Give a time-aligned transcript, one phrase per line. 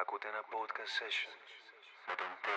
[0.00, 1.34] Ακούτε ένα podcast session.
[2.06, 2.54] Με τον Τεό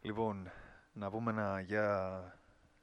[0.00, 0.50] Λοιπόν,
[0.92, 2.40] να πούμε ένα γεια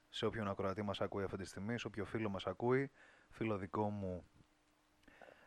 [0.08, 2.90] σε όποιον ακροατή μας ακούει αυτή τη στιγμή, σε όποιο φίλο μας ακούει,
[3.30, 4.30] φίλο δικό μου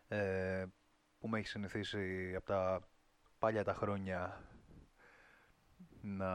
[0.08, 0.66] ε,
[1.20, 2.88] που με έχει συνηθίσει από τα
[3.40, 4.47] παλιά τα χρόνια
[6.01, 6.29] να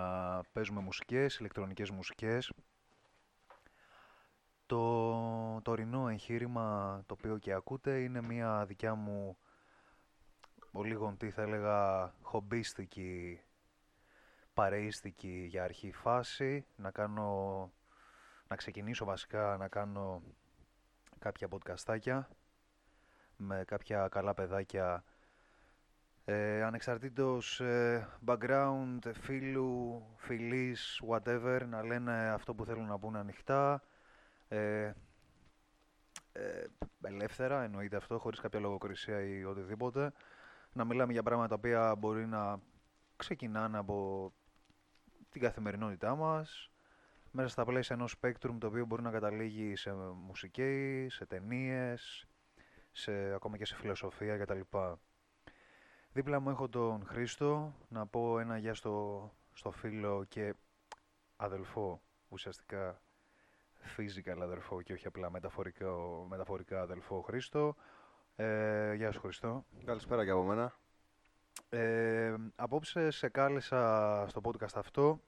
[0.52, 2.52] παίζουμε μουσικές, ηλεκτρονικές μουσικές.
[4.66, 9.38] Το τωρινό εγχείρημα το οποίο και ακούτε είναι μια δικιά μου
[10.72, 13.40] ο λίγον τι θα έλεγα χομπίστικη
[14.54, 16.66] παρεΐστικη για αρχή φάση.
[16.76, 17.70] Να κάνω
[18.48, 20.22] να ξεκινήσω βασικά να κάνω
[21.18, 22.28] κάποια podcastάκια
[23.36, 25.04] με κάποια καλά παιδάκια.
[26.24, 33.82] Ε, ανεξαρτήτως ε, background, φίλου, φιλής, whatever, να λένε αυτό που θέλουν να πούνε ανοιχτά,
[34.48, 34.92] ε,
[36.32, 36.64] ε,
[37.02, 40.12] ελεύθερα, εννοείται αυτό, χωρίς κάποια λογοκρισία ή οτιδήποτε.
[40.78, 42.60] Να μιλάμε για πράγματα τα οποία μπορεί να
[43.16, 44.32] ξεκινάνε από
[45.30, 46.70] την καθημερινότητά μας,
[47.30, 49.92] μέσα στα πλαίσια ενός spectrum το οποίο μπορεί να καταλήγει σε
[50.26, 52.26] μουσική, σε ταινίες,
[52.90, 54.60] σε, ακόμα και σε φιλοσοφία κτλ.
[56.12, 60.54] Δίπλα μου έχω τον Χρήστο, να πω ένα γεια στο, στο φίλο και
[61.36, 63.02] αδελφό, ουσιαστικά
[63.96, 65.90] physical αδελφό και όχι απλά μεταφορικά,
[66.28, 67.76] μεταφορικά αδελφό Χρήστο.
[68.40, 69.64] Ε, γεια σου Χριστό.
[69.84, 70.74] Καλησπέρα και από μένα.
[71.68, 75.20] Ε, απόψε σε κάλεσα στο podcast αυτό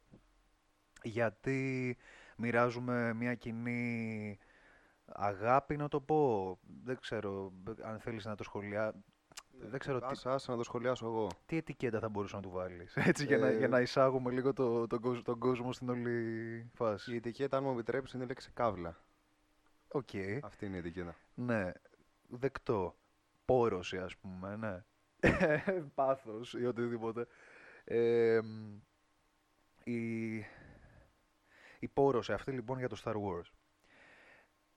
[1.02, 1.96] γιατί
[2.36, 4.38] μοιράζουμε μια κοινή
[5.06, 6.58] αγάπη να το πω.
[6.84, 7.52] Δεν ξέρω
[7.82, 9.00] αν θέλεις να το σχολιάσεις.
[9.52, 11.28] Δεν ξέρω τι, Άσε, άσε να το σχολιάσω εγώ.
[11.46, 12.96] τι ετικέτα θα μπορούσα να του βάλεις.
[13.10, 16.10] Έτσι για, να, Ε, για να εισάγουμε λίγο το, τον, κόσμο, τον κόσμο στην όλη
[16.56, 17.14] Η φάση.
[17.14, 18.96] ετικέτα, αν μου επιτρέψεις, είναι η λέξη καύλα.
[19.88, 20.08] Οκ.
[20.42, 21.14] Αυτή είναι η ετικέτα.
[21.34, 21.72] Ναι.
[22.28, 22.94] Δεκτό.
[23.50, 24.84] Πόρωση ας πούμε, ναι.
[25.94, 27.26] Πάθος ή οτιδήποτε.
[27.84, 28.78] Ε, μ,
[29.84, 30.36] η,
[31.78, 33.50] η πόρωση αυτή λοιπόν για το Star Wars.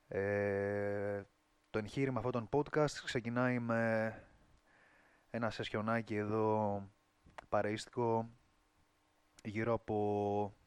[0.07, 1.23] Ε,
[1.69, 4.13] το εγχείρημα αυτών των podcast ξεκινάει με
[5.29, 6.81] ένα σεσιονάκι εδώ
[7.50, 8.29] παρεΐστικο
[9.44, 10.57] γύρω από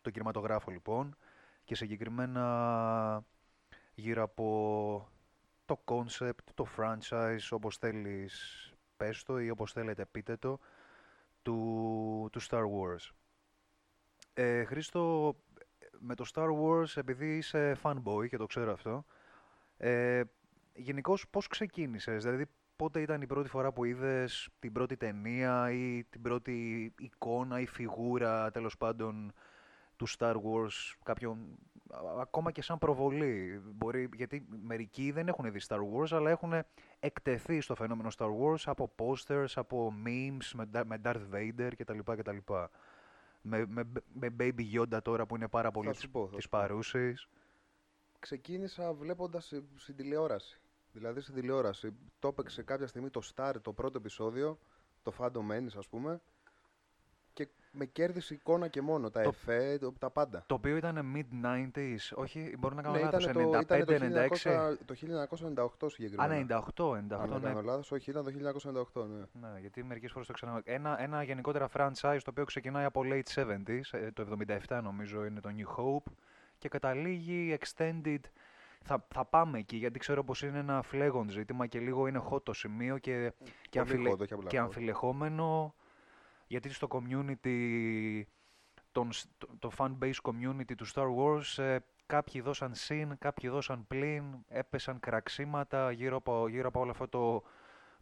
[0.00, 1.16] το κινηματογράφο λοιπόν
[1.64, 3.24] και συγκεκριμένα
[3.94, 5.08] γύρω από
[5.64, 10.58] το concept, το franchise, όπως θέλεις πες το ή όπως θέλετε πείτε το,
[11.42, 13.10] του, του Star Wars.
[14.34, 15.34] Ε, Χρήστο,
[15.98, 19.04] με το Star Wars, επειδή είσαι fanboy και το ξέρω αυτό,
[19.76, 20.22] ε,
[20.74, 22.46] γενικώς πώς ξεκίνησες, δηλαδή
[22.76, 27.66] πότε ήταν η πρώτη φορά που είδες την πρώτη ταινία ή την πρώτη εικόνα ή
[27.66, 29.32] φιγούρα τέλος πάντων
[29.96, 31.73] του Star Wars, κάποιον, α-
[32.20, 33.60] ακόμα και σαν προβολή.
[33.64, 36.52] Μπορεί, γιατί μερικοί δεν έχουν δει Star Wars, αλλά έχουν
[37.00, 41.98] εκτεθεί στο φαινόμενο Star Wars από posters, από memes με, Da- με Darth Vader κτλ.
[42.04, 42.36] κτλ.
[43.46, 46.42] Με, με, με Baby Yoda τώρα που είναι πάρα πολύ σου της, πω, θα της
[46.42, 46.58] σου πω.
[46.58, 47.28] παρούσης.
[48.18, 50.60] Ξεκίνησα βλέποντας ε, στην τηλεόραση.
[50.92, 51.92] Δηλαδή στην τηλεόραση.
[52.18, 54.58] Το έπαιξε κάποια στιγμή το Star, το πρώτο επεισόδιο,
[55.02, 56.20] το Phantom Menace ας πούμε.
[57.74, 59.10] Και με κέρδισε εικόνα και μόνο.
[59.10, 60.44] Τα Το- εφέ, το- τα πάντα.
[60.46, 64.28] Το οποίο ήταν mid-90s, όχι, μπορεί να κάνω Ναι, λάθος, ήταν το, ήτανε 95-96.
[64.28, 66.34] το, 1900 το 1998 Α, συγκεκριμένα.
[66.34, 67.46] 98, 98, Αν δεν ναι.
[67.48, 69.48] κάνω λάθος, όχι, ήταν το 1998, ναι.
[69.48, 70.60] Ναι, γιατί μερικές φορές το ξανά...
[70.64, 74.26] Ένα, ένα γενικότερα franchise το οποίο ξεκινάει από late 70s, ε, το
[74.68, 76.12] 77 νομίζω είναι το New Hope
[76.58, 78.18] και καταλήγει extended.
[78.86, 82.42] Θα, θα πάμε εκεί γιατί ξέρω πως είναι ένα φλέγον ζήτημα και λίγο είναι hot
[82.42, 83.32] το σημείο και,
[83.70, 84.62] και, Πολύ αμφιλε- hot, όχι απλά και hot.
[84.62, 85.74] αμφιλεχόμενο
[86.46, 88.22] γιατί στο community,
[88.92, 93.48] τον, σ- το, το fan base community του Star Wars ε, κάποιοι δώσαν συν, κάποιοι
[93.48, 97.42] δώσαν πλην, έπεσαν κραξίματα γύρω από, γύρω από όλο αυτό το,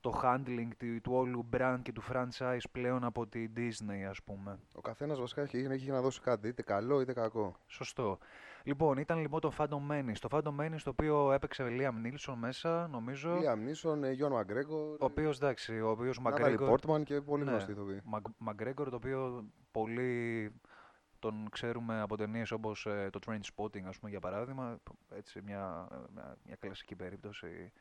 [0.01, 4.59] το handling του, του όλου brand και του franchise πλέον από τη Disney ας πούμε.
[4.73, 7.57] Ο καθένας βασικά έχει, έχει να δώσει κάτι, είτε καλό είτε κακό.
[7.67, 8.19] Σωστό.
[8.65, 10.17] Λοιπόν, ήταν λοιπόν το Phantom Menace.
[10.21, 13.37] Το Phantom Menace το οποίο έπαιξε Liam Neeson μέσα, νομίζω.
[13.39, 16.67] Liam Neeson, Γιον Μαγκρέγκο, Ο οποίος, εντάξει, ο οποίος Νάταλι McGregor...
[16.67, 18.01] Πόρτμαν και πολύ Ναι, γνωστοί ηθοποιοί.
[18.05, 20.53] Μαγ- McGregor, το οποίο πολύ
[21.19, 24.79] τον ξέρουμε από ταινίες όπως ε, το Train Spotting, ας πούμε, για παράδειγμα.
[25.17, 27.73] Έτσι, μια, μια, μια κλασική περίπτωση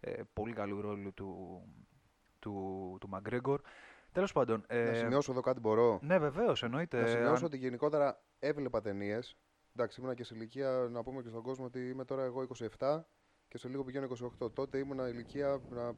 [0.00, 1.60] ε, πολύ καλού ρόλου του,
[2.38, 3.56] του, του McGregor.
[4.12, 5.98] Τέλος πάντων, Να ε, σημειώσω εδώ κάτι μπορώ.
[6.02, 7.00] ναι βεβαίως, εννοείται.
[7.00, 9.36] Να σημειώσω αν- ότι γενικότερα έβλεπα ταινίες.
[9.78, 12.46] Εντάξει, ήμουνα και σε ηλικία να πούμε και στον κόσμο ότι είμαι τώρα εγώ
[12.78, 13.00] 27
[13.48, 14.06] και σε λίγο πηγαίνω
[14.40, 14.52] 28.
[14.52, 15.92] Τότε ήμουνα ηλικία να.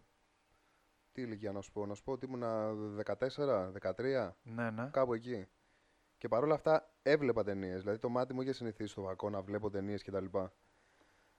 [1.12, 2.72] Τι ηλικία να σου πω, να σου πω ότι ήμουνα
[3.04, 4.88] 14, 13, Ναι, ναι.
[4.92, 5.46] κάπου εκεί.
[6.18, 7.80] Και παρόλα αυτά έβλεπα ταινίες.
[7.80, 10.24] Δηλαδή το μάτι μου είχε συνηθίσει στο βακό να βλέπω ταινίες κτλ.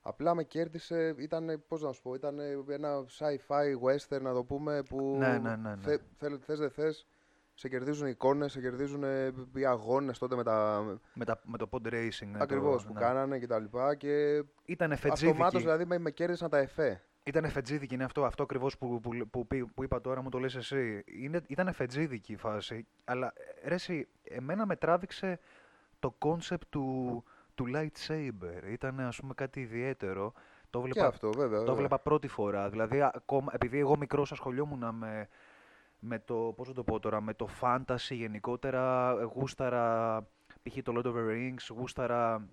[0.00, 4.82] Απλά με κέρδισε, ήταν, πώς να σου πω, ήταν ένα sci-fi western να το πούμε
[4.82, 5.82] που Ναι, ναι, ναι, ναι.
[5.82, 7.06] θε- θέλ- θες δεν θες,
[7.62, 9.02] σε κερδίζουν οι εικόνες, σε κερδίζουν
[9.54, 10.84] οι αγώνες τότε με τα...
[11.14, 12.26] Με, τα, με το pod racing.
[12.30, 13.00] ναι, Ακριβώς το, που ναι.
[13.00, 15.58] κάνανε και τα λοιπά και Ήταν αυτομάτως εφετζίδικη.
[15.58, 17.02] δηλαδή με, με κέρδισαν τα εφέ.
[17.22, 20.38] Ήταν εφετζίδικη, είναι αυτό, αυτό ακριβώς που, που, που, που, που είπα τώρα, μου το
[20.38, 21.04] λες εσύ.
[21.06, 22.86] Είναι, ήταν εφετζίδικη η φάση.
[23.04, 23.32] Αλλά
[23.62, 25.38] ε, ρε, εσύ, εμένα με τράβηξε
[25.98, 27.24] το κόνσεπτ του,
[27.54, 28.70] του lightsaber.
[28.70, 30.32] Ήταν ας πούμε κάτι ιδιαίτερο.
[30.70, 31.58] Το Και βλέπα, αυτό βέβαια.
[31.58, 31.74] το βέβαια.
[31.74, 32.70] βλέπα πρώτη φορά.
[32.70, 35.28] Δηλαδή, ακόμα, επειδή εγώ μικρός ασχολιόμουν με,
[36.04, 40.20] με το, πώς θα το πω τώρα, με το fantasy γενικότερα, ε, γούσταρα,
[40.62, 40.76] π.χ.
[40.82, 42.48] το Lord of the Rings, γούσταρα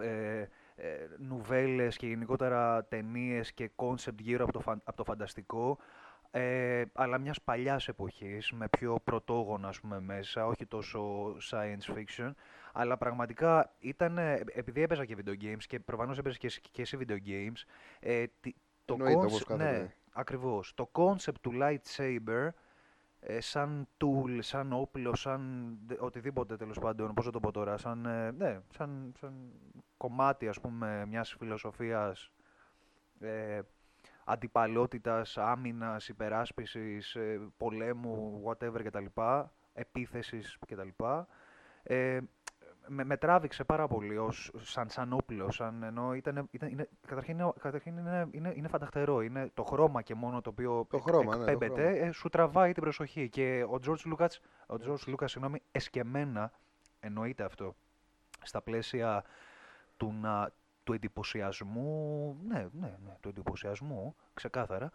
[0.00, 0.40] ε,
[0.76, 5.78] ε, νουβέλες και γενικότερα ταινίες και κόνσεπτ γύρω από το, φαν- από το φανταστικό,
[6.30, 12.30] ε, αλλά μιας παλιάς εποχής, με πιο πρωτόγωνα ας πούμε μέσα, όχι τόσο science fiction,
[12.72, 16.82] αλλά πραγματικά ήταν, ε, επειδή έπαιζα και video games και προφανώς έπαιζες και, εσύ- και
[16.82, 17.62] εσύ video games,
[18.00, 18.54] ε, τι-
[18.84, 19.92] το Εννοείται, όπως concept, κάθε ναι, παιδί.
[20.18, 22.48] Ακριβώς, το concept του lightsaber
[23.20, 27.76] ε, σαν tool, σαν όπλο, σαν δε- οτιδήποτε τέλος πάντων, πώς θα το πω τώρα,
[27.76, 29.52] σαν, ε, ναι, σαν, σαν
[29.96, 32.32] κομμάτι ας πούμε μιας φιλοσοφίας
[33.20, 33.60] ε,
[34.24, 39.04] αντιπαλότητας, άμυνας, υπεράσπισης, ε, πολέμου, whatever κτλ,
[39.72, 40.88] επίθεσης κτλ.
[41.82, 42.18] Ε,
[42.88, 47.38] με, με τράβηξε πάρα πολύ ως, σαν, σαν όπλο, σαν, ενώ ήταν, ήταν, είναι, καταρχήν,
[47.38, 51.36] είναι, καταρχήν είναι, είναι, είναι φανταχτερό, είναι το χρώμα και μόνο το οποίο Το χρώμα,
[51.36, 52.06] ναι, το εκπέμπεται, χρώμα.
[52.06, 54.28] ε, σου τραβάει την προσοχή και ο George Lucas,
[54.66, 56.52] ο George Lucas συγγνώμη, εσκεμμένα
[57.00, 57.74] εννοείται αυτό,
[58.42, 59.24] στα πλαίσια
[59.96, 60.50] του, να,
[60.84, 64.90] του εντυπωσιασμού, ναι, ναι, ναι, του εντυπωσιασμού, ξεκάθαρα,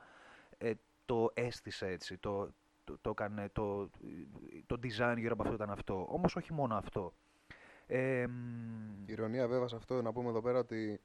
[0.58, 0.72] ε,
[1.06, 2.50] το έστησε έτσι, το,
[2.84, 3.90] το, το έκανε, το,
[4.66, 6.08] το design γύρω από αυτό ήταν αυτό.
[6.10, 7.14] Όμως όχι μόνο αυτό.
[7.94, 11.02] Ε, μ, Η ηρωνία βέβαια σε αυτό να πούμε εδώ πέρα ότι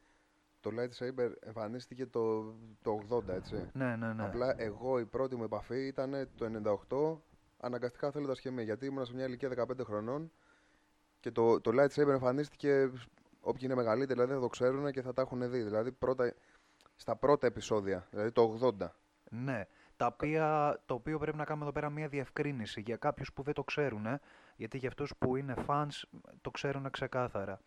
[0.61, 3.71] το lightsaber εμφανίστηκε το, το 80 έτσι.
[3.73, 4.25] ναι, ναι, ναι.
[4.25, 7.21] Απλά εγώ η πρώτη μου επαφή ήταν το
[7.59, 10.33] 98 αναγκαστικά θέλοντας και εμεί γιατί ήμουν σε μια ηλικία 15 χρονών
[11.21, 12.91] και το, το lightsaber εμφανίστηκε
[13.41, 15.63] όποιοι είναι μεγαλύτεροι δηλαδή θα το ξέρουν και θα τα έχουν δει.
[15.63, 16.35] Δηλαδή πρώτα,
[16.97, 18.87] στα πρώτα επεισόδια, δηλαδή το 80.
[19.31, 19.65] Ναι,
[19.97, 23.55] τα οποία, το οποίο πρέπει να κάνουμε εδώ πέρα μια διευκρίνηση για κάποιους που δεν
[23.55, 24.07] το ξέρουν,
[24.57, 26.03] γιατί για αυτούς που είναι fans
[26.41, 27.61] το ξέρουν ξεκάθαρα.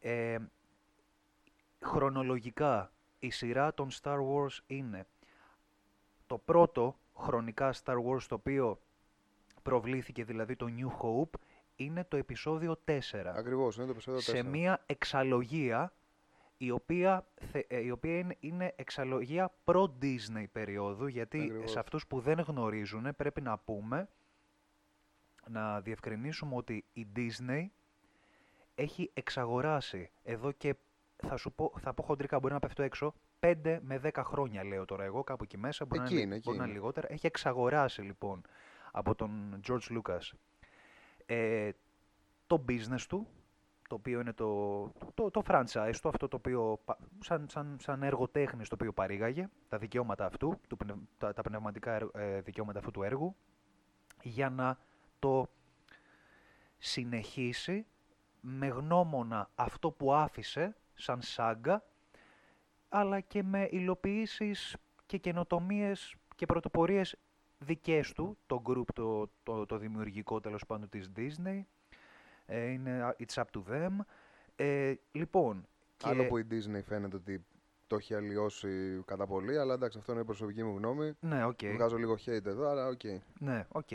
[0.00, 0.36] Ε,
[1.80, 5.06] χρονολογικά, η σειρά των Star Wars είναι
[6.26, 8.80] το πρώτο χρονικά Star Wars το οποίο
[9.62, 11.38] προβλήθηκε, δηλαδή το New Hope,
[11.76, 14.22] είναι το επεισόδιο 4 Ακριβώς, είναι το επεισόδιο 4.
[14.22, 15.92] σε μία εξαλογία
[16.56, 21.70] η οποία, θε- ε, η οποία είναι, είναι εξαλογία προ-Disney περίοδου γιατί Ακριβώς.
[21.70, 24.08] σε αυτούς που δεν γνωρίζουν πρέπει να πούμε
[25.50, 27.66] να διευκρινίσουμε ότι η Disney
[28.74, 30.74] έχει εξαγοράσει εδώ και
[31.16, 34.84] θα σου πω, θα πω χοντρικά μπορεί να πέφτω έξω 5 με 10 χρόνια λέω
[34.84, 36.80] τώρα εγώ κάπου εκεί μέσα μπορεί, Εκεί να, είναι, είναι, εκεί μπορεί να είναι είναι.
[36.82, 38.42] λιγότερα έχει εξαγοράσει λοιπόν
[38.92, 40.20] από τον George Lucas
[41.26, 41.70] ε,
[42.46, 43.26] το business του,
[43.88, 44.82] το οποίο είναι το,
[45.14, 48.92] το, το franchise του, αυτό το οποίο, πα- σαν, σαν, σαν έργο τέχνης το οποίο
[48.92, 53.36] παρήγαγε, τα δικαιώματα αυτού, του, πνευ- τα, τα πνευματικά έργ- ε, δικαιώματα αυτού του έργου,
[54.22, 54.78] για να
[55.18, 55.48] το
[56.78, 57.86] συνεχίσει
[58.40, 61.84] με γνώμονα αυτό που άφησε σαν σάγκα,
[62.88, 64.76] αλλά και με υλοποιήσεις
[65.06, 67.16] και καινοτομίες και πρωτοπορίες
[67.58, 71.62] δικές του, το group το, το, το δημιουργικό τέλος πάντων της Disney,
[72.46, 73.96] ε, είναι α, it's up to them.
[74.56, 77.44] Ε, λοιπόν, και, Άλλο που η Disney φαίνεται ότι
[77.86, 81.12] το έχει αλλοιώσει κατά πολύ, αλλά εντάξει, αυτό είναι η προσωπική μου γνώμη.
[81.20, 81.58] ναι, οκ.
[81.64, 83.00] Βγάζω λίγο hate εδώ, αλλά οκ.
[83.38, 83.88] Ναι, οκ.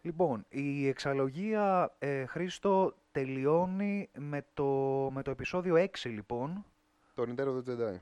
[0.00, 4.66] Λοιπόν, η εξαλογία, ε, Χρήστο, τελειώνει με το,
[5.12, 6.64] με το επεισόδιο 6, λοιπόν.
[7.14, 7.98] Το Return of the Jedi.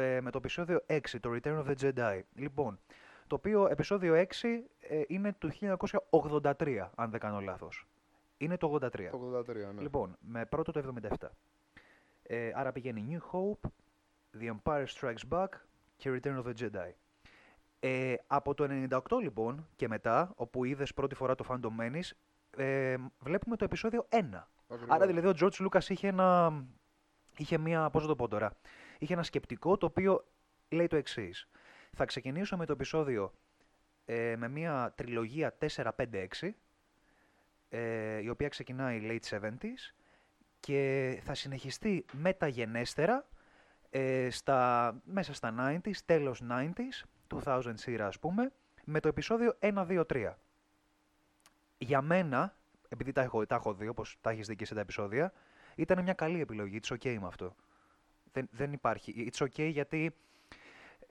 [0.00, 2.20] Ε, με το επεισόδιο 6, το Return of the Jedi.
[2.34, 2.78] Λοιπόν,
[3.26, 4.24] το οποίο επεισόδιο 6
[4.80, 5.50] ε, είναι του
[6.10, 7.86] 1983, αν δεν κάνω λάθος.
[8.36, 9.08] Είναι το 83.
[9.10, 9.82] Το 83, ναι.
[9.82, 11.28] Λοιπόν, με πρώτο το 77.
[12.22, 13.68] Ε, άρα πηγαίνει New Hope,
[14.40, 15.48] The Empire Strikes Back
[15.96, 16.90] και Return of the Jedi.
[17.86, 22.10] Ε, από το 98 λοιπόν και μετά, όπου είδες πρώτη φορά το Phantom Menace,
[22.56, 24.16] ε, βλέπουμε το επεισόδιο 1.
[24.68, 24.94] Ακριβώς.
[24.96, 26.52] Άρα δηλαδή ο George Lucas είχε ένα,
[27.36, 28.56] είχε μια, πώς θα το πω τώρα,
[28.98, 30.24] είχε ένα σκεπτικό το οποίο
[30.68, 31.48] λέει το εξής.
[31.92, 33.32] Θα ξεκινήσω με το επεισόδιο
[34.04, 36.26] ε, με μια τριλογία 4-5-6,
[37.68, 39.94] ε, η οποία ξεκινάει late 70s
[40.60, 43.28] και θα συνεχιστεί μεταγενέστερα
[43.90, 47.06] ε, στα, μέσα στα 90s, τέλος 90s,
[47.44, 48.52] 2000 σειρά ας πούμε,
[48.84, 50.32] με το επεισόδιο 1-2-3.
[51.78, 52.56] Για μένα,
[52.88, 55.32] επειδή τα έχω, τα έχω δει όπως τα έχεις δει και σε τα επεισόδια,
[55.76, 57.54] ήταν μια καλή επιλογή, it's ok με αυτό.
[58.32, 59.30] Δεν, δεν υπάρχει.
[59.32, 60.14] It's okay γιατί,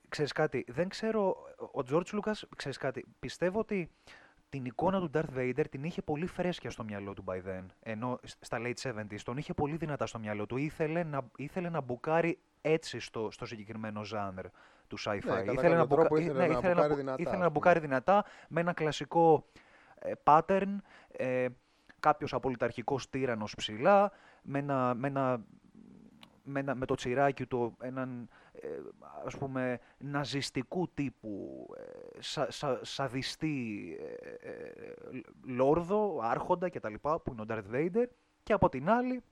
[0.10, 3.89] ξέρεις κάτι, δεν ξέρω, ο George Lucas, ξέρεις κάτι, πιστεύω ότι
[4.50, 8.19] την εικόνα του Darth Vader την είχε πολύ φρέσκια στο μυαλό του by then, ενώ
[8.24, 10.57] στα late 70s τον είχε πολύ δυνατά στο μυαλό του.
[10.57, 14.45] Ήθελε να, ήθελε να μπουκάρει έτσι στο, στο συγκεκριμένο ζάνερ
[14.87, 15.19] του sci-fi.
[15.19, 17.31] κατά ήθελε, κάποιο να, τρόπο μπουκα- ήθελε ναι, να ήθελε μπουκάρει μπου- δυνατά, ήθελε ας
[17.31, 17.49] να πούμε.
[17.49, 19.45] μπουκάρει δυνατά με ένα κλασικό
[19.99, 20.75] ε, pattern,
[21.11, 21.47] ε,
[21.99, 24.11] κάποιος απολυταρχικός τύρανος ψηλά,
[24.43, 25.45] με, ένα, με, ένα,
[26.43, 28.67] με, ένα- με το τσιράκι του έναν ε,
[29.25, 31.81] ας πούμε ναζιστικού τύπου ε,
[32.21, 33.97] σα, σα, σαδιστή
[34.41, 34.83] ε, ε,
[35.45, 36.93] λόρδο, άρχοντα κτλ.
[37.01, 38.05] που είναι ο Darth Vader
[38.43, 39.23] και από την άλλη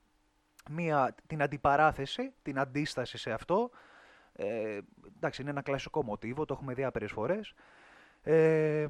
[0.72, 3.69] μία, την αντιπαράθεση, την αντίσταση σε αυτό
[4.34, 4.80] ε,
[5.16, 7.54] εντάξει είναι ένα κλασικό μοτίβο, το έχουμε δει άπειρες φορές.
[8.22, 8.88] Ε,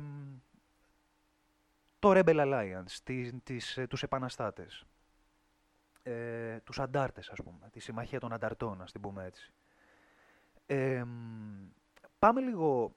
[1.99, 4.85] το Rebel Alliance, τις, τις, ε, τους επαναστάτες,
[6.03, 9.51] ε, τους αντάρτες ας πούμε, τη συμμαχία των ανταρτών, ας την πούμε έτσι.
[10.65, 11.71] Ε, μ,
[12.19, 12.95] πάμε λίγο,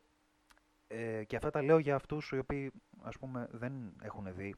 [0.86, 2.72] ε, και αυτά τα λέω για αυτούς οι οποίοι
[3.02, 4.54] ας πούμε δεν έχουν δει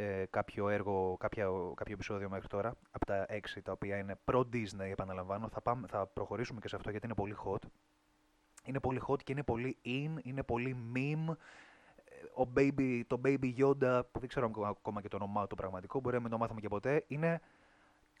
[0.00, 4.80] ε, κάποιο έργο, κάποια, κάποιο επεισόδιο μέχρι τώρα, από τα έξι τα οποία είναι προ-Disney
[4.90, 7.62] επαναλαμβάνω, θα, πάμε, θα προχωρήσουμε και σε αυτό γιατί είναι πολύ hot.
[8.64, 11.34] Είναι πολύ hot και είναι πολύ in, είναι πολύ meme.
[12.04, 15.54] Ε, Ο baby, το Baby Yoda, που δεν ξέρω ακόμα- ακόμα και το όνομά του
[15.56, 17.40] πραγματικό, μπορεί να μην το μάθουμε και ποτέ, είναι,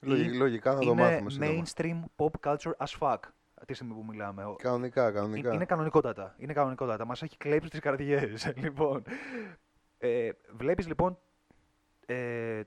[0.00, 1.62] Λογι- Λογικά θα το είναι μάθουμε σύντομα.
[1.62, 3.18] mainstream pop culture as fuck
[3.66, 4.44] τη στιγμή που μιλάμε.
[4.44, 5.52] Ο- Κανονικά, είναι, κανονικά.
[5.54, 6.34] είναι κανονικότατα.
[6.38, 7.04] Είναι κανονικότατα.
[7.04, 8.52] Μας έχει κλέψει τις καρδιές.
[8.64, 9.02] λοιπόν,
[9.98, 11.18] ε, βλέπεις λοιπόν
[12.08, 12.62] ε,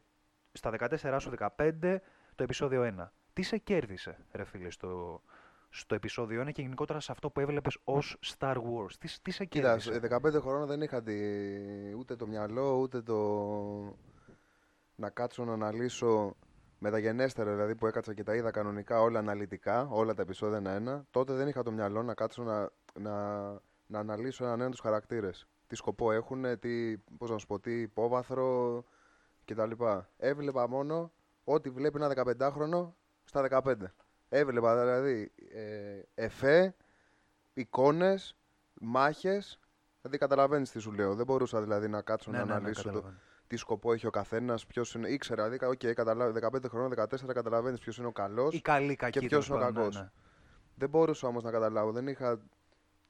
[0.52, 1.98] στα 14 σου 15
[2.36, 3.08] το επεισόδιο 1.
[3.34, 5.22] Τι σε κέρδισε, ρε φίλε, στο,
[5.70, 9.46] στο επεισόδιο 1 και γενικότερα σε αυτό που έβλεπες ως Star Wars; Τι, τι σε
[9.46, 11.14] Κοίτα, κέρδισε; σε 15 χρόνια δεν είχα τη...
[11.98, 13.18] ούτε το μυαλό, ούτε το
[14.96, 16.36] να κάτσω να αναλύσω
[16.80, 21.06] μεταγενέστερα, δηλαδή που έκατσα και τα είδα κανονικά όλα αναλυτικά, όλα τα επεισόδια ένα-ένα.
[21.12, 22.70] Τότε δεν είχα το μυαλό να κάτσω να,
[23.00, 23.46] να,
[23.86, 25.48] να αναλύσω έναν ένα τους χαρακτήρες.
[25.68, 28.84] Τι σκοπό έχουν, τι, πώς να σου πω, τι υπόβαθρο
[29.46, 29.72] κτλ.
[30.18, 31.12] Έβλεπα μόνο
[31.44, 32.90] ό,τι βλέπει ένα 15χρονο
[33.24, 33.74] στα 15.
[34.30, 36.76] Έβλεπα δηλαδή ε, εφέ,
[37.54, 38.36] εικόνες,
[38.82, 39.60] μάχες.
[40.02, 41.16] Δηλαδή καταλαβαίνεις τι σου λέω.
[41.16, 43.20] Δεν μπορούσα δηλαδή να κάτσω Ναι, να ναι, ναι, αναλύσω το, καταλαβαίνω.
[43.48, 45.10] τι σκοπό έχει ο καθένας, ποιος είναι.
[45.10, 48.54] Ήξερα, δηλαδή, οκ, καταλάβει, 15 χρόνων, 14 καταλαβαίνεις ποιος είναι ο καλός.
[48.56, 49.20] Οι καλοί κακοί.
[49.20, 50.02] και ποιος τέλος είναι ο πάντων, ναι, κακός.
[50.02, 50.10] ναι.
[50.76, 51.92] Δεν μπορούσα όμως να καταλάβω.
[51.92, 52.42] Δεν είχα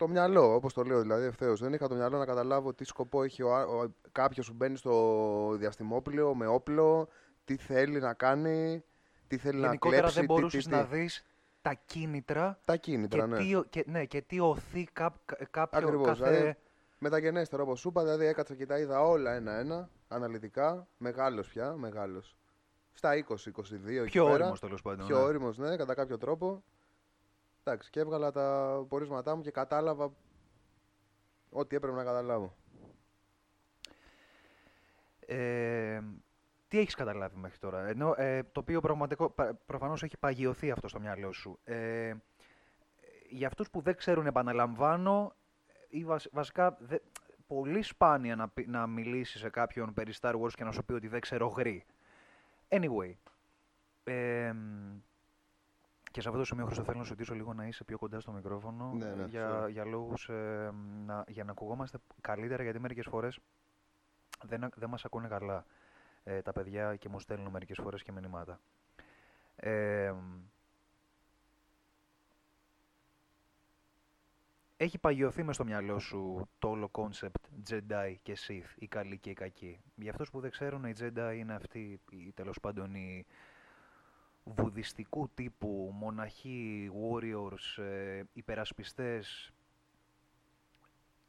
[0.01, 1.60] το μυαλό, όπως το λέω δηλαδή ευθέως.
[1.60, 5.55] Δεν είχα το μυαλό να καταλάβω τι σκοπό έχει ο, ο, κάποιος που μπαίνει στο
[5.58, 7.08] διαστημόπλαιο με όπλο,
[7.46, 8.84] τι θέλει να κάνει,
[9.27, 10.13] τι θέλει Γενικότερα να κλέψει.
[10.20, 11.25] δεν τι- μπορούσες τι, τι, να δεις
[11.62, 13.38] τα κίνητρα Τα κίνητρα, και, ναι.
[13.38, 16.31] τι, ο- και, ναι, και τι οθεί κά, κα- κάποιο Ακριβώς, κάθε...
[16.38, 16.55] δηλαδή,
[16.98, 20.88] Μεταγενέστερα όπως σου είπα, δηλαδή έκατσα και τα είδα όλα ένα-ένα, αναλυτικά.
[20.98, 22.38] Μεγάλος πια, μεγάλος.
[22.93, 23.24] Στα 20-22
[23.88, 24.36] εκεί πιο πέρα.
[24.36, 25.05] όριμος τέλος πάντων.
[25.08, 25.24] Πιο ναι.
[25.24, 26.63] όριμος, ναι, κατά κάποιο τρόπο.
[27.63, 30.13] Εντάξει, και έβγαλα τα πορίσματά μου και κατάλαβα
[31.50, 32.56] ό,τι έπρεπε να καταλάβω.
[35.20, 36.01] Ε,
[36.68, 40.88] τι έχεις καταλάβει μέχρι τώρα, ενώ, ε, το οποίο πραγματικό, πα- προφανώς έχει παγιωθεί αυτό
[40.88, 41.60] στο μυαλό σου.
[41.63, 42.13] Ε,
[43.30, 45.36] για αυτούς που δεν ξέρουν, επαναλαμβάνω,
[45.89, 46.98] ή βασ- βασικά δε,
[47.48, 50.94] πολύ σπάνια να, πει- να μιλήσεις σε κάποιον περί Star Wars και να σου πει
[50.94, 51.86] ότι δεν ξέρω γρή.
[52.70, 53.13] Anyway,
[54.03, 54.53] ε,
[56.12, 58.20] και σε αυτό το σημείο, Χρήστο, θέλω να σου ζητήσω λίγο να είσαι πιο κοντά
[58.20, 59.70] στο μικρόφωνο Ναι, ναι, για, sorry.
[59.72, 60.72] για λόγους ε,
[61.06, 63.39] να, για να ακουγόμαστε καλύτερα, γιατί μερικές φορές
[64.44, 65.65] δεν, α- δεν μας ακούνε καλά
[66.24, 68.60] ε, τα παιδιά και μου στέλνουν μερικές φορές και μηνύματα.
[69.56, 70.13] Ε,
[74.77, 79.30] έχει παγιωθεί μες στο μυαλό σου το όλο concept Jedi και Sith, οι καλοί και
[79.30, 79.80] οι κακοί.
[79.96, 83.25] Για αυτούς που δεν ξέρουν, οι Jedi είναι αυτοί, οι, τέλος πάντων, οι
[84.43, 89.53] βουδιστικού τύπου μοναχοί, warriors, ε, υπερασπιστές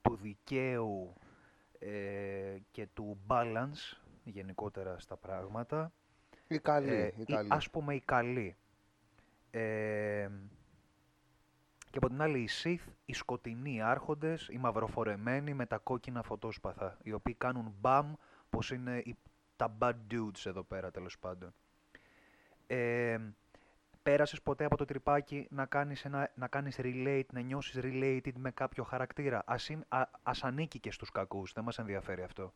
[0.02, 1.12] του δικαίου
[1.78, 5.92] ε, και του balance γενικότερα στα πράγματα.
[6.49, 7.49] Η καλή, Ε, η οι- καλή.
[7.52, 8.57] ας πούμε οι καλοί.
[9.50, 10.28] Ε,
[11.90, 16.99] και από την άλλη οι Sith, οι σκοτεινοί άρχοντες, οι μαυροφορεμένοι με τα κόκκινα φωτόσπαθα,
[17.02, 18.14] οι οποίοι κάνουν μπαμ
[18.50, 19.16] πως είναι οι,
[19.57, 21.54] τα bad dudes εδώ πέρα τέλος πάντων.
[22.75, 23.19] Ε,
[24.02, 28.50] πέρασες ποτέ από το τρυπάκι να κάνεις, ένα, να κάνεις relate, να νιώσεις related με
[28.50, 32.52] κάποιο χαρακτήρα; Ας, είναι, α, ας ανήκει και στους κακούς, δεν μας ενδιαφέρει αυτό.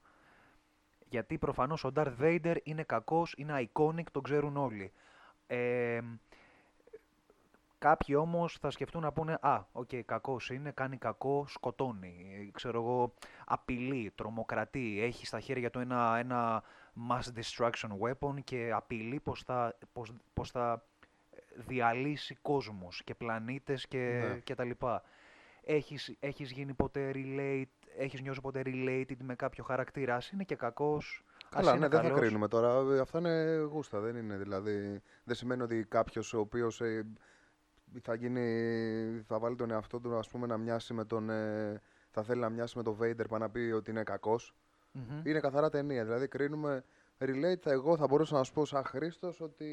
[1.08, 4.92] Γιατί προφανώς ο Darth Vader είναι κακός, είναι iconic, τον ξέρουν όλοι.
[5.46, 6.00] Ε,
[7.78, 12.80] κάποιοι όμως θα σκεφτούν να πούνε «Α, οκ, κακός είναι, κάνει κακό, σκοτώνει, ε, ξέρω
[12.80, 13.14] εγώ,
[13.46, 16.62] απειλεί, τρομοκρατεί, έχει στα χέρια του ένα, ένα
[17.10, 20.84] mass destruction weapon και απειλεί πως θα, πως, πως θα
[21.30, 23.98] ε, διαλύσει κόσμους και πλανήτες και,
[24.28, 24.38] Ναι.
[24.38, 25.02] και τα λοιπά.
[25.68, 30.54] Έχεις, έχεις γίνει ποτέ relate, έχεις νιώσει ποτέ related με κάποιο χαρακτήρα, ας είναι και
[30.54, 32.20] κακός, ας Καλά, είναι ναι, δεν θα καλός.
[32.20, 32.94] κρίνουμε τώρα.
[32.94, 35.00] Ε, Αυτά είναι γούστα, δεν είναι δηλαδή.
[35.24, 36.80] Δεν σημαίνει ότι κάποιος ο οποίος
[38.02, 39.20] θα γίνει.
[39.26, 41.30] θα βάλει τον εαυτό του ας πούμε, να μοιάσει με τον.
[41.30, 44.54] ε, θα θέλει να μοιάσει με τον Vader πάνω να πει ότι είναι κακός.
[44.96, 45.20] Μμμ.
[45.24, 46.04] Είναι καθαρά ταινία.
[46.04, 46.84] Δηλαδή κρίνουμε.
[47.18, 49.66] Relate, θα- εγώ θα μπορούσα να σου πω σαν Χρήστος ότι.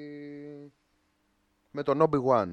[1.71, 2.51] με τον Obi-Wan.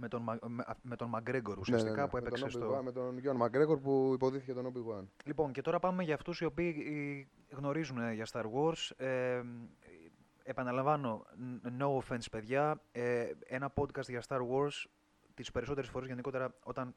[0.00, 2.44] Με τον, Μα- με, με τον McGregor Ναι, ναι, ουσιαστικά ναι, που με τον έπαιξε
[2.44, 2.80] Obi-Wan, στο...
[2.82, 5.04] Με τον Γιώργο Μαγκρέγορ που υποδίθηκε τον Obi-Wan.
[5.24, 8.90] Λοιπόν, και τώρα πάμε για αυτούς οι οποίοι ε, γνωρίζουν ε, για Star Wars.
[8.96, 9.42] Ε,
[10.42, 11.26] επαναλαμβάνω,
[11.64, 14.84] n- no offense παιδιά, ε, ένα podcast για Star Wars
[15.34, 16.94] τις περισσότερες φορές γενικότερα όταν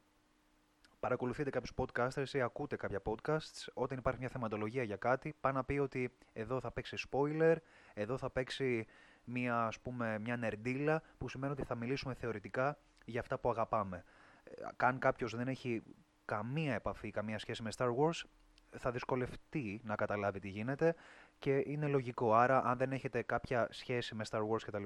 [1.02, 5.64] παρακολουθείτε κάποιους podcasters ή ακούτε κάποια podcasts, όταν υπάρχει μια θεματολογία για κάτι, πάει να
[5.64, 7.56] πει ότι εδώ θα παίξει spoiler,
[7.94, 8.86] εδώ θα παίξει
[9.24, 14.04] μια, ας πούμε, μια νερντίλα, που σημαίνει ότι θα μιλήσουμε θεωρητικά για αυτά που αγαπάμε.
[14.44, 15.84] Ε, Αν κάποιος δεν έχει
[16.26, 18.22] καμία επαφή, καμία σχέση με Star Wars,
[18.78, 20.96] θα δυσκολευτεί να καταλάβει τι γίνεται
[21.40, 22.34] και είναι λογικό.
[22.34, 24.84] Άρα, αν δεν έχετε κάποια σχέση με Star Wars κτλ.,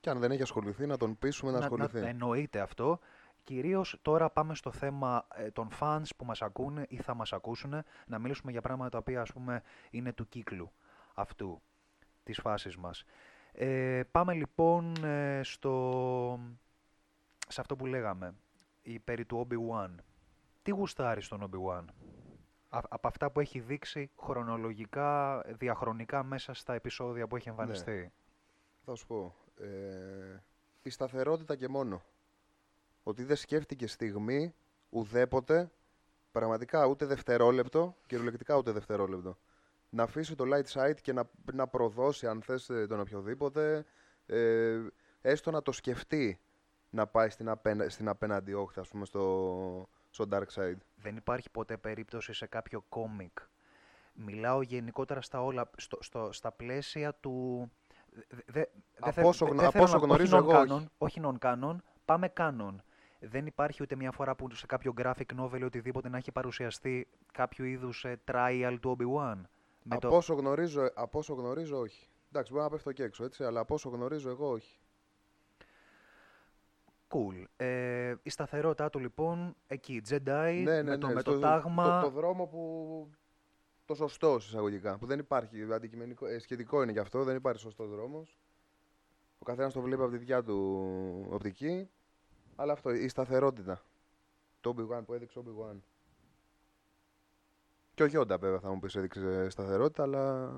[0.00, 1.98] Και αν δεν έχει ασχοληθεί, να τον πείσουμε να, ασχοληθεί.
[1.98, 2.98] εννοείται αυτό.
[3.46, 7.82] Κυρίως τώρα πάμε στο θέμα ε, των fans που μας ακούνε ή θα μας ακούσουν,
[8.06, 10.72] να μιλήσουμε για πράγματα τα οποία ας πούμε είναι του κύκλου
[11.14, 11.62] αυτού
[12.22, 13.04] της φάσης μας.
[13.52, 16.40] Ε, πάμε λοιπόν ε, στο...
[17.48, 18.34] σε αυτό που λέγαμε,
[18.82, 19.90] η περί του Obi-Wan.
[20.62, 21.84] Τι γουστάρεις στον Obi-Wan?
[22.68, 28.12] Α- από αυτά που έχει δείξει χρονολογικά, διαχρονικά μέσα στα επεισόδια που έχει εμφανιστεί.
[28.84, 29.34] Θα σου πω.
[29.60, 30.42] Ε,
[30.82, 32.02] η σταθερότητα και μόνο.
[33.08, 34.54] Ότι δεν σκέφτηκε στιγμή
[34.88, 35.70] ουδέποτε,
[36.32, 39.38] πραγματικά ούτε δευτερόλεπτο, κυριολεκτικά ούτε δευτερόλεπτο.
[39.88, 43.84] Να αφήσει το light side και να, να προδώσει αν θες ε, τον οποιοδήποτε,
[44.26, 44.80] ε,
[45.20, 46.38] έστω να το σκεφτεί
[46.90, 50.76] να πάει στην, απένα, στην απέναντι όχθη, ας πούμε, στο, στο dark side.
[50.96, 53.38] δεν υπάρχει ποτέ περίπτωση σε κάποιο κόμικ.
[54.14, 57.66] Μιλάω γενικότερα στα όλα, στο, στο, στα πλαίσια του...
[58.10, 58.64] Δε, δε,
[59.00, 61.20] Από θε- όσο δε- γνω- δεν από θέλω όσο να- γνωρίζω όχι εγώ, non-canon, όχι
[61.24, 62.74] non-canon, πάμε canon.
[63.20, 67.08] Δεν υπάρχει ούτε μια φορά που σε κάποιο graphic novel ή οτιδήποτε να έχει παρουσιαστεί
[67.32, 69.40] κάποιο είδους ε, trial του Obi-Wan.
[69.82, 70.16] Με από, το...
[70.16, 72.08] όσο γνωρίζω, από όσο γνωρίζω, όχι.
[72.28, 74.78] Εντάξει, μπορεί να πέφτω και έξω, έτσι, αλλά από όσο γνωρίζω εγώ, όχι.
[77.08, 77.44] Cool.
[77.56, 81.38] Ε, η σταθερότητά του λοιπόν εκεί, Jedi, ναι, ναι, με, το, ναι, με στο- το
[81.38, 82.00] τάγμα...
[82.00, 83.10] Το, το δρόμο που.
[83.84, 84.98] Το σωστό εισαγωγικά.
[84.98, 85.72] Που δεν υπάρχει.
[85.72, 88.38] Αντικειμενικό, ε, σχετικό είναι γι' αυτό, δεν υπάρχει σωστός δρόμος.
[89.38, 91.90] Ο καθένας το βλέπει από τη δικιά του οπτική.
[92.56, 93.82] Αλλά αυτό, η σταθερότητα.
[94.60, 95.76] Το Obi-Wan που έδειξε ο Obi-Wan.
[97.94, 100.52] Και ο Γιόντα βέβαια θα μου πεις έδειξε σταθερότητα, αλλά.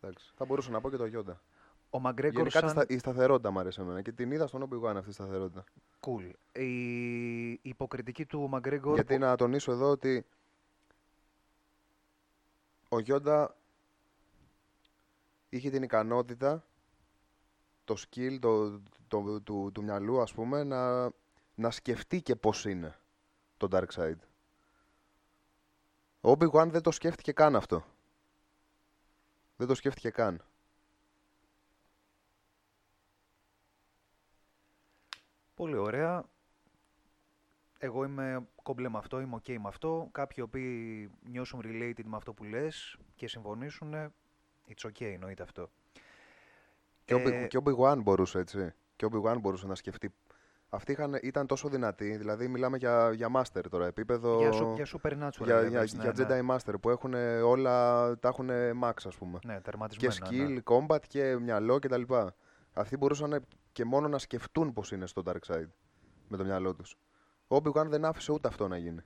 [0.00, 0.32] Εντάξει.
[0.36, 1.40] Θα μπορούσα να πω και το Γιόντα.
[1.90, 2.62] Ο McGregor Γενικά σαν...
[2.62, 5.64] τη στα- η σταθερότητα μου αρέσει εμένα και την είδα στον Obi-Wan αυτή η σταθερότητα.
[6.00, 6.30] Cool.
[6.52, 8.92] Η η υποκριτική του McGregor...
[8.94, 10.26] Γιατί να τονίσω εδώ ότι
[12.88, 13.56] ο Γιόντα
[15.48, 16.64] είχε την ικανότητα,
[17.90, 21.10] το skill το, το, του, του μυαλού ας πούμε, να,
[21.54, 22.98] να σκεφτεί και πώς είναι
[23.56, 24.18] το Dark Side.
[26.20, 27.84] Ο Obi-Wan δεν το σκέφτηκε καν αυτό.
[29.56, 30.44] Δεν το σκέφτηκε καν.
[35.54, 36.24] Πολύ ωραία.
[37.78, 40.08] Εγώ είμαι κομπλέ με αυτό, είμαι ok με αυτό.
[40.12, 43.94] Κάποιοι οποίοι νιώσουν related με αυτό που λες και συμφωνήσουν,
[44.68, 45.70] it's ok, εννοείται αυτό.
[47.04, 48.72] Και, ο Ε, Obi- και ο Obi-Wan μπορούσε έτσι.
[48.96, 50.14] Και ο Obi-Wan μπορούσε να σκεφτεί.
[50.72, 54.38] Αυτοί είχαν, ήταν τόσο δυνατοί, δηλαδή μιλάμε για, για master τώρα, επίπεδο...
[54.38, 56.40] Για, σου- για supernatural για, για, levels, ναι, για ναι.
[56.50, 58.50] Jedi Master που έχουν όλα, τα έχουν
[58.82, 59.38] max ας πούμε.
[59.44, 60.26] Ναι, και τερματισμένα.
[60.30, 60.60] skill, ναι.
[60.64, 62.02] combat και μυαλό κτλ.
[62.72, 65.68] Αυτοί μπορούσαν και μόνο να σκεφτούν πώς είναι στο Dark Side
[66.28, 66.96] με το μυαλό τους.
[67.48, 69.00] Ο Obi-Wan δεν άφησε ούτε αυτό να γίνει.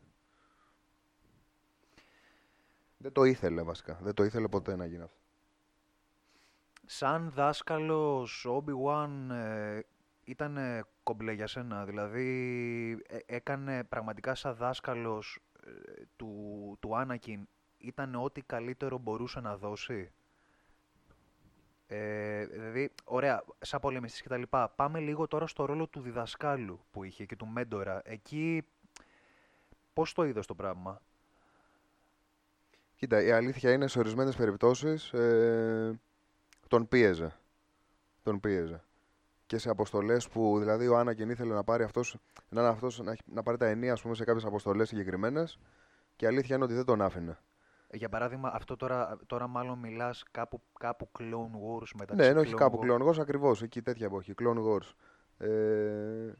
[2.96, 3.98] Δεν το ήθελε βασικά.
[4.02, 5.18] Δεν το ήθελε ποτέ να γίνει αυτό.
[6.86, 9.80] Σαν δάσκαλος, ο Obi-Wan ε,
[10.24, 10.58] ήταν
[11.02, 11.84] κομπλέ για σένα.
[11.84, 12.28] Δηλαδή,
[13.08, 15.70] ε, έκανε πραγματικά σαν δάσκαλος ε,
[16.16, 17.42] του, του Anakin,
[17.78, 20.12] ήταν ό,τι καλύτερο μπορούσε να δώσει;
[21.86, 24.68] Ε, δηλαδή, ωραία, σαν πολεμιστής και τα λοιπά.
[24.68, 28.00] Πάμε λίγο τώρα στο ρόλο του διδασκάλου που είχε και του μέντορα.
[28.04, 28.62] Εκεί,
[29.92, 31.00] πώς το είδες το πράγμα;
[32.96, 36.00] Κοίτα, η αλήθεια είναι σε ορισμένες περιπτώσεις ε,
[36.68, 37.36] τον πίεζε.
[38.22, 38.82] Τον πίεζε.
[39.46, 42.16] Και σε αποστολές που δηλαδή ο Άννακεν ήθελε να πάρει αυτός,
[42.48, 45.58] να, είναι αυτός, να, έχει- να πάρει τα ενία ας πούμε, σε κάποιες αποστολές συγκεκριμένες.
[46.16, 47.38] Και η αλήθεια είναι ότι δεν τον άφηνε.
[47.92, 51.22] Για παράδειγμα, αυτό τώρα, τώρα μάλλον μιλάς κάπου, κάπου Clone
[51.82, 54.58] Wars μεταξύ Ναι, ενώ όχι Clone κάπου Wars- Clone Wars, ακριβώς, εκεί τέτοια εποχή, Clone
[54.66, 54.92] Wars.
[55.46, 56.32] Ε,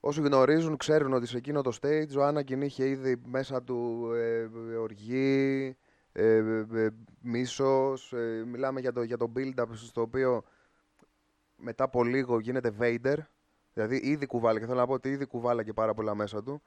[0.00, 4.40] όσοι γνωρίζουν, ξέρουν ότι σε εκείνο το stage ο Anakin είχε ήδη μέσα του ε,
[4.70, 5.76] ε, οργή,
[6.12, 6.88] ε, ε, ε,
[7.20, 10.44] μίσος, ε, μιλάμε για το, για το build-up στο οποίο
[11.56, 13.16] μετά από λίγο γίνεται Vader,
[13.74, 16.62] δηλαδή ήδη κουβάλα, και θέλω να πω ότι ήδη κουβάλα και πάρα πολλά μέσα του,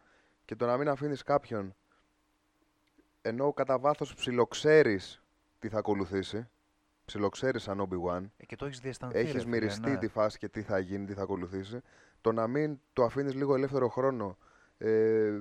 [0.45, 1.75] και το να μην αφήνεις κάποιον,
[3.21, 5.23] ενώ κατά βάθος ψιλοξέρεις
[5.59, 6.49] τι θα ακολουθήσει,
[7.05, 9.97] ψιλοξέρεις σαν Obi-Wan, Ε, και το έχεις διαισθανθεί, ρε έχεις φίλε, μυριστεί ναι.
[9.97, 11.81] τη φάση και τι θα γίνει, τι θα ακολουθήσει,
[12.21, 14.37] το να μην το αφήνεις λίγο ελεύθερο χρόνο
[14.77, 15.31] ε,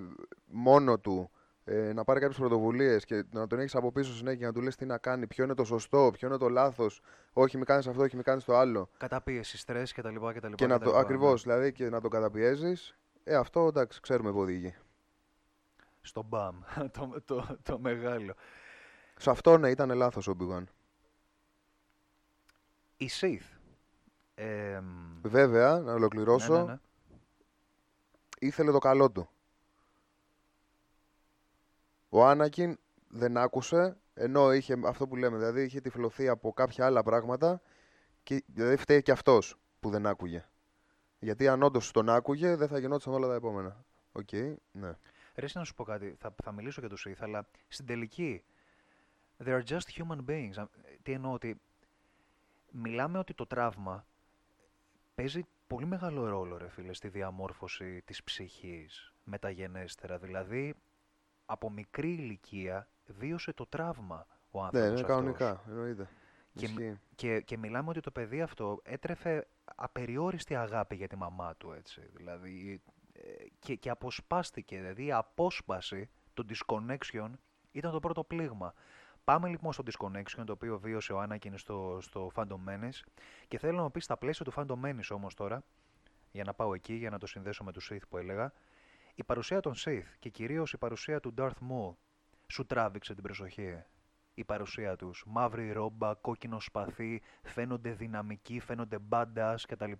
[0.45, 1.31] μόνο του,
[1.65, 4.61] ε, να πάρει κάποιες πρωτοβουλίες και να τον έχεις από πίσω συνέχεια και να του
[4.61, 7.01] λες τι να κάνει, ποιο είναι το σωστό, ποιο είναι το λάθος,
[7.33, 8.89] όχι μη κάνεις αυτό, όχι μη κάνεις το άλλο.
[8.97, 10.57] Καταπίεση, στρες και τα λοιπά και τα λοιπά.
[10.65, 14.33] Και να τα το, λοιπά, ακριβώς, δηλαδή και να το καταπιέζεις, ε, αυτό εντάξει, ξέρουμε
[14.33, 14.63] που οδηγεί.
[14.67, 14.79] ναι.
[16.01, 16.61] Στο μπαμ,
[16.99, 18.35] το, το, το μεγάλο.
[19.17, 20.65] Σε αυτό ναι, ήταν λάθος ο Obi-Wan.
[22.97, 23.59] Η Sith.
[24.35, 24.81] Ε,
[25.23, 26.79] Βέβαια, να ολοκληρώσω, ναι, ναι, ναι.
[28.39, 29.29] ήθελε το καλό του.
[32.17, 37.03] Ο Άνακιν δεν άκουσε, ενώ είχε αυτό που λέμε, δηλαδή είχε τυφλωθεί από κάποια άλλα
[37.03, 37.61] πράγματα
[38.23, 40.45] και δηλαδή φταίει και αυτός που δεν άκουγε.
[41.19, 43.85] Γιατί αν όντως τον άκουγε, δεν θα γινόταν όλα τα επόμενα.
[44.13, 44.33] Οκ,
[44.73, 44.97] ναι.
[45.35, 46.15] Ρε, εσύ να σου πω κάτι.
[46.19, 48.45] Θα, θα μιλήσω για τους Sith, αλλά στην τελική.
[49.45, 50.55] They are just human beings.
[50.57, 50.69] Α,
[51.03, 51.61] Τι εννοώ ότι.
[52.71, 54.07] Μιλάμε ότι το τραύμα
[55.15, 60.19] παίζει πολύ μεγάλο ρόλο, ρε φίλε, στη διαμόρφωση της ψυχής μεταγενέστερα.
[60.19, 60.75] Δηλαδή,
[61.47, 65.17] από μικρή ηλικία βίωσε το τραύμα ο Ναι, άνθρωπος είναι αυτός.
[65.17, 66.09] κανονικά, εννοείται.
[66.55, 67.01] Και, Ισχύει.
[67.15, 72.01] και, και μιλάμε ότι το παιδί αυτό έτρεφε απεριόριστη αγάπη για τη μαμά του, έτσι.
[72.15, 73.21] Δηλαδή, ε,
[73.59, 77.31] και, και αποσπάστηκε, δηλαδή η απόσπαση, το disconnection,
[77.71, 78.75] ήταν το πρώτο πλήγμα.
[79.25, 83.01] Πάμε λοιπόν στο disconnection, το οποίο βίωσε ο Anakin στο, στο Phantom Menace
[83.49, 85.65] και θέλω να μου πεις στα πλαίσια του Phantom Menace όμως τώρα,
[86.33, 88.53] για να πάω εκεί, για να το συνδέσω με τους Sith που έλεγα,
[89.15, 91.95] η παρουσία των Sith και κυρίως η παρουσία του Darth Maul
[92.47, 93.83] σου τράβηξε την προσοχή.
[94.35, 95.25] Η παρουσία τους.
[95.27, 99.93] Μαύρη ρόμπα, κόκκινο σπαθί, φαίνονται δυναμικοί, φαίνονται badass κτλ.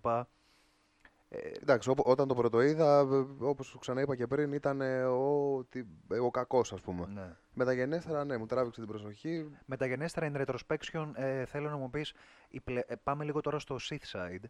[1.61, 3.01] Εντάξει, όπου- όταν το πρωτοείδα,
[3.39, 7.05] όπως σου ξαναείπα και πριν, ήταν ε, ο, τι- ε, ο κακός, ας πούμε.
[7.13, 7.35] Ναι.
[7.53, 9.49] Μεταγενέστερα, ναι, μου τράβηξε την προσοχή.
[9.65, 12.13] Μεταγενέστερα, in retrospection, ε, θέλω να μου πεις,
[12.49, 14.43] η πλε- ε, πάμε λίγο τώρα στο Sith side,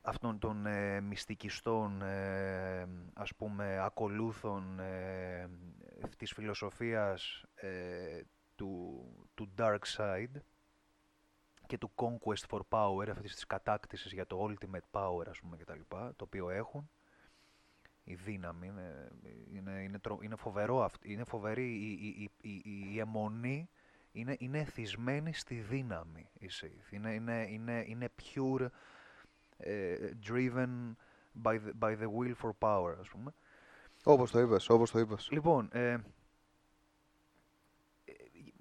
[0.00, 5.48] αυτών των ε, μυστικιστών, ε, ας πούμε, ακολούθων ε,
[6.16, 8.20] της φιλοσοφίας ε,
[8.54, 10.40] του, του dark side
[11.66, 15.64] και του conquest for power, αυτής της κατάκτησης για το ultimate power, ας πούμε, και
[15.64, 16.90] τα λοιπά, το οποίο έχουν.
[18.04, 19.08] Η δύναμη είναι,
[19.52, 23.68] είναι, είναι, τρο- είναι φοβερό αυτό, είναι φοβερή η, η, η, η, η αιμονή,
[24.12, 26.92] είναι, είναι εθισμένη στη δύναμη η Sith.
[26.92, 28.66] Είναι, είναι, είναι, είναι pure ε,
[30.26, 30.96] driven
[31.44, 33.34] by the, by the will for power, ας πούμε.
[34.04, 35.28] Όπως το είπες, όπως το είπες.
[35.30, 36.00] Λοιπόν, ε, ε,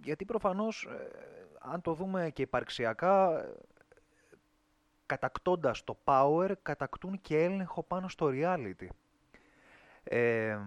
[0.03, 1.09] γιατί προφανώς, ε,
[1.59, 3.53] αν το δούμε και υπαρξιακά, ε,
[5.05, 8.87] κατακτώντας το power, κατακτούν και έλεγχο πάνω στο reality.
[10.03, 10.59] Ε,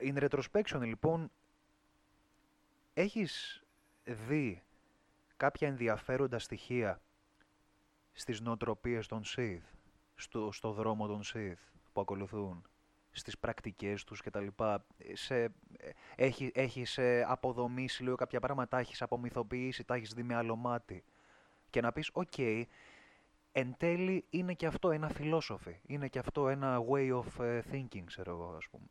[0.00, 1.30] in retrospection, λοιπόν,
[2.94, 3.62] έχεις
[4.04, 4.62] δει
[5.36, 7.00] κάποια ενδιαφέροντα στοιχεία
[8.12, 9.62] στις νοοτροπίες των Sith,
[10.14, 12.66] στο, στο δρόμο των Sith που ακολουθούν,
[13.10, 14.46] στις πρακτικές τους κτλ.
[15.12, 15.50] Σε, ε,
[16.16, 20.56] έχει, έχεις ε, αποδομήσει λίγο κάποια πράγματα, τα έχεις απομυθοποιήσει, τα έχεις δει με άλλο
[20.56, 21.04] μάτι.
[21.70, 22.38] Και να πεις, οκ,
[23.52, 28.04] εν τέλει είναι και αυτό ένα philosophy, είναι και αυτό ένα way of ε, thinking,
[28.04, 28.86] ξέρω εγώ, ας πούμε.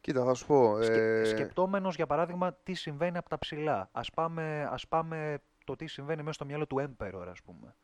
[0.00, 0.82] Κοίτα, θα σου πω.
[0.82, 3.88] Σκε, ε, σκεπτόμενος, για παράδειγμα, τι συμβαίνει από τα ψηλά.
[3.92, 7.74] Ας πάμε, ας πάμε το τι συμβαίνει μέσα στο μυαλό του Emperor, ας πούμε.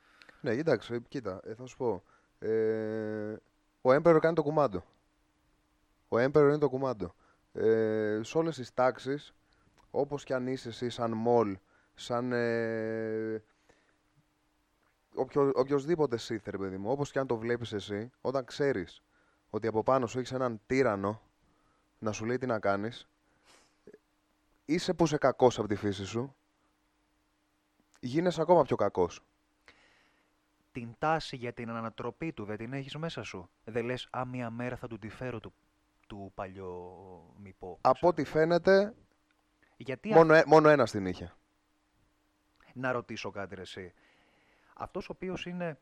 [0.44, 2.02] Ναι, εντάξει, κοίτα, ε, θα σου πω.
[2.38, 3.32] Ε,
[3.82, 4.84] ο Emperor κάνει το κουμάντο.
[6.08, 7.14] Ο Emperor είναι το κουμάντο.
[7.52, 9.34] Ε, σε όλες τις τάξεις,
[9.90, 11.58] όπως και αν είσαι εσύ σαν μολ,
[11.94, 13.42] σαν ε,
[15.14, 19.02] οποιο, οποιοδήποτε Sith, ρε παιδί μου, όπως και αν το βλέπεις εσύ, όταν ξέρεις
[19.50, 21.20] ότι από πάνω σου έχεις έναν τύρανο
[21.98, 23.08] να σου λέει τι να κάνεις,
[24.64, 26.34] είσαι που είσαι κακός από τη φύση σου,
[28.00, 29.22] γίνεσαι ακόμα πιο κακός.
[30.74, 33.50] Την τάση για την ανατροπή του δεν την έχεις μέσα σου.
[33.64, 35.52] Δεν λες, α, μία μέρα θα του τη φέρω του,
[36.06, 36.90] του παλιό
[37.38, 37.78] μήπο.
[37.80, 38.94] Από ό,τι φαίνεται,
[39.76, 41.32] Γιατί μόνο, ε- μόνο ένα την είχε.
[42.74, 43.92] να ρωτήσω κάτι ρε εσύ.
[44.74, 45.78] Αυτός ο οποίος είναι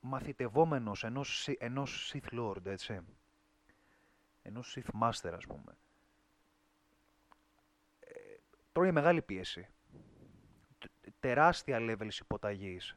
[0.00, 3.00] μαθητευόμενος ενός, Si- ενός Sith Lord, έτσι.
[4.42, 5.76] Ενός Sith Master, ας πούμε.
[8.72, 9.68] Τώρα είναι μεγάλη πίεση.
[10.78, 12.94] Τε- Τεράστια levels υποταγής.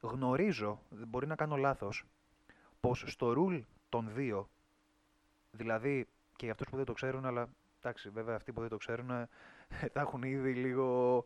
[0.00, 2.04] Γνωρίζω, δεν μπορεί να κάνω λάθος,
[2.80, 4.48] πως στο rule των δύο,
[5.50, 8.76] δηλαδή και για αυτούς που δεν το ξέρουν, αλλά εντάξει βέβαια αυτοί που δεν το
[8.76, 9.28] ξέρουν ε,
[9.92, 11.24] θα έχουν ήδη λίγο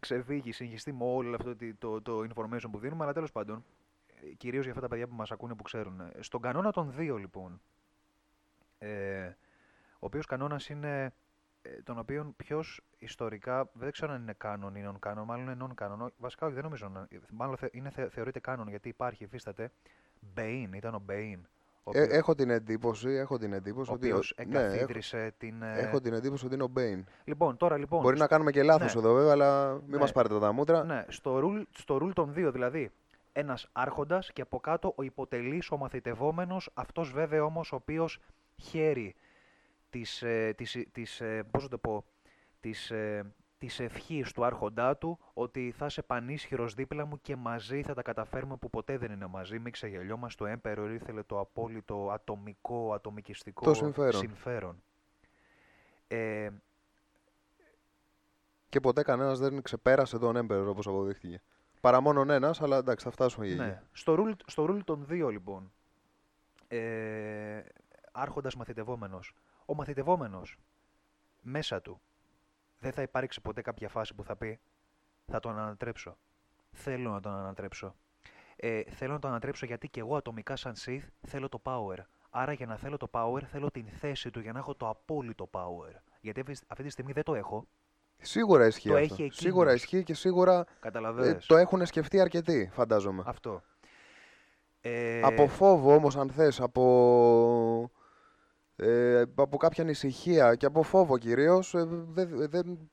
[0.00, 3.64] ξεφύγει, συγχυστεί με όλο αυτό το, το, το information που δίνουμε, αλλά τέλος πάντων,
[4.06, 6.00] ε, κυρίως για αυτά τα παιδιά που μας ακούνε που ξέρουν.
[6.00, 7.60] ε, Στον κανόνα των δύο λοιπόν,
[8.78, 9.26] ε,
[9.92, 11.12] ο οποίος κανόνας είναι
[11.62, 15.98] ε, τον οποίον ποιος ιστορικά δεν ξέρω αν είναι canon ή non-canon, μάλλον είναι non-canon.
[16.00, 16.88] Ω- Βασικά όχι, δεν νομίζω.
[16.88, 19.70] να- Μάλλον θε- είναι, θε- θεωρείται canon γιατί υπάρχει, υφίσταται.
[20.36, 21.40] Bane, ήταν ο Bane.
[21.84, 24.06] Ο Ε, οποίος, έχω την εντύπωση, έχω την εντύπωση ο ότι.
[24.10, 25.62] οποίος ναι, έχω, εγκαθίδρυσε την.
[25.62, 27.04] ε, έχω την εντύπωση ότι είναι ο Μπέιν.
[27.24, 28.00] Λοιπόν, τώρα λοιπόν.
[28.02, 29.00] Μπορεί να κάνουμε και λάθος ναι.
[29.00, 29.96] εδώ βέβαια, αλλά μην Ναι.
[29.98, 30.84] μας πάρετε τα μούτρα.
[30.84, 32.90] Ναι, στο rule, στο rule των δύο δηλαδή.
[33.32, 38.18] Ένας άρχοντας και από κάτω ο υποτελής, ο μαθητευόμενος, αυτός βέβαια όμως ο οποίος
[38.56, 39.14] χαίρει
[39.90, 42.04] της, ε, της, της, ε, πώς να το πω,
[42.60, 47.82] της, ε, της ευχής του άρχοντά του ότι θα είσαι πανίσχυρος δίπλα μου και μαζί
[47.82, 49.58] θα τα καταφέρουμε που ποτέ δεν είναι μαζί.
[49.58, 54.20] Μην ξεγελιόμαστε, το Emperor ήθελε το απόλυτο ατομικό, ατομικιστικό Το συμφέρον.
[54.20, 54.82] συμφέρον.
[56.08, 56.50] Ε,
[58.68, 61.42] Και ποτέ κανένας δεν ξεπέρασε τον Emperor όπως αποδείχθηκε.
[61.80, 63.64] Παρά μόνον ένας, αλλά εντάξει, θα φτάσουμε για εκεί.
[63.64, 63.82] Ναι.
[63.92, 65.72] Στο rule, στο rule των δύο λοιπόν,
[66.68, 67.60] ε,
[68.12, 69.34] άρχοντας μαθητευόμενος,
[69.70, 70.58] ο μαθητευόμενος
[71.40, 72.00] μέσα του
[72.78, 74.60] δεν θα υπάρξει ποτέ κάποια φάση που θα πει
[75.26, 76.16] θα τον ανατρέψω.
[76.72, 77.94] Θέλω να τον ανατρέψω.
[78.56, 81.96] Ε, θέλω να τον ανατρέψω γιατί και εγώ ατομικά σαν Sith θέλω το power.
[82.30, 85.48] Άρα για να θέλω το power θέλω την θέση του για να έχω το απόλυτο
[85.52, 85.94] power.
[86.20, 87.66] Γιατί αυτή- αυτή τη στιγμή δεν το έχω.
[88.18, 89.04] Σίγουρα ισχύει Το αυτό.
[89.04, 89.36] έχει εκείνος.
[89.36, 91.46] Σίγουρα ισχύει και σίγουρα ε, Καταλαβαίνεις.
[91.46, 93.22] το έχουν σκεφτεί αρκετοί, φαντάζομαι.
[93.26, 93.62] Αυτό.
[94.80, 97.90] Ε, Από φόβο όμως αν θες, από,
[98.80, 102.90] ε, από κάποια ανησυχία και από φόβο κυρίως, ε, δεν δεν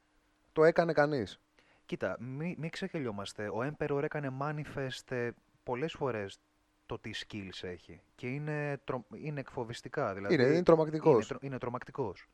[0.51, 1.39] το έκανε κανείς.
[1.85, 3.47] Κοίτα, μην μη ξεκελιόμαστε.
[3.47, 5.29] Ο Emperor έκανε manifest ε,
[5.63, 6.39] πολλές φορές
[6.85, 8.01] το τι skills έχει.
[8.15, 9.05] Και είναι, τρο...
[9.13, 10.13] είναι εκφοβιστικά.
[10.13, 11.13] Δηλαδή, είναι, είναι τρομακτικός.
[11.15, 12.27] Είναι, τρο- είναι τρομακτικός.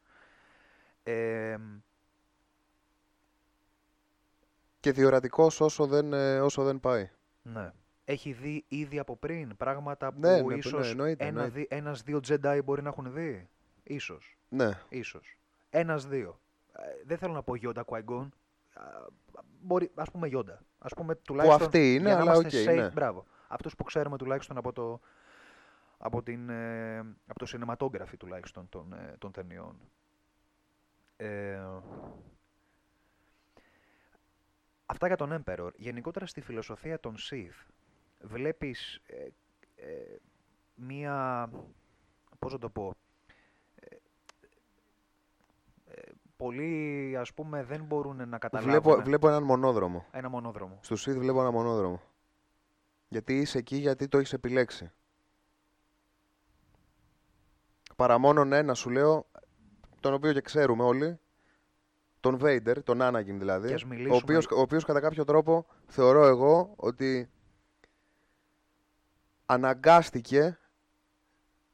[1.03, 1.57] Ε,
[4.79, 7.09] Και διορατικός όσο δεν, ε, όσο δεν πάει.
[7.41, 7.71] ναι.
[8.05, 11.59] Έχει δει ήδη από πριν πράγματα που Ναι, ναι, ναι, ίσως εννοείται, ένα, εννοείται.
[11.59, 13.49] δι- ένας-δύο Jedi μπορεί να έχουν δει;
[13.83, 14.37] Ίσως.
[14.49, 15.37] Ναι, Ίσως.
[15.69, 16.39] Ένας-δύο.
[16.73, 18.27] Ε, δεν θέλω να πω Yoda Qui-Gon.
[18.73, 18.83] Α,
[19.61, 20.57] Μπορεί, ας πούμε Yoda.
[20.77, 22.89] Ας πούμε τουλάχιστον αυτή είναι, για να αλλά είμαστε ok, safe, ναι.
[22.89, 23.25] Μπράβο.
[23.47, 24.99] Αυτούς που ξέρουμε τουλάχιστον από το,
[25.97, 29.75] από την, ε, από το cinematography τουλάχιστον των, ε, των ταινιών.
[31.17, 31.59] Ε,
[34.85, 35.69] αυτά για τον Emperor.
[35.75, 37.65] Γενικότερα στη φιλοσοφία των Sith
[38.23, 39.27] βλέπεις ε,
[39.75, 40.15] ε,
[40.75, 41.49] μία,
[42.39, 42.93] πώς να το πω,
[43.75, 43.95] ε,
[45.85, 46.01] ε,
[46.37, 50.05] πολλοί ας πούμε δεν μπορούν να καταλάβουν βλέπω, βλέπω έναν μονόδρομο.
[50.11, 50.79] ένα μονόδρομο.
[50.81, 52.01] Στου Sith βλέπω ένα μονόδρομο.
[53.07, 54.91] Γιατί είσαι εκεί, γιατί το έχεις επιλέξει.
[57.95, 59.25] Παρά μόνον ένα σου λέω,
[59.99, 61.19] τον οποίο και ξέρουμε όλοι,
[62.19, 65.65] τον Vader, τον Anakin δηλαδή, Και ας ο μιλήσουμε- οποίος, ο οποίος κατά κάποιο τρόπο
[65.87, 67.29] θεωρώ εγώ ότι
[69.45, 70.57] αναγκάστηκε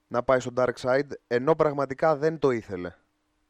[0.08, 2.94] να πάει στο Dark Side ενώ πραγματικά δεν το ήθελε.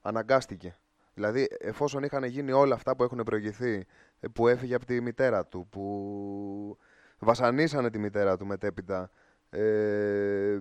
[0.01, 0.77] Αναγκάστηκε.
[1.13, 3.85] Δηλαδή, εφόσον είχαν γίνει όλα αυτά που έχουν προηγηθεί,
[4.19, 6.77] ε, που έφυγε από τη μητέρα του, που
[7.19, 9.09] βασανίσανε τη μητέρα του μετέπειτα,
[9.49, 10.57] ε,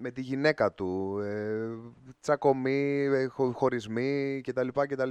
[0.00, 1.68] με τη γυναίκα του, ε,
[2.20, 4.68] τσακωμοί, ε, χω- χωρισμοί κτλ.
[4.88, 5.10] κτλ.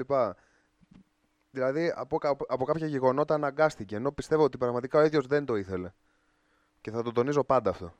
[1.52, 5.56] Δηλαδή, από, κα- από κάποια γεγονότα αναγκάστηκε, ενώ πιστεύω ότι πραγματικά ο ίδιος δεν το
[5.56, 5.92] ήθελε.
[6.88, 7.94] Και θα το τονίζω πάντα αυτό.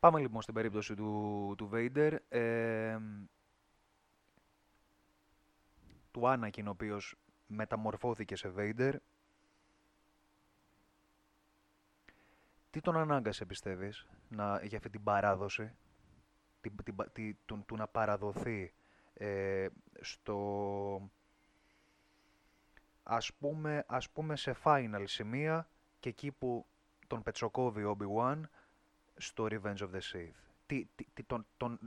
[0.00, 2.16] Πάμε λοιπόν στην περίπτωση του, του Vader.
[2.28, 2.98] Ε,
[6.10, 8.92] του Anakin, ο οποίος μεταμορφώθηκε σε Vader.
[12.70, 15.74] Τι τον ανάγκασε, πιστεύεις, να, για αυτή την παράδοση,
[16.60, 18.72] την, την, πα- τη- του, του να παραδοθεί
[19.14, 19.66] ε,
[20.00, 21.10] στο,
[23.02, 25.68] ας πούμε, ας πούμε σε final σημεία
[26.00, 26.66] και εκεί που
[27.12, 28.40] τον πετσοκόβει ο Obi-Wan
[29.16, 30.30] στο Revenge of the Sith.
[30.66, 31.78] Τι, τι, τι- τον, τον,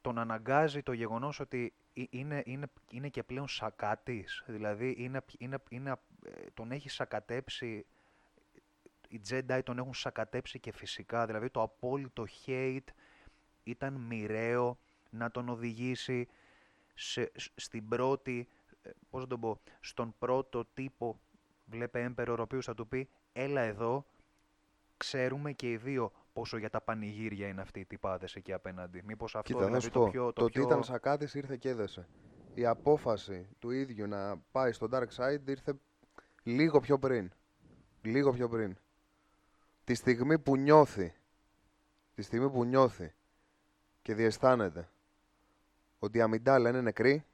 [0.00, 4.44] τον αναγκάζει το γεγονός ότι ε- είναι, είναι, είναι και πλέον σακάτης.
[4.46, 5.90] Δηλαδή είναι, είναι, είναι,
[6.24, 7.86] ε, τον έχει σακατέψει,
[9.08, 11.26] οι Jedi τον έχουν σακατέψει και φυσικά.
[11.26, 12.88] Δηλαδή το απόλυτο hate
[13.62, 14.78] ήταν μοιραίο
[15.10, 16.28] να τον οδηγήσει
[16.94, 18.48] σε, σ- στην πρώτη,
[18.82, 21.20] ε, πώς να το πω, στον πρώτο τύπο,
[21.64, 24.06] βλέπε Emperor, ο οποίος θα του πει έλα εδώ,
[25.04, 29.02] ξέρουμε και οι δύο πόσο για τα πανηγύρια είναι αυτοί οι τυπάδες εκεί απέναντι.
[29.04, 30.24] Μήπως αυτό Κοίτα, να δηλαδή σου το πω, πιο...
[30.26, 30.62] το, Το, ότι πιο...
[30.62, 32.08] ήταν σακάτης ήρθε και έδεσε.
[32.54, 35.74] η απόφαση του ίδιου να πάει στο Dark Side ήρθε
[36.42, 37.30] λίγο πιο πριν.
[38.02, 38.76] Λίγο πιο πριν.
[39.84, 41.14] Τη στιγμή που νιώθει,
[42.14, 43.14] τη στιγμή που νιώθει
[44.02, 44.88] και διαισθάνεται
[45.98, 47.24] ότι η αμυντάλα είναι νεκρή,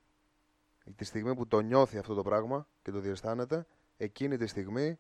[0.97, 4.99] τη στιγμή που το νιώθει αυτό το πράγμα και το διαισθάνεται, εκείνη τη στιγμή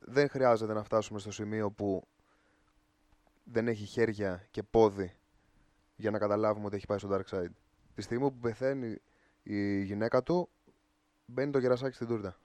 [0.00, 2.08] δεν χρειάζεται να φτάσουμε στο σημείο που
[3.44, 5.16] δεν έχει χέρια και πόδι
[5.96, 7.50] για να καταλάβουμε ότι έχει πάει στο Dark Side.
[7.94, 8.98] Τη στιγμή που πεθαίνει
[9.42, 10.50] η γυναίκα του,
[11.24, 12.38] μπαίνει το γερασάκι στην τούρτα.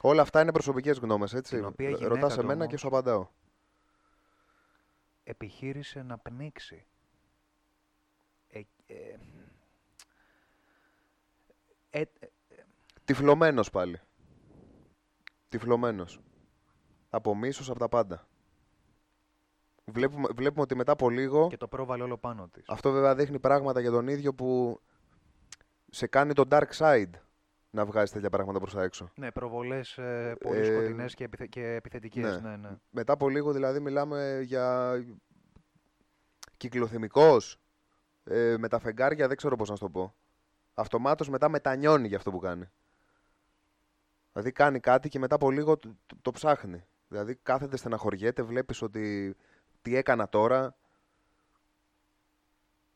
[0.00, 1.56] Όλα αυτά είναι προσωπικές γνώμες, έτσι.
[1.56, 3.28] Την οποία η γυναίκα Ρωτάς του εμένα όμως- και σου απαντάω.
[5.24, 6.86] Επιχείρησε να πνίξει.
[8.48, 9.18] Ε, ε,
[11.90, 12.06] ε, ε,
[13.04, 14.00] Τυφλωμένος πάλι.
[15.48, 16.20] Τυφλωμένος.
[17.10, 18.26] Από μίσος από τα πάντα.
[19.84, 22.64] Βλέπουμε, βλέπουμε ότι μετά από λίγο, και το πρόβαλε όλο πάνω της.
[22.68, 24.80] αυτό βέβαια δείχνει πράγματα για τον ίδιο που
[25.90, 27.10] σε κάνει το dark side
[27.70, 29.10] να βγάζει τέτοια πράγματα προς τα έξω.
[29.14, 32.40] Ναι, προβολές ε, πολύ Ε, σκοτεινές και, επιθε, και επιθετικές.
[32.40, 32.48] ναι.
[32.50, 32.76] Ναι, ναι.
[32.90, 34.94] Μετά από λίγο δηλαδή μιλάμε για
[36.56, 37.58] κυκλοθυμικός,
[38.24, 40.14] ε, με τα φεγγάρια δεν ξέρω πώς να σου το πω.
[40.74, 42.68] Αυτομάτως μετά μετανιώνει για αυτό που κάνει.
[44.38, 46.84] Δηλαδή κάνει κάτι και μετά από λίγο το, το- το ψάχνει.
[47.08, 49.36] Δηλαδή κάθεται, στεναχωριέται, βλέπεις ότι
[49.82, 50.76] τι έκανα τώρα.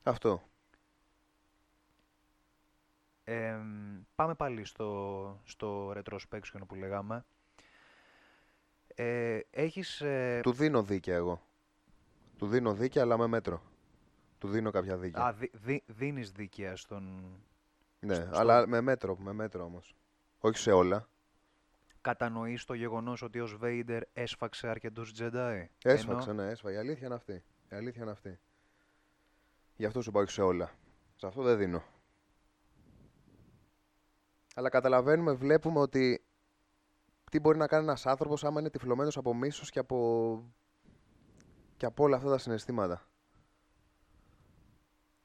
[0.03, 0.43] Αυτό.
[3.25, 3.57] Ε,
[4.15, 7.25] πάμε πάλι στο, στο retrospection που λέγαμε.
[8.95, 10.01] Ε, έχεις...
[10.01, 11.43] ε, Του δίνω δίκαια εγώ.
[12.39, 13.63] Του δίνω δίκαια αλλά με μέτρο.
[14.39, 15.25] Του δίνω κάποια δίκαια.
[15.25, 17.23] α, δι, δι- δίνεις δίκαια στον...
[18.01, 19.95] ναι, στο- αλλά με μέτρο, με μέτρο όμως.
[20.39, 21.09] Όχι σε όλα.
[22.03, 25.65] Κατανοείς το γεγονός ότι ο Σβέιντερ έσφαξε αρκετούς Jedi.
[25.85, 26.77] Έσφαξε, Ενώ- ναι, έσφαγε.
[26.77, 27.33] Η αλήθεια είναι αυτή.
[27.71, 28.39] Η αλήθεια είναι αυτή.
[29.77, 30.71] Γι' αυτό σου είπα όχι σε όλα.
[31.17, 31.83] Σε αυτό δεν δίνω.
[34.55, 36.25] Αλλά καταλαβαίνουμε, βλέπουμε ότι
[37.31, 40.53] τι μπορεί να κάνει ένας άνθρωπος άμα είναι τυφλωμένος από μίσος και από,
[41.77, 43.07] και από όλα αυτά τα συναισθήματα.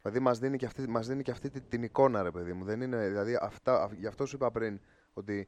[0.02, 2.64] Δηλαδή μας δίνει και αυτή, μας δίνει και αυτή τη- την εικόνα ρε παιδί μου.
[2.64, 4.80] Δεν είναι, δηλαδή αυτά, α- γι' αυτό σου είπα πριν
[5.14, 5.48] ότι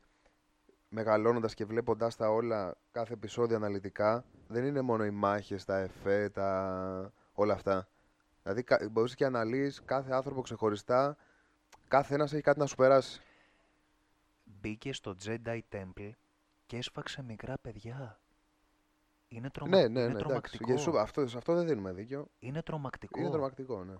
[0.90, 6.30] μεγαλώνοντας και βλέποντας τα όλα κάθε επεισόδιο αναλυτικά δεν είναι μόνο οι μάχες, τα εφέ,
[6.30, 7.14] τα...
[7.34, 7.88] όλα αυτά.
[8.44, 11.18] Δηλαδή κα- μπορείς και αναλύεις κάθε άνθρωπο ξεχωριστά
[11.88, 13.22] κάθε ένας έχει κάτι να σου περάσει.
[14.44, 16.10] Μπήκε στο Jedi Temple
[16.66, 18.20] και έσφαξε μικρά παιδιά.
[19.28, 19.78] Είναι, τρομα...
[19.78, 20.24] Ναι, ναι, είναι ναι, εντάξει.
[20.26, 20.66] τρομακτικό.
[20.66, 22.28] Για σου- αυτό, σε αυτό δεν δίνουμε δίκιο.
[22.40, 23.20] Είναι τρομακτικό.
[23.20, 23.94] Είναι τρομακτικό, ναι.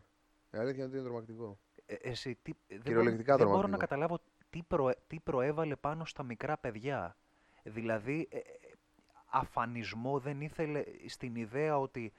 [0.52, 1.60] Η αλήθεια είναι ότι είναι τρομακτικό.
[1.86, 3.88] Ε, εσύ, τι, δεν, μπορώ, Κυριολεκτικά δεν μπορώ να τρομακτικό.
[3.90, 7.16] καταλάβω τι, προε, τι προέβαλε πάνω στα μικρά παιδιά.
[7.64, 8.42] Δηλαδή, ε, ε,
[9.30, 12.14] αφανισμό δεν ήθελε στην ιδέα ότι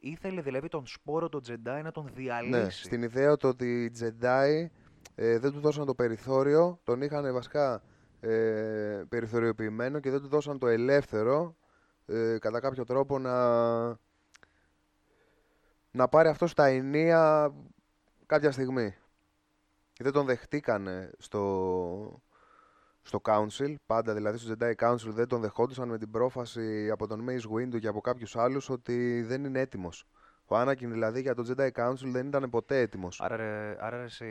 [0.00, 2.50] ήθελε δηλαδή τον σπόρο τον Τζεντάι να τον διαλύσει.
[2.50, 4.66] Ναι, στην ιδέα το ότι οι Jedi
[5.14, 7.82] ε, δεν του δώσαν το περιθώριο, τον είχαν βασικά
[8.20, 11.56] ε, περιθωριοποιημένο και δεν του δώσαν το ελεύθερο
[12.06, 13.88] ε, κατά κάποιο τρόπο να,
[15.90, 17.52] να πάρει αυτός στα ενία
[18.26, 18.94] κάποια στιγμή.
[20.00, 22.22] Και δεν τον δεχτήκανε στο,
[23.02, 27.26] στο Council, πάντα δηλαδή στο Jedi Council δεν τον δεχόντουσαν με την πρόφαση από τον
[27.28, 30.06] Mace Windu και από κάποιους άλλους ότι δεν είναι έτοιμος.
[30.46, 33.20] Ο Anakin δηλαδή για το Jedi Council δεν ήταν ποτέ έτοιμος.
[33.20, 34.24] Άρα, ρε, άρα ρε, εσύ,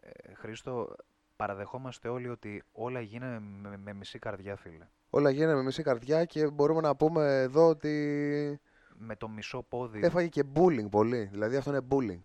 [0.00, 0.94] ε, Χρήστο,
[1.36, 4.88] παραδεχόμαστε όλοι ότι όλα γίνανε με, με μισή καρδιά, φίλε.
[5.10, 8.60] Όλα γίνανε με μισή καρδιά και μπορούμε να πούμε εδώ ότι
[8.98, 10.00] Με το μισό πόδι.
[10.02, 11.28] έφαγε και bullying πολύ.
[11.32, 12.22] Δηλαδή αυτό είναι bullying.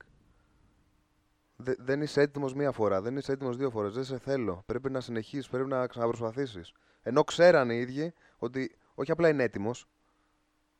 [1.56, 4.64] Δε- δεν είσαι έτοιμος μία φορά, δεν είσαι έτοιμος δύο φορές, δεν σε θέλω.
[4.66, 6.72] Πρέπει να συνεχίσεις, πρέπει να ξαναπροσπαθήσεις.
[7.04, 9.88] Ενώ ξέρανε οι ίδιοι ότι όχι απλά είναι έτοιμος,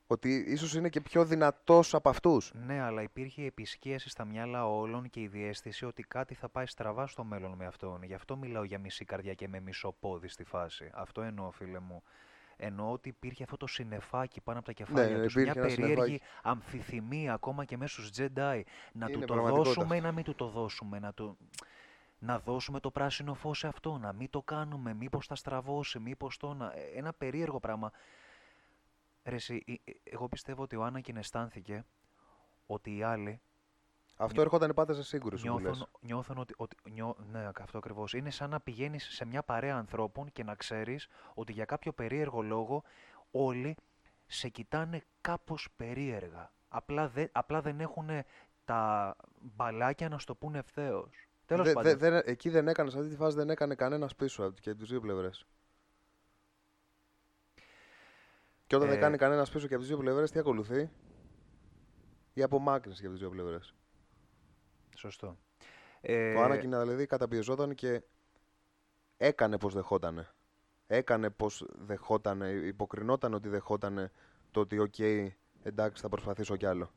[0.06, 2.52] ότι ίσως είναι και πιο δυνατός από αυτούς.
[2.54, 7.06] Ναι, αλλά υπήρχε επισκίαση στα μυαλά όλων και η διέστηση ότι κάτι θα πάει στραβά
[7.06, 8.02] στο μέλλον με αυτόν.
[8.02, 10.90] Γι' αυτό μιλάω για μισή καρδιά και με μισό πόδι στη φάση.
[10.94, 12.02] Αυτό εννοώ, φίλε μου.
[12.56, 15.68] Εννοώ ότι υπήρχε αυτό το συννεφάκι πάνω από τα κεφάλια ναι, τους, μια υπήρχε ένα
[15.68, 16.22] περίεργη συννεφάκι.
[16.42, 18.62] αμφιθυμία ακόμα και μέσα στους Jedi.
[18.92, 20.08] Να του Είναι το πραγματικότητα δώσουμε ή αυτό.
[20.08, 20.98] να μην του το δώσουμε.
[20.98, 21.36] Να, του...
[22.18, 26.36] να δώσουμε το πράσινο φως σε αυτό, να μην το κάνουμε, μήπως θα στραβώσει, μήπως
[26.36, 26.72] το να...
[26.74, 27.92] ε, Ένα περίεργο πράγμα.
[29.24, 31.84] Ρε, εσύ, ε, ε, εγώ πιστεύω ότι ο Άννακιν αισθάνθηκε
[32.66, 33.40] ότι οι άλλοι
[34.18, 35.62] Αυτό Νιώ- έρχονταν πάντα σε σύγκρουση που λες.
[35.62, 38.12] νιώθουν, νιώθουν ότι, ότι νιώ, ναι, αυτό ακριβώς.
[38.14, 42.42] Είναι σαν να πηγαίνεις σε μια παρέα ανθρώπων και να ξέρεις ότι για κάποιο περίεργο
[42.42, 42.82] λόγο
[43.30, 43.76] όλοι
[44.26, 46.52] σε κοιτάνε κάπως περίεργα.
[46.68, 48.08] Απλά, δε, απλά δεν έχουν
[48.64, 51.10] τα μπαλάκια να στο πούνε ευθέως.
[51.46, 51.98] Τέλος Δε- πάντων.
[51.98, 54.70] δε- δεν- εκεί δεν έκανες, σε αυτή τη φάση δεν έκανε κανένας πίσω από- και
[54.70, 55.46] από τις δύο πλευρές.
[58.66, 60.90] Και όταν δεν Ε, κάνει κανένας πίσω και από τις δύο πλευρές, τι ακολουθεί;
[62.34, 63.74] Η απομάκρυνση και από τις δύο πλευρές.
[64.96, 65.26] Σωστό.
[65.26, 65.36] Το
[66.00, 68.02] Ε, Άνακιν δηλαδή καταπιεζόταν και
[69.16, 70.28] έκανε πως δεχότανε.
[70.86, 74.10] Έκανε πως δεχότανε, υποκρινόταν ότι δεχότανε
[74.50, 74.98] το ότι οκ,
[75.62, 76.90] εντάξει θα προσπαθήσω κι άλλο.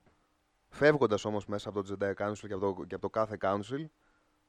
[0.70, 3.86] Φεύγοντας όμως μέσα από το Jedi Council και από το, και από το κάθε Council,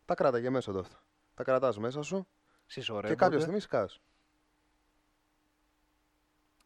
[0.05, 1.03] τα κράταγε μέσα του αυτά.
[1.34, 4.01] Τα κρατάς μέσα σου και συσσωρεύονται κάποια στιγμή σκάς.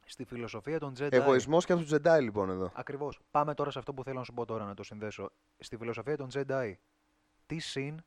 [0.07, 1.13] Στη φιλοσοφία των Jedi.
[1.13, 2.71] Εγωισμός και από τους Jedi λοιπόν εδώ.
[2.75, 3.21] Ακριβώς.
[3.31, 5.31] Πάμε τώρα σε αυτό που θέλω να σου πω τώρα, να το συνδέσω.
[5.59, 6.73] Στη φιλοσοφία των Jedi,
[7.47, 8.05] τι συν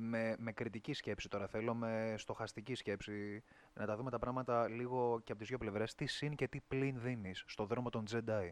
[0.00, 3.42] με, με κριτική σκέψη τώρα θέλω, με στοχαστική σκέψη,
[3.74, 6.60] να τα δούμε τα πράγματα λίγο και από τις δύο πλευρές, τι συν και τι
[6.68, 8.50] πλην δίνεις στο δρόμο των Jedi,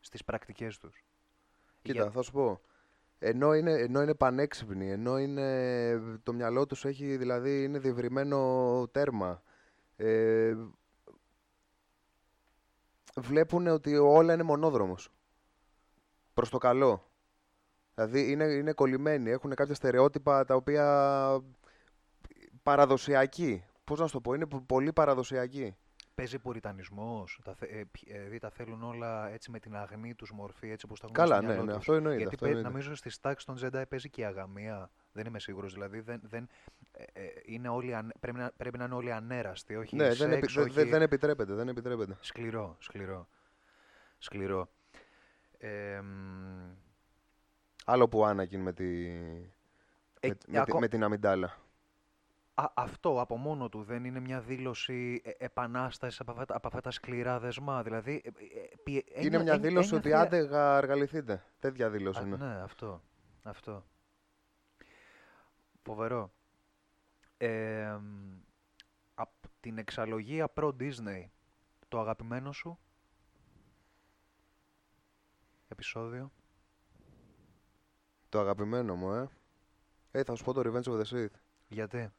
[0.00, 1.04] στις πρακτικές τους.
[1.82, 2.60] Κοίτα, Για- θα σου πω.
[3.18, 9.42] Ενώ είναι, ενώ είναι πανέξυπνοι, ενώ είναι, το μυαλό τους έχει, δηλαδή, είναι διευρυμένο τέρμα.
[9.96, 10.54] Ε,
[13.16, 15.08] βλέπουν ότι όλα είναι μονόδρομος.
[16.34, 17.06] Προς το καλό.
[17.94, 21.40] Δηλαδή είναι, είναι κολλημένοι, έχουν κάποια στερεότυπα τα οποία
[22.62, 23.64] παραδοσιακοί.
[23.84, 25.76] Πώς να σου το πω, είναι πο- πολύ παραδοσιακοί.
[26.14, 30.14] Παίζει πουριτανισμός, τα, θε- ε, π- ε, δηλαδή τα θέλουν όλα έτσι με την αγνή
[30.14, 31.78] τους μορφή, έτσι όπως τα έχουν Καλά, στο ναι, μυαλό ναι, τους.
[31.78, 32.18] αυτό εννοείται.
[32.18, 32.68] Γιατί αυτό παι- εννοείται.
[32.78, 34.90] νομίζω στις τάξεις των Jedi παίζει και η αγαμία.
[35.12, 35.72] Δεν είμαι σίγουρος.
[35.72, 36.81] Δηλαδή δεν, δεν, ε, ε,
[37.44, 39.76] είναι όλοι, ανε- πρέπει, να, πρέπει να είναι όλοι ανέραστοι.
[39.76, 40.72] Όχι Ναι, δεν, σεξ, επι- δεν- όχι...
[40.74, 42.16] δεν- δεν επιτρέπεται, δεν επιτρέπεται.
[42.20, 43.28] Σκληρό, σκληρό.
[44.18, 44.68] Σκληρό.
[45.58, 46.70] Ε, μ,
[47.84, 51.56] Άλλο που Άνακιν με, τη, ε, με, με, τη- ακό- με την αμυντάλα.
[52.54, 56.80] α, αυτό από μόνο του δεν είναι μια δήλωση ε, επανάστασης από αυτά, από αυτά
[56.80, 57.82] τα σκληρά δεσμά.
[57.82, 61.44] Δηλαδή, ε, ε, πι- Είναι ένια- μια ένια- δήλωση ότι ένιωθε- άντε αργαληθείτε.
[61.58, 62.36] Τέτοια δήλωση Α, είναι.
[62.36, 63.02] ναι, αυτό.
[63.42, 63.86] Αυτό.
[65.82, 66.32] Φοβερό.
[67.44, 68.40] Ε, μ,
[69.14, 71.24] απ' την εξαλογία προ Disney,
[71.88, 72.78] το αγαπημένο σου
[75.68, 76.32] επεισόδιο.
[78.28, 79.28] Το αγαπημένο μου, ε.
[80.10, 81.34] Ε, θα σου πω το Revenge of the Sith.
[81.68, 82.12] Γιατί;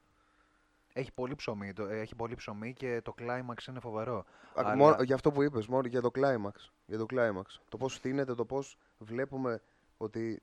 [0.93, 4.17] Έχει πολύ ψωμί, το, έχει πολύ ψωμί και το climax είναι φοβερό.
[4.17, 6.55] Α, Αλλά- μόνο- για αυτό που είπες, μόνο για το climax.
[6.85, 7.45] Για το climax.
[7.69, 9.61] Το πώς στείνεται, το πώς βλέπουμε
[9.97, 10.41] ότι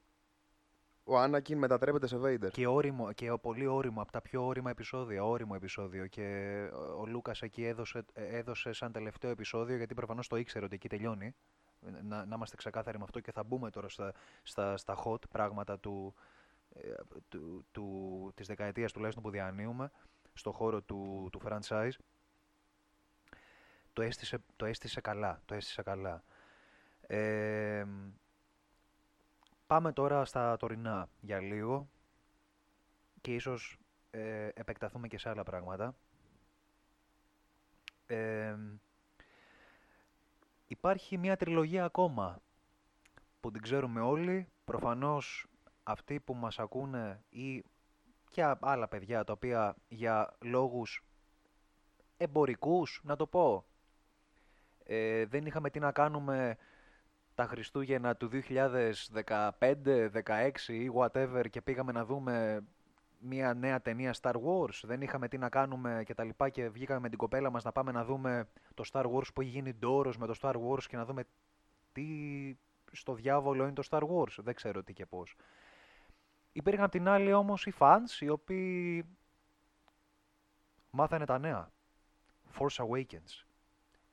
[1.11, 2.51] ο Άνακιν μετατρέπεται σε Vader.
[2.53, 6.07] Και, όριμο, και ο πολύ όριμο, από τα πιο όρημα επεισόδια, όριμο επεισόδιο.
[6.07, 6.25] Και
[6.73, 10.75] ο- ο Λούκας εκεί έδωσε, ε, έδωσε σαν τελευταίο επεισόδιο, γιατί προφανώς το ήξερε ότι
[10.75, 11.35] εκεί τελειώνει.
[12.03, 15.79] Να, να είμαστε ξεκάθαροι με αυτό και θα μπούμε τώρα στα, στα, στα hot πράγματα
[15.79, 16.15] του,
[16.75, 16.93] ε,
[17.29, 19.91] του, του, της δεκαετίας τουλάχιστον που διανύουμε,
[20.33, 21.97] στο χώρο του, του franchise.
[23.93, 26.23] Το έστησε, το έστησε καλά, το έστησε καλά.
[27.01, 27.85] Ε,
[29.71, 31.89] Πάμε τώρα στα τωρινά για λίγο
[33.21, 33.79] και ίσως
[34.11, 35.95] ε, επεκταθούμε και σε άλλα πράγματα.
[38.07, 38.57] Ε,
[40.67, 42.43] υπάρχει μια τριλογία ακόμα
[43.41, 44.49] που την ξέρουμε όλοι.
[44.65, 45.47] Προφανώς
[45.83, 47.65] αυτοί που μας ακούνε ή
[48.31, 51.05] και α- άλλα παιδιά τα οποία για λόγους
[52.17, 53.65] εμπορικούς, να το πω,
[54.85, 56.57] ε, δεν είχαμε τι να κάνουμε
[57.41, 58.63] τα Χριστούγεννα του 2015,
[59.59, 62.65] 16 ή whatever και πήγαμε να δούμε
[63.19, 64.81] μια νέα ταινία Star Wars.
[64.83, 67.73] Δεν είχαμε τι να κάνουμε και τα λοιπά και βγήκαμε με την κοπέλα μας να
[67.73, 70.97] πάμε να δούμε το Star Wars που έχει γίνει ντόρος με το Star Wars και
[70.97, 71.25] να δούμε
[71.93, 72.07] τι
[72.93, 74.35] στο διάβολο είναι το Star Wars.
[74.37, 75.37] Δεν ξέρω τι και πώς.
[76.53, 79.05] Υπήρχαν απ' την άλλη όμως οι fans οι οποίοι
[80.91, 81.71] μάθανε τα νέα.
[82.59, 83.45] Force Awakens.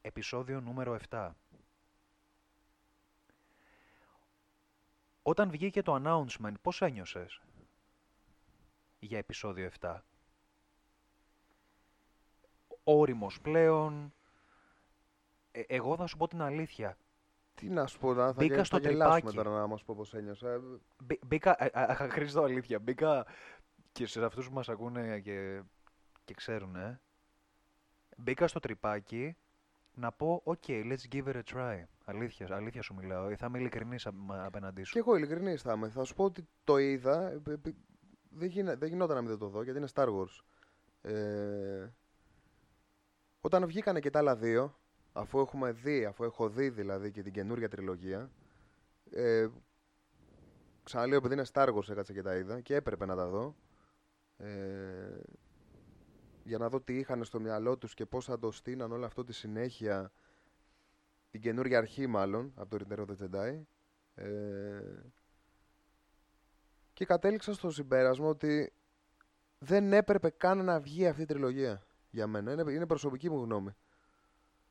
[0.02, 1.30] Επισόδιο νούμερο 7.
[5.28, 7.42] Όταν βγήκε το announcement, πώς ένιωσες
[9.00, 10.00] για επεισόδιο 7.
[12.84, 14.14] Όριμος πλέον.
[15.52, 16.98] Ε, εγώ θα σου πω την αλήθεια.
[17.56, 19.36] Τι να σου πω, να, θα, Μπήκα γε- στο θα γελάσουμε τρυπάκι.
[19.38, 20.50] τώρα να μας πω πώς ένιωσα.
[20.52, 20.60] Ε,
[21.04, 23.26] Μπή- Μπήκα, ε, α, α, Χρήστο, αλήθεια, μπήκα
[23.92, 25.62] και σε αυτούς που μας ακούνε και,
[26.26, 27.02] και ξέρουν, ε,
[28.18, 29.36] μπήκα στο τρυπάκι
[29.94, 31.84] να πω, ok, let's give it a try.
[32.10, 34.94] Αλήθεια, αλήθεια σου μιλάω, ε, θα είμαι ειλικρινής απ- απέναντί σου.
[34.94, 35.90] Και εγώ ειλικρινής θα είμαι.
[35.90, 37.32] Θα σου πω ότι το είδα.
[37.32, 37.74] ε, ε, ε,
[38.30, 40.44] Δεν, γίνε- δεν γινόταν να μην δεν το δω γιατί είναι Star Wars.
[41.02, 41.88] Ε,
[43.42, 44.80] όταν βγήκανε και τα άλλα δύο,
[45.14, 48.32] αφού έχουμε δει, αφού έχω δει δηλαδή και την καινούργια τριλογία,
[49.12, 49.48] ε,
[50.84, 53.56] ξαναλέω επειδή είναι Star Wars έκατσα και τα είδα και έπρεπε να τα δω.
[54.38, 55.20] Ε,
[56.44, 59.24] για να δω τι είχαν στο μυαλό τους και πώς θα το στείναν όλο αυτό
[59.24, 60.12] τη συνέχεια
[61.32, 63.62] την καινούργια αρχή μάλλον από το Return of the Jedi
[64.16, 64.80] ε,
[66.94, 68.74] και κατέληξα στο συμπέρασμα ότι
[69.60, 72.52] δεν έπρεπε καν να βγει αυτή η τριλογία για μένα.
[72.52, 73.76] Είναι, είναι προσωπική μου γνώμη.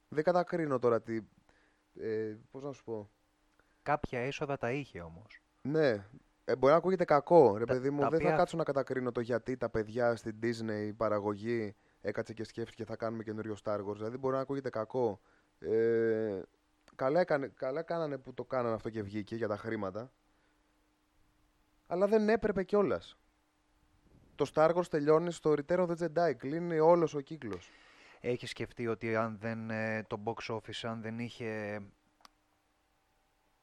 [0.09, 1.20] Δεν κατακρίνω τώρα τι...
[2.00, 3.11] Ε, πώς να σου πω.
[3.82, 5.40] Κάποια έσοδα τα είχε όμως.
[5.62, 6.07] Ναι,
[6.44, 7.57] ε, μπορεί να ακούγεται κακό.
[7.57, 10.16] Ρε Τα- παιδί μου, τα δεν θα οποία- κάτσω να κατακρίνω το γιατί τα παιδιά
[10.16, 13.94] στην Disney παραγωγή έκατσε και σκέφτηκε θα κάνουμε καινούριο Star Wars.
[13.96, 15.20] Δηλαδή μπορεί να ακούγεται κακό.
[15.59, 16.42] Ε,
[16.94, 20.12] καλά, έκανε, καλά κάνανε που το κάνανε αυτό και βγήκε για τα χρήματα.
[21.86, 23.18] Αλλά δεν έπρεπε κιόλας.
[24.34, 26.36] Το Star Wars τελειώνει στο Return of the Jedi.
[26.36, 27.70] Κλείνει όλος ο κύκλος.
[28.20, 31.80] Έχεις σκεφτεί ότι αν δεν, ε, το box office αν δεν είχε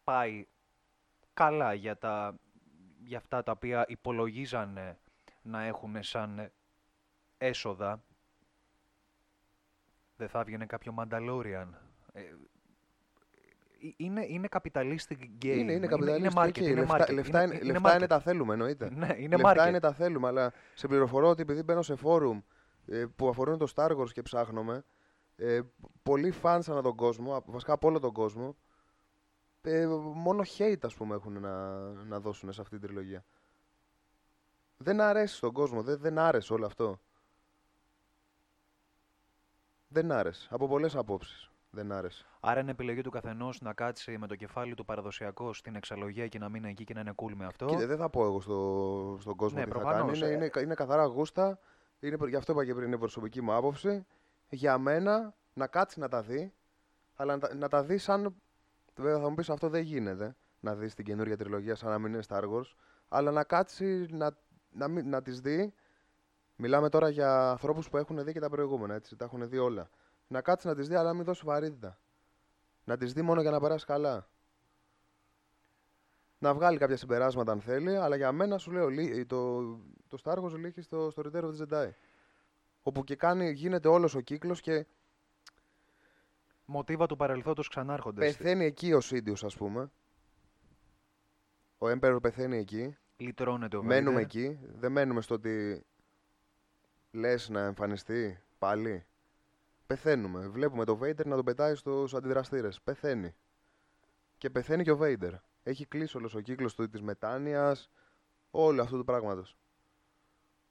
[0.04, 0.48] πάει
[1.34, 2.40] καλά για, τα,
[3.04, 4.98] για αυτά τα οποία υπολογίζανε
[5.42, 6.52] να έχουν σαν
[7.38, 8.04] έσοδα,
[10.24, 11.68] δεν θα έβγαινε κάποιο Mandalorian.
[12.14, 12.24] Ε, ε,
[13.98, 15.46] είναι, είναι capitalistic game.
[15.46, 16.36] Είναι, είναι Είναι καπιταλιστική.
[16.36, 17.98] market, είναι λεφτά, market, λεφτά, είναι, λεφτά market.
[17.98, 18.90] είναι τα θέλουμε, εννοείται.
[18.90, 19.68] Ναι, είναι λεφτά market.
[19.68, 22.42] είναι τα θέλουμε, αλλά σε πληροφορώ ότι επειδή μπαίνω σε φόρουμ
[22.88, 24.84] ε, που αφορούν το Star Wars και ψάχνομαι,
[25.36, 25.62] ε,
[26.04, 28.56] πολλοί φανς ανά τον κόσμο, από- βασικά από όλο τον κόσμο,
[29.62, 33.26] ε, μόνο hate ας πούμε έχουν να, να δώσουν σε αυτή την τριλογία.
[34.78, 37.00] Δεν αρέσει στον κόσμο, δεν, δεν άρεσε όλο αυτό.
[39.94, 42.26] Δεν άρεσε, από πολλές απόψεις δεν άρεσε.
[42.40, 46.40] Άρα είναι επιλογή του καθενός να κάτσει με το κεφάλι του παραδοσιακό στην εξαλογία και
[46.40, 49.18] να μείνει εκεί και να είναι cool με αυτό; Κοίτα, δεν θα πω εγώ στο,
[49.20, 50.34] στον κόσμο Ναι, τι θα προφανώς, κάνει.
[50.34, 50.50] Είναι, ε.
[50.54, 51.60] είναι, είναι καθαρά γούστα.
[52.00, 54.06] Είναι, γι' αυτό είπα και πριν, είναι προσωπική μου άποψη.
[54.50, 56.54] Για μένα να κάτσει να τα δει,
[57.16, 58.36] αλλά να, τα- να τα δει σαν.
[58.96, 60.36] Βέβαια θα μου πεις αυτό δεν γίνεται.
[60.60, 62.74] Να δεις την καινούργια τριλογία σαν να μην είναι Star Wars.
[63.08, 64.32] Αλλά να κάτσει να,
[64.72, 65.74] να, μην- να τις δει.
[66.56, 69.16] Μιλάμε τώρα για ανθρώπους που έχουν δει και τα προηγούμενα, έτσι.
[69.16, 69.90] Τα έχουν δει όλα.
[70.28, 71.98] Να κάτσεις να τις δει, αλλά να μην δώσεις βαρύτητα.
[72.84, 74.28] Να τις δει μόνο για να περάσεις καλά
[76.40, 79.62] να βγάλει κάποια συμπεράσματα αν θέλει, αλλά για μένα σου λέω λύ- το,
[80.08, 81.90] το Star Wars λύγει στο, στο Return of the Jedi.
[82.84, 84.86] Όπου και κάνει, γίνεται όλος ο κύκλος και
[86.66, 88.30] Μοτίβα του παρελθόντος ξανάρχονται.
[88.30, 89.92] στη- πεθαίνει εκεί ο Σίντιος ας πούμε.
[91.78, 92.98] Ο Emperor πεθαίνει εκεί.
[93.18, 94.24] Λυτρώνεται ο Μένουμε Vader.
[94.24, 94.60] εκεί.
[94.76, 95.86] Δεν μένουμε στο ότι
[97.14, 99.06] λες να εμφανιστεί πάλι;
[99.88, 100.48] Πεθαίνουμε.
[100.48, 102.82] Βλέπουμε το Vader να τον πετάει στους αντιδραστήρες.
[102.82, 103.36] Πεθαίνει.
[104.38, 105.32] Και πεθαίνει και ο Vader.
[105.64, 107.92] Έχει κλείσει όλος ο κύκλος του, της μετάνοιας.
[108.52, 109.58] Όλο αυτού του πράγματος.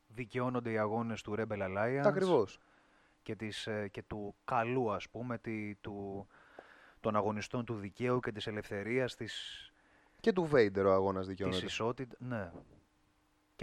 [0.09, 2.59] Δικαιώνονται οι αγώνες του Rebel Alliance Ακριβώς.
[3.23, 6.27] και, της, ε, και του καλού ας πούμε, τη, του,
[7.01, 9.73] των αγωνιστών του δικαίου και της ελευθερίας, της,
[10.21, 11.65] Και του Vader ο αγώνας της δικαιώνεται.
[11.65, 12.19] ισότητας.
[12.21, 12.53] Ναι.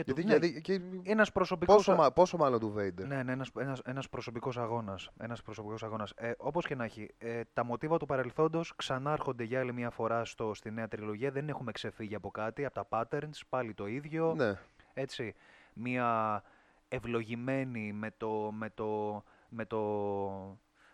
[0.04, 0.82] Και Γιατί, του, ναι, γιατί, και,
[1.12, 1.76] ένας προσωπικός...
[1.76, 3.06] πόσο, μα- πόσο μάλλον του Vader.
[3.08, 5.10] Ναι, ναι, ένας, ένας, ένας προσωπικός αγώνας.
[5.20, 6.14] Ένας προσωπικός αγώνας.
[6.16, 10.26] Ε, όπως και να έχει, ε, τα μοτίβα του παρελθόντος ξανάρχονται για άλλη μια φορά
[10.26, 11.32] στο, στη νέα τριλογία.
[11.32, 14.34] Δεν έχουμε ξεφύγει από κάτι, από τα patterns, πάλι το ίδιο.
[14.36, 14.60] Ναι.
[14.94, 15.36] Έτσι,
[15.74, 16.44] μια
[16.88, 19.80] ευλογημένη με το, με το, με το,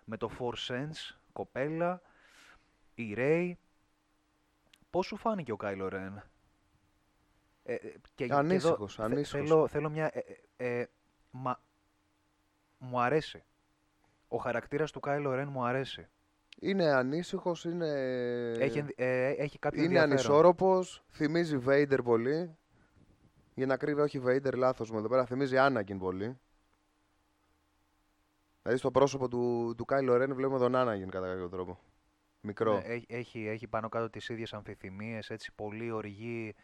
[0.06, 2.02] με το Four Sense κοπέλα,
[2.96, 3.52] η Ray.
[4.90, 6.24] Πώς σου φάνηκε ο Κάιλο Ρεν;
[7.68, 9.48] Ε, ε, και, και εδώ Ανήσυχος, θε- ανήσυχος.
[9.50, 10.10] Θέλω, θέλω μια...
[10.14, 10.20] Ε,
[10.58, 10.88] ε, ε,
[11.32, 11.62] μα,
[12.78, 13.44] μου αρέσει.
[14.28, 16.08] Ο χαρακτήρας του Κάιλο Ρεν μου αρέσει.
[16.60, 17.88] Είναι ανήσυχος, είναι,
[18.60, 20.18] Έχει, ενδ- ε, έχει κάποιο είναι ενδιαφέρον.
[20.18, 22.58] ανισόρροπος, θυμίζει Vader πολύ.
[23.54, 26.40] Για να κρύβει όχι Vader, λάθος μου εδώ πέρα, θυμίζει Anakin πολύ.
[28.62, 31.80] Δηλαδή στο πρόσωπο του, του Kylo Ren βλέπουμε τον Anakin κατά κάποιο τρόπο.
[32.42, 32.74] Μικρό.
[32.74, 36.56] Ναι, έχει, έχει, έχει πάνω κάτω τις ίδιες αμφιθυμίες, έτσι πολύ οργή.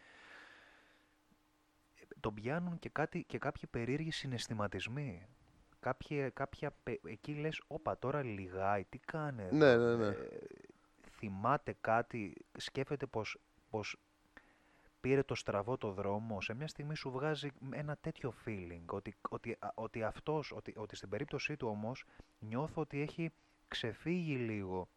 [2.22, 5.26] Τον πιάνουν και, κάτι, και κάποιοι περίεργοι συναισθηματισμοί.
[5.80, 10.06] Κάποια, κάποια, πε- εκεί λες, όπα τώρα λιγάει, τι κάνει εδώ;» Ναι, ναι, ναι.
[10.06, 10.38] Ε,
[11.10, 13.38] θυμάται κάτι, σκέφτεται πως,
[13.70, 13.96] πως
[15.00, 19.56] πήρε το στραβό το δρόμο, σε μια στιγμή σου βγάζει ένα τέτοιο feeling, ότι, ότι,
[19.58, 22.04] α- ότι αυτός, ότι, ότι στην περίπτωσή του όμως
[22.38, 23.32] νιώθω ότι έχει
[23.68, 24.88] ξεφύγει λίγο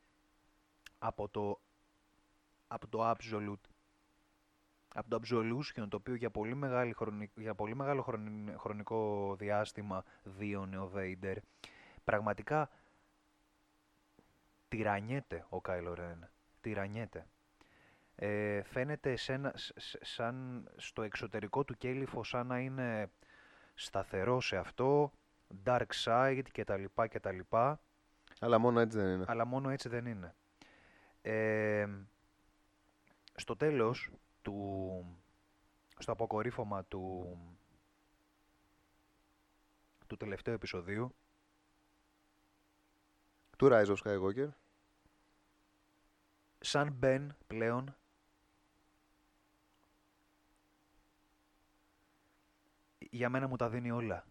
[1.00, 1.60] από το,
[2.68, 3.70] από το absolute
[4.98, 10.04] από το absolution το οποίο για πολύ, μεγάλη χρονι- για πολύ μεγάλο χρονι- χρονικό διάστημα
[10.24, 11.36] δίωνε ο Vader
[12.04, 12.70] πραγματικά
[14.68, 16.20] τυραννιέται ο Kylo Ren
[16.62, 17.28] τυραννιέται
[18.16, 23.10] ε, φαίνεται σε ένα- σ- σ- σαν στο εξωτερικό του κέλυφο σαν να είναι
[23.74, 25.12] σταθερό σε αυτό
[25.66, 27.40] dark side κτλ κτλ
[28.40, 29.26] Αλλά μόνο έτσι δεν είναι.
[29.28, 30.36] αλλά μόνο έτσι δεν είναι.
[31.22, 31.88] Ε,
[33.36, 34.12] στο τέλος
[34.46, 35.18] του,
[35.98, 37.38] στο αποκορύφωμα του,
[40.08, 41.16] του τελευταίου επεισοδίου,
[43.58, 44.50] Του Rise of Skywalker.
[46.60, 47.96] σαν μπεν πλέον,
[52.98, 54.26] για μένα μου τα δίνει όλα.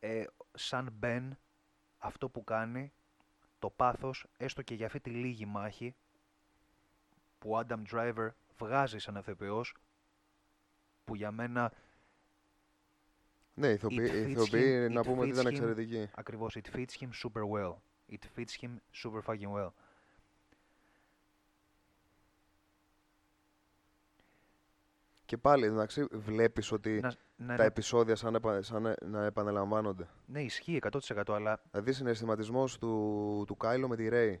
[0.00, 1.38] Ε, σαν μπεν,
[1.98, 2.92] αυτό που κάνει,
[3.58, 5.94] το πάθος, έστω και για αυτή τη λίγη μάχη,
[7.38, 9.74] που ο Adam Driver βγάζεις σαν ηθοποιός
[11.04, 11.72] που για μένα
[13.54, 15.48] Ναι, οι ηθοποιοί, It οι fits ηθοποιοί him- να it πούμε ότι fits ήταν him.
[15.50, 16.10] εξαιρετικοί.
[16.14, 17.74] ακριβώς it fits him super well.
[18.12, 18.70] It fits him
[19.02, 19.70] super fucking well.
[25.24, 30.08] Και πάλι, εντάξει, βλέπεις ότι Να, να, τα επεισόδια σαν, επα- σαν ε- να επαναλαμβάνονται.
[30.26, 34.40] ναι, ισχύει 100% αλλά Δηλαδή συναισθηματισμός του, του Κάιλο με τη Ρέι.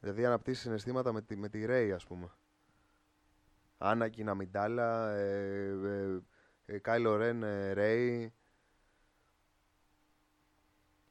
[0.00, 2.30] Δηλαδή αναπτύσσει συναισθήματα με τη, με τη Ρέι, ας πούμε.
[3.82, 6.20] Άνακι, Ναμιντάλα, ε, ε,
[6.64, 8.32] ε, Κάιλο Ρεν, ε, Ρέι.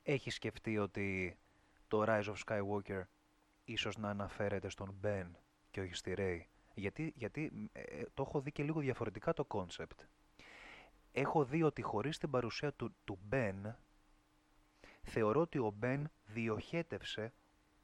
[0.04, 1.38] έχει σκεφτεί ότι
[1.88, 3.02] το Rise of Skywalker
[3.64, 5.28] ίσως να αναφέρεται στον Ben
[5.72, 6.40] και όχι στη Rey.
[6.74, 10.06] Γιατί, γιατί ε, ε, το έχω δει και λίγο διαφορετικά το concept.
[11.12, 13.74] Έχω δει ότι χωρίς την παρουσία του, του Ben,
[15.02, 17.34] θεωρώ ότι ο Ben διοχέτευσε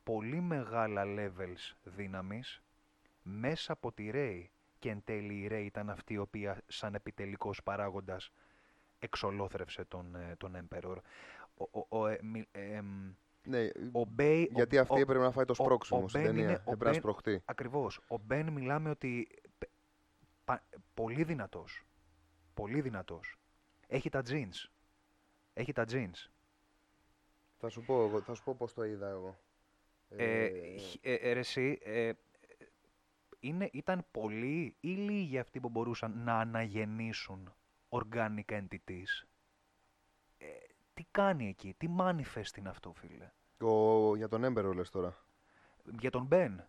[0.04, 2.62] πολύ μεγάλα levels δύναμης
[3.22, 4.46] μέσα από τη Rey
[4.80, 8.32] και εν τέλει η Rey ήταν αυτή η οποία σαν επιτελικός παράγοντας
[8.99, 10.95] εξολόθρευσε τον, ε, τον Emperor.
[11.57, 13.13] Ο, ο, ο, ε, μι- εμ,
[13.43, 16.21] Ναι, ο Μπεν, γιατί ο, αυτή ο- έπρεπε να φάει το ο- σπρώξιμο ο στην
[16.21, 16.43] Ben ταινία.
[16.43, 17.41] είναι- ο Έπρεπε να Ben- σπρωχτεί.
[17.45, 17.99] Ακριβώς.
[18.07, 19.69] Ο Μπεν μιλάμε ότι π-
[20.45, 20.63] πα-
[20.93, 21.86] πολύ δυνατός.
[22.53, 23.38] Πολύ δυνατός.
[23.88, 24.70] Έχει τα genes.
[25.53, 26.30] Έχει τα jeans.
[27.59, 29.38] Θα σου πω, εγώ, θα σου πω πώς το είδα εγώ.
[30.09, 30.49] Ε,
[30.80, 32.11] χ- ε, ε, ρε εσύ, ε,
[33.40, 37.54] είναι, ήταν πολλοί ή λίγοι αυτοί που μπορούσαν να αναγεννήσουν
[37.90, 39.26] organic entities.
[40.38, 40.46] Ε,
[40.94, 45.18] τι κάνει εκεί, τι manifest είναι αυτό φίλε; ο, για τον Έμπερο λες τώρα.
[46.00, 46.68] Για τον Μπεν.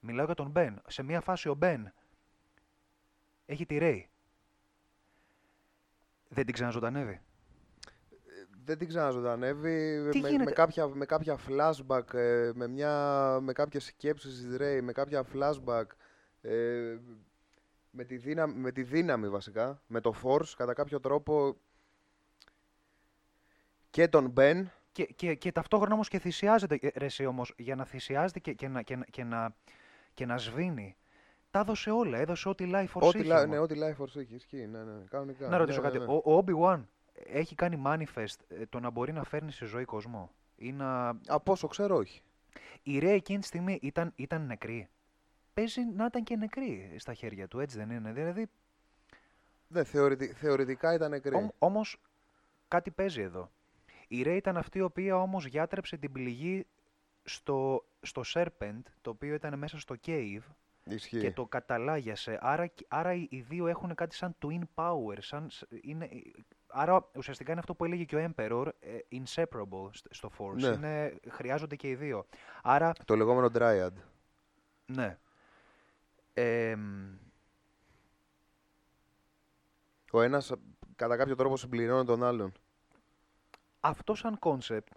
[0.00, 0.82] Μιλάω για τον Μπεν.
[0.86, 1.92] Σε μια φάση ο Μπεν
[3.46, 4.10] έχει τη Ρέι.
[6.28, 7.20] Δεν την ξαναζωντανεύει.
[8.64, 13.52] Δεν την ξαναζωντανεύει Τι με, γίνεται; με, κάποια, με κάποια flashback, ε, με, μια, με
[13.52, 15.84] κάποιες σκέψεις της Ρέι, με κάποια flashback,
[16.40, 16.96] ε,
[17.90, 21.56] με, τη δύναμη, με τη δύναμη βασικά, με το force κατά κάποιο τρόπο
[23.90, 27.74] και τον Ben Και, και, και ταυτόχρονα όμως και θυσιάζεται, ε, ρε εσύ όμως, για
[27.74, 29.54] να θυσιάζεται και, και, να, και, να, και, να,
[30.14, 30.96] και να σβήνει.
[31.50, 33.50] Τα έδωσε όλα, έδωσε ό,τι life force Ό,τι, είχε, λα- όμως.
[33.50, 35.48] ναι, ό,τι life force έχει, ισχύει, ναι, ναι, κανονικά.
[35.48, 35.98] Να ρωτήσω ναι, κάτι.
[35.98, 36.12] ναι, ναι.
[36.12, 36.80] Ο, ο Obi-Wan
[37.14, 40.30] έχει κάνει manifest ε, το να μπορεί να φέρνει σε ζωή κόσμο.
[40.56, 41.08] Ή να...
[41.26, 42.22] Από όσο ξέρω, όχι.
[42.82, 44.88] Η Ρέι εκείνη τη στιγμή ήταν, ήταν νεκρή.
[45.54, 48.12] Παίζει να ήταν και νεκρή στα χέρια του, έτσι δεν είναι.
[48.12, 48.46] Δηλαδή,
[49.68, 51.34] Ναι, θεωρητι- θεωρητικά ήταν νεκρή.
[51.36, 52.00] Όμ, όμως
[52.68, 53.50] κάτι παίζει εδώ.
[54.08, 56.66] Η Ρέι ήταν αυτή η οποία όμως γιάτρεψε την πληγή
[57.24, 60.38] στο, στο Serpent, το οποίο ήταν μέσα στο cave
[60.84, 61.18] Ισχύει.
[61.20, 62.38] και το καταλάγιασε.
[62.40, 65.16] Άρα, κι- άρα οι, οι δύο έχουν κάτι σαν twin power.
[65.18, 66.08] Σαν, σ- είναι,
[66.72, 70.54] άρα ουσιαστικά είναι αυτό που έλεγε και ο Emperor, ε, inseparable σ- στο Force.
[70.60, 70.66] Ναι.
[70.68, 72.26] Είναι, χρειάζονται και οι δύο.
[72.62, 73.92] Άρα, Το λεγόμενο Dryad.
[74.86, 75.18] ναι.
[76.34, 77.14] Εμ,
[80.10, 80.52] Ο ένας
[80.96, 82.52] κατά κάποιο τρόπο συμπληρώνει τον άλλον.
[83.80, 84.88] αυτό σαν concept,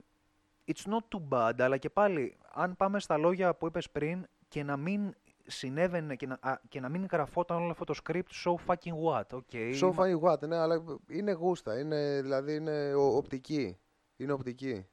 [0.65, 4.63] it's not too bad, αλλά και πάλι, αν πάμε στα λόγια που είπες πριν και
[4.63, 5.15] να μην
[5.47, 9.23] συνέβαινε και να, α, και να μην γραφόταν όλο αυτό το script so fucking what,
[9.39, 9.79] okay.
[9.81, 13.77] So funny what, ναι, αλλά είναι γούστα, είναι, δηλαδή είναι ο- οπτική.
[14.17, 14.87] Είναι οπτική.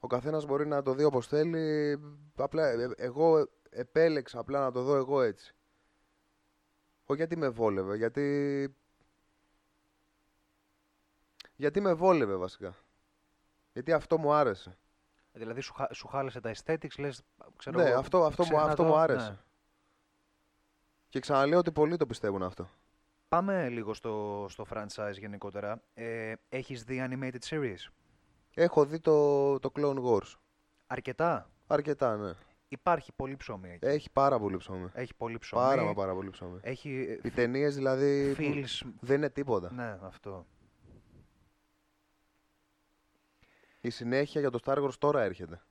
[0.00, 1.98] Ο καθένας μπορεί να το δει όπως θέλει.
[2.36, 5.54] Απλά ε, εγώ επέλεξα απλά να το δω εγώ έτσι.
[7.04, 8.74] Όχι γιατί με βόλευε, γιατί...
[11.56, 12.74] Γιατί με βόλευε βασικά.
[13.72, 14.78] Γιατί αυτό μου άρεσε.
[15.38, 17.22] Δηλαδή σου, χα- σου χάλασε τα aesthetics, λες,
[17.56, 19.28] ξέρω ναι, εγώ, αυτό, αυτό, μου, ξέχνα αυτό το, μου άρεσε.
[19.28, 19.36] ναι.
[21.08, 22.68] Και ξαναλέω ότι πολλοί το πιστεύουν αυτό.
[23.28, 25.82] Πάμε λίγο στο, στο franchise γενικότερα.
[25.94, 27.90] Ε, έχεις δει animated series?
[28.54, 30.34] Έχω δει το, το Clone Wars.
[30.86, 32.32] Αρκετά; Αρκετά, ναι.
[32.68, 33.86] Υπάρχει πολύ ψωμί εκεί.
[33.86, 34.88] Έχει πάρα πολύ ψωμί.
[34.92, 35.62] Έχει πολύ ψωμί.
[35.62, 36.58] Πάρα μα πάρα πολύ ψωμί.
[36.62, 38.88] Έχει Οι ταινίες δηλαδή που feels...
[39.00, 39.72] δεν είναι τίποτα.
[39.72, 40.46] Ναι, αυτό.
[43.80, 45.62] Η συνέχεια για το Star Wars τώρα έρχεται.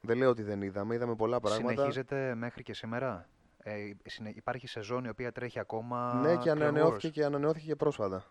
[0.00, 1.72] Δεν λέω ότι δεν είδαμε, είδαμε πολλά πράγματα.
[1.72, 3.28] Συνεχίζεται μέχρι και σήμερα;
[3.58, 6.14] Ε, συνε- Υπάρχει σεζόν η οποία τρέχει ακόμα.
[6.14, 8.24] Ναι, και Clone ανανεώθηκε Wars; και ανανεώθηκε και πρόσφατα.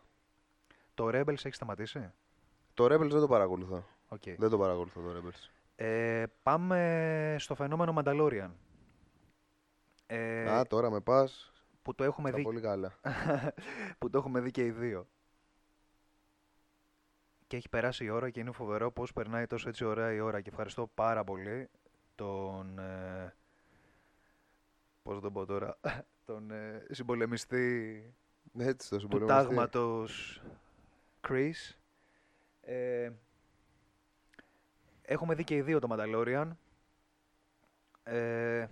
[0.94, 2.12] Το Rebels έχει σταματήσει;
[2.74, 3.86] Το Rebels δεν το παρακολουθώ.
[4.08, 4.22] Οκ.
[4.38, 5.50] Δεν το παρακολουθώ το Rebels.
[5.76, 8.50] Ε, πάμε στο φαινόμενο Mandalorian.
[10.08, 11.52] Ε, Α, τώρα με πας,
[11.82, 12.94] που, το έχουμε στα δει, πολύ καλά.
[14.00, 15.08] που το έχουμε δει και οι δύο.
[17.48, 20.42] Και έχει περάσει η ώρα και είναι φοβερό πώς περνάει τόσο έτσι ωραία η ώρα.
[20.42, 21.70] Και ευχαριστώ πάρα πολύ
[22.16, 22.80] τον...
[22.80, 23.36] Ε,
[25.04, 25.78] πώς να τον πω τώρα...
[26.26, 28.14] τον ε, συμπολεμιστή
[28.58, 29.44] Έτσι το του συμπολεμιστή.
[29.44, 30.42] τάγματος
[31.28, 31.76] Chris.
[32.62, 33.12] Ε,
[35.02, 36.50] έχουμε δει και οι δύο το Mandalorian.
[38.04, 38.68] Ε,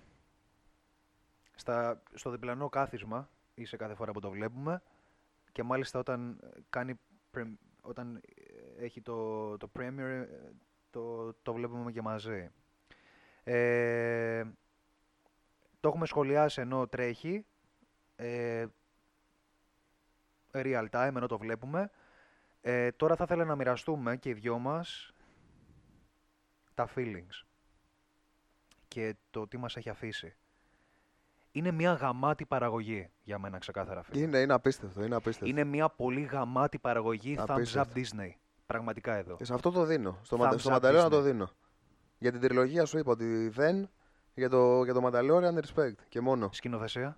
[1.55, 4.81] στα, στο διπλανό κάθισμα είσαι κάθε φορά που το βλέπουμε
[5.51, 6.99] και μάλιστα όταν κάνει
[7.31, 8.42] πρεμ- όταν ε,
[8.83, 10.27] έχει το, το premiere ε,
[10.89, 12.49] το, το βλέπουμε και μαζί.
[13.43, 14.43] Ε,
[15.79, 17.45] το έχουμε σχολιάσει ενώ τρέχει
[18.15, 18.65] ε,
[20.51, 21.91] real time ενώ το βλέπουμε.
[22.61, 25.13] Ε, τώρα θα ήθελα να μοιραστούμε και οι δυο μας
[26.73, 27.45] τα feelings
[28.87, 30.35] και το τι μας έχει αφήσει.
[31.51, 34.21] Είναι μια γαμάτη παραγωγή για μένα ξεκάθαρα φίλε.
[34.21, 35.03] Είναι, είναι απίστευτο.
[35.03, 35.45] Είναι απίστευτο.
[35.45, 38.01] Είναι μια πολύ γαμάτη παραγωγή thumbs up Απίστευτο.
[38.01, 38.31] Disney.
[38.65, 39.37] Πραγματικά εδώ.
[39.39, 40.19] Ε, Σε αυτό το δίνω.
[40.23, 41.23] Στο, Thumbs Μαντα- στο up Μανταλόριαν το Disney.
[41.23, 41.49] δίνω.
[42.17, 43.89] Για την τριλογία σου είπα ότι δεν.
[44.35, 46.49] Για το, για το Mandalorian respect και μόνο.
[46.51, 47.17] Σκηνοθεσία.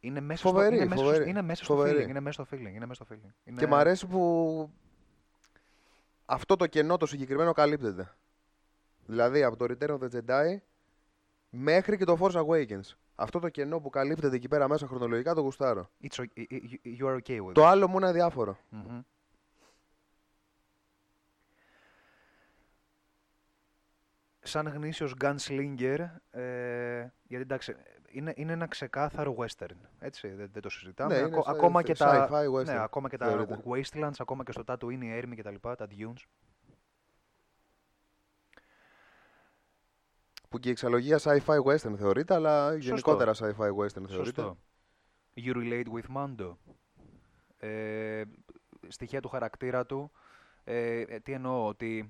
[0.00, 2.04] Είναι μέσα Φοβερή, στο, είναι μέσα, στο- φοβερή, είναι μέσα στο φοβερή.
[2.04, 2.08] feeling.
[2.08, 2.74] Είναι μέσα στο feeling.
[2.74, 3.32] Είναι μέσα στο feeling.
[3.44, 3.60] Είναι...
[3.60, 4.70] Και μ' αρέσει που
[6.26, 8.14] αυτό το κενό το συγκεκριμένο καλύπτεται.
[9.06, 10.56] Δηλαδή από το Return of the Jedi
[11.50, 12.94] μέχρι και το Force Awakens.
[13.14, 15.90] Αυτό το κενό που καλύπτεται εκεί πέρα μέσα χρονολογικά το γουστάρω.
[16.02, 17.64] It's o- y- y- you are okay with Το it.
[17.64, 18.58] άλλο μου είναι αδιάφορο.
[18.70, 19.00] Μμμ.
[24.48, 27.74] Σαν γνήσιος gunslinger, ε, γιατί εντάξει,
[28.10, 31.14] είναι, είναι ένα ξεκάθαρο western, έτσι, δεν, δεν το συζητάμε.
[31.14, 33.62] Ναι, Ακο- είναι σαν- ακόμα, και τα, sci-fi western, ναι, ακόμα και τα θεωρείται.
[33.66, 36.22] wastelands, ακόμα και στο Tatooine, η έρημη και τα λοιπά, τα dunes.
[40.48, 42.84] Που και η εξαλογία sci-fi western θεωρείται, αλλά Σωστό.
[42.88, 44.14] γενικότερα sci-fi western θεωρείται.
[44.24, 44.58] Σωστό.
[45.36, 46.56] You relate with Mando.
[47.58, 48.22] Ε,
[48.88, 50.10] στοιχεία του χαρακτήρα του.
[50.64, 52.08] Ε, ε, τι εννοώ, ότι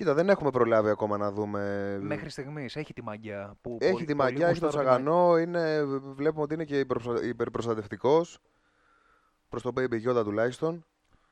[0.00, 1.98] Κοίτα, δεν έχουμε προλάβει ακόμα να δούμε.
[2.02, 3.56] μέχρι στιγμής έχει τη μαγιά.
[3.60, 5.12] Που Έχει πολύ- τη πολύ μαγιά, έχει τον γουστάρω τη μαγιά.
[5.12, 5.84] τσαγανό, είναι,
[6.14, 8.38] βλέπουμε ότι είναι και υπερπροστα- υπερπροστατευτικός
[9.48, 10.84] προς τον Baby Yoda τουλάχιστον.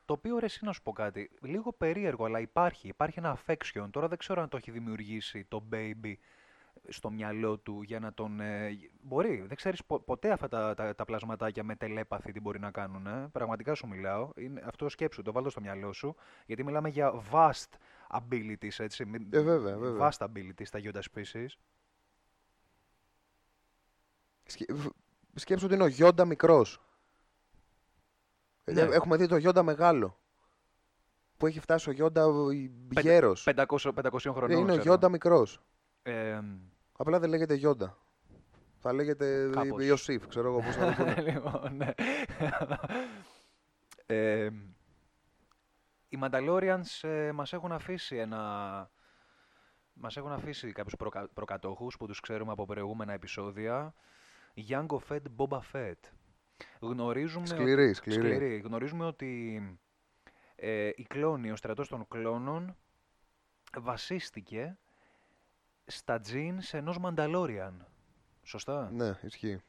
[0.05, 1.29] Το οποίο ρε, εσύ να σου πω κάτι.
[1.41, 2.87] Λίγο περίεργο, αλλά υπάρχει.
[2.87, 3.87] Υπάρχει ένα affection.
[3.91, 6.13] Τώρα δεν ξέρω αν το έχει δημιουργήσει το baby
[6.87, 8.39] στο μυαλό του για να τον.
[8.39, 8.69] ε,
[9.01, 9.43] μπορεί.
[9.47, 13.07] Δεν ξέρεις ποτέ αυτά τα, τα, τα πλασματάκια με τελέπαθη τι μπορεί να κάνουν.
[13.07, 13.29] Ε.
[13.31, 14.29] Πραγματικά σου μιλάω.
[14.35, 16.15] Είναι, αυτό σκέψου, το βάλω στο μυαλό σου.
[16.45, 17.69] Γιατί μιλάμε για vast
[18.09, 19.05] abilities, έτσι.
[19.05, 20.09] μη- Ε, βέβαια, βέβαια.
[20.11, 21.47] Vast abilities στα Yoda species.
[24.45, 24.87] Σκε- β-
[25.35, 26.81] Σκέψου ότι είναι ο Γιόντα μικρός.
[28.63, 28.81] Ε, Ναι.
[28.81, 30.19] Έχουμε δει το Γιόντα μεγάλο.
[31.37, 32.25] Που έχει φτάσει ο Γιόντα
[32.87, 33.43] Πεντα- γέρος.
[33.43, 34.51] 500, 500 Ε, χρονών.
[34.57, 34.81] είναι ο ξέρω.
[34.81, 35.61] Γιόντα μικρός.
[36.03, 36.39] Ε,
[36.97, 37.97] Απλά δεν λέγεται Γιόντα.
[38.81, 39.85] Θα λέγεται Κάπως.
[39.85, 41.21] Ιωσήφ, ξέρω εγώ πώς θα το πούνε.
[41.31, 41.91] λοιπόν, ναι.
[44.05, 44.49] ε,
[46.09, 48.91] οι Mandalorians ε, μας έχουν αφήσει ένα...
[49.93, 51.29] Μας έχουν αφήσει κάποιους προκα...
[51.33, 53.93] προκατόχους που τους ξέρουμε από προηγούμενα επεισόδια.
[54.69, 55.99] Jango Fett, Boba Fett.
[56.79, 57.45] Γνωρίζουμε...
[57.45, 58.21] Σκληρή, σκληρή.
[58.21, 58.57] Σκληρή.
[58.57, 59.61] Γνωρίζουμε ότι
[60.55, 62.75] ε, η κλόνη, ο στρατός των κλόνων
[63.77, 64.77] βασίστηκε
[65.85, 67.73] στα jeans ενός Mandalorian.
[68.43, 69.61] Σωστά; Ναι, ισχύει.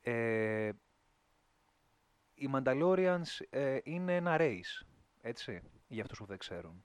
[0.00, 0.70] Ε,
[2.34, 4.86] οι Mandalorians ε, είναι ένα race,
[5.20, 6.84] έτσι, για αυτούς που δεν ξέρουν.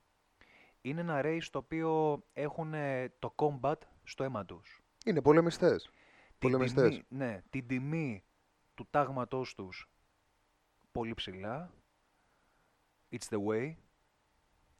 [0.80, 4.82] Είναι ένα race το οποίο έχουν ε, το combat στο αίμα τους.
[5.04, 5.90] Είναι πολεμιστές.
[6.38, 6.88] Την Πολεμιστές.
[6.88, 8.24] τιμή, ναι, την τιμή
[8.74, 9.90] του τάγματός τους
[10.92, 11.72] πολύ ψηλά.
[13.10, 13.74] It's the way.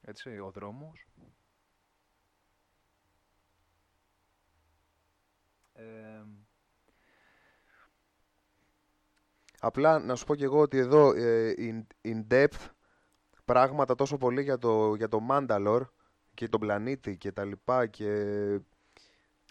[0.00, 1.06] Έτσι, ο δρόμος.
[5.72, 6.24] Ε,
[9.60, 12.68] Απλά να σου πω και εγώ ότι εδώ ε, in, in depth
[13.44, 15.86] πράγματα τόσο πολύ για το, για το Mandalore
[16.34, 18.10] και τον πλανήτη και τα λοιπά και...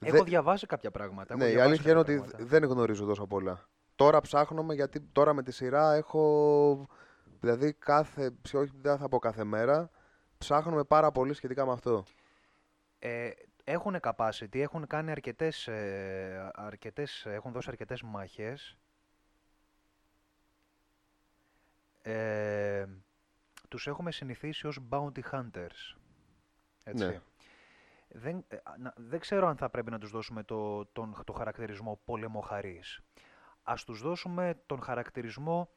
[0.02, 1.34] έχω δεν- διαβάσει κάποια πράγματα.
[1.34, 2.58] έχω ναι, η διαβάσει αλήθεια είναι ότι κάποια πράγματα.
[2.58, 3.68] δεν γνωρίζω τόσο πολλά.
[3.96, 6.88] Τώρα ψάχνομαι γιατί τώρα με τη σειρά έχω...
[7.40, 9.90] Δηλαδή κάθε, σε όχι δεν θα πω κάθε μέρα,
[10.38, 12.04] ψάχνουμε πάρα πολύ σχετικά με αυτό.
[13.00, 13.30] Ε,
[13.64, 18.78] έχουν capacity, έχουν κάνει αρκετές, ε, αρκετές, έχουν δώσει αρκετές μάχες.
[22.10, 22.86] Ε,
[23.70, 25.96] τους έχουμε συνηθίσει ως bounty hunters.
[26.84, 27.06] Έτσι.
[27.06, 27.20] Ναι.
[28.08, 31.34] Δεν, ε, α, να- δεν ξέρω αν θα πρέπει να τους δώσουμε το, τον, το
[31.34, 33.02] χαρακτηρισμό πολεμοχαρής.
[33.64, 35.70] Ας τους δώσουμε τον χαρακτηρισμό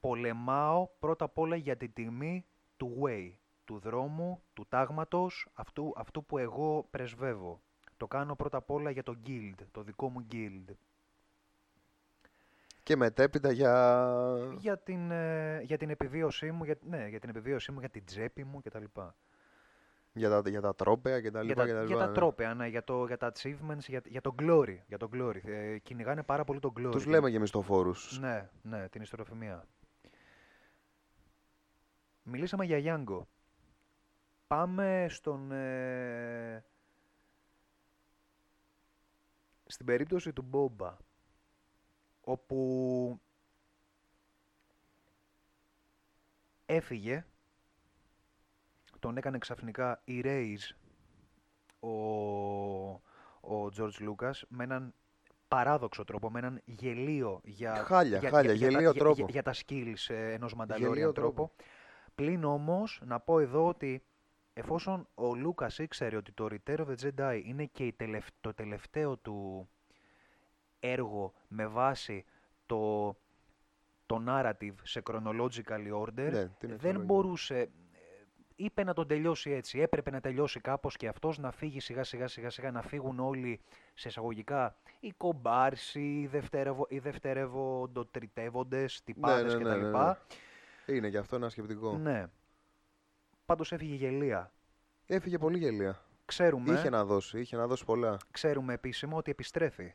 [0.00, 3.32] πολεμάω πρώτα απ' όλα για την τιμή του way,
[3.64, 7.60] του δρόμου, του τάγματος, αυτού, αυτού που εγώ πρεσβεύω.
[7.96, 10.64] Το κάνω πρώτα απ' όλα για το guild, το δικό μου guild.
[12.90, 14.04] Και μετέπειτα για...
[14.58, 18.04] Για την, ε, για την επιβίωσή μου, για, ναι, για την επιβίωσή μου, για την
[18.04, 18.84] τσέπη μου κτλ.
[20.12, 21.60] Για τα, για τα τρόπαια και τα Για λοιπά.
[21.62, 22.14] τα, και τα, για λοιπά, τα ναι.
[22.14, 24.76] τρόπαια, ναι, για, το, για τα achievements, για, για το glory.
[24.86, 25.44] Για το glory.
[25.44, 26.90] Ε, κυνηγάνε πάρα πολύ το glory.
[26.90, 28.18] Τους Και- λέμε και μισθοφόρους.
[28.20, 29.64] Ναι, ναι, την ιστοροφημία.
[32.22, 33.28] Μιλήσαμε για Γιάνγκο.
[34.46, 36.64] Πάμε στον, ε,
[39.66, 40.96] στην περίπτωση του Μπόμπα,
[42.20, 43.20] όπου
[46.66, 47.24] έφυγε,
[48.98, 50.74] τον έκανε ξαφνικά erase
[51.80, 51.90] ο,
[53.40, 54.94] ο George Lucas με έναν
[55.48, 59.14] παράδοξο τρόπο, με έναν γελίο για, Χάλια, για, χάλια, για, γελίο τα, τρόπο.
[59.14, 61.12] Για, για τα skills ε, ενός Γελίο Mandalorian τρόπο.
[61.12, 61.52] τρόπο.
[62.14, 64.04] Πλην όμως, να πω εδώ ότι
[64.52, 68.54] εφόσον ο Λούκας ήξερε ότι το Return of the Jedi είναι και η τελευ- το
[68.54, 69.68] τελευταίο του
[70.80, 72.24] έργο με βάση
[72.66, 73.06] το,
[74.06, 77.04] το narrative σε chronological order, Ναι, την δεν ορθολογία.
[77.04, 77.68] μπορούσε, ε,
[78.56, 82.26] είπε να τον τελειώσει έτσι, έπρεπε να τελειώσει κάπως και αυτός να φύγει σιγά σιγά
[82.28, 83.60] σιγά σιγά, να φύγουν όλοι
[83.94, 89.80] σε εισαγωγικά οι κομπάρσοι, οι, δευτερευο, οι δευτερευοντοτριτεύοντες, τυπάδες ναι, ναι, κτλ.
[89.86, 90.14] ναι, ναι.
[90.86, 91.96] Είναι γι' αυτό ένα σκεπτικό.
[91.96, 92.26] Ναι.
[93.46, 94.52] Πάντως έφυγε γελία.
[95.06, 96.00] Έφυγε πολύ γελία.
[96.24, 98.16] Ξέρουμε, Είχε να δώσει, είχε να δώσει πολλά.
[98.30, 99.94] ξέρουμε επίσημο ότι επιστρέφει.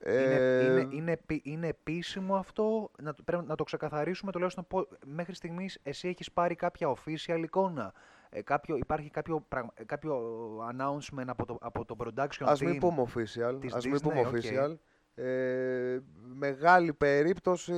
[0.00, 4.66] Ε, Είναι, είναι, είναι, επι- είναι επίσημο αυτό, να, το- πρέπει να το ξεκαθαρίσουμε τουλάχιστον
[4.66, 7.92] πο- μέχρι στιγμής εσύ έχεις πάρει κάποια official εικόνα.
[8.30, 10.20] Ε, κάποιο, υπάρχει κάποιο, πραγμα- ε, κάποιο
[10.58, 12.64] announcement από το, από το production Ας team.
[12.64, 13.56] μην πούμε official.
[13.60, 14.36] της Ας μην πούμε Disney, ok.
[14.36, 14.74] official.
[15.14, 15.98] Ε,
[16.34, 17.72] μεγάλη περίπτωση.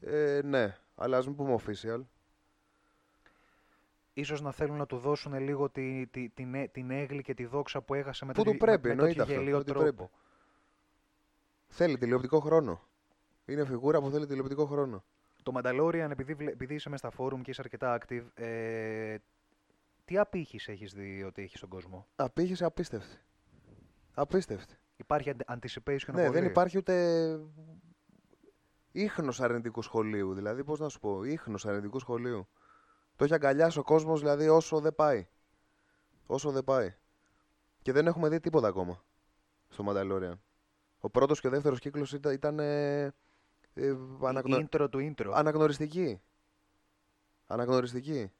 [0.00, 2.00] Ε, ναι, αλλά ας μην πούμε official.
[4.12, 7.44] Ίσως να θέλουν να του δώσουν λίγο τη, τη, την, έ- την αίγλη και τη
[7.46, 9.70] δόξα που έχασε με Που τέτοιο, του πρέπει, με, με εννοείται τέτοιο αυτό, γελοίο ότι
[9.72, 9.84] τρόπο.
[9.94, 10.10] πρέπει.
[11.72, 12.80] Θέλει τηλεοπτικό χρόνο.
[13.44, 15.04] Είναι φιγούρα που θέλει τηλεοπτικό χρόνο.
[15.42, 19.16] Το Mandalorian, επειδή, βλέ- επειδή είσαι μέσα στα forum και είσαι αρκετά active, ε,
[20.04, 23.16] τι απήχηση έχεις δει ότι έχει στον κόσμο; Απήχηση απίστευτη.
[24.14, 24.74] Απίστευτη.
[24.96, 26.46] Υπάρχει αντι- anticipation Ναι, δεν πολύ.
[26.46, 26.94] υπάρχει ούτε
[28.92, 30.34] ίχνος αρνητικού σχολείου.
[30.34, 32.48] Δηλαδή, πώς να σου πω, ίχνος αρνητικού σχολείου.
[33.16, 35.28] Το έχει αγκαλιάσει ο κόσμος, δηλαδή, όσο δεν πάει.
[36.26, 36.94] Όσο δεν πάει.
[37.82, 39.04] Και δεν έχουμε δει τίποτα ακόμα
[39.68, 40.38] στο Mandalorian.
[41.00, 43.02] Ο πρώτος και ο δεύτερος κύκλος ήταν, ήταν ε,
[43.74, 45.30] ε, αναγνω- Η intro του intro.
[45.34, 46.20] αναγνωριστική.
[47.46, 48.30] Αναγνωριστική.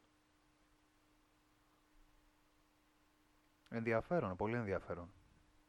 [3.69, 5.11] Ενδιαφέρον, πολύ ενδιαφέρον.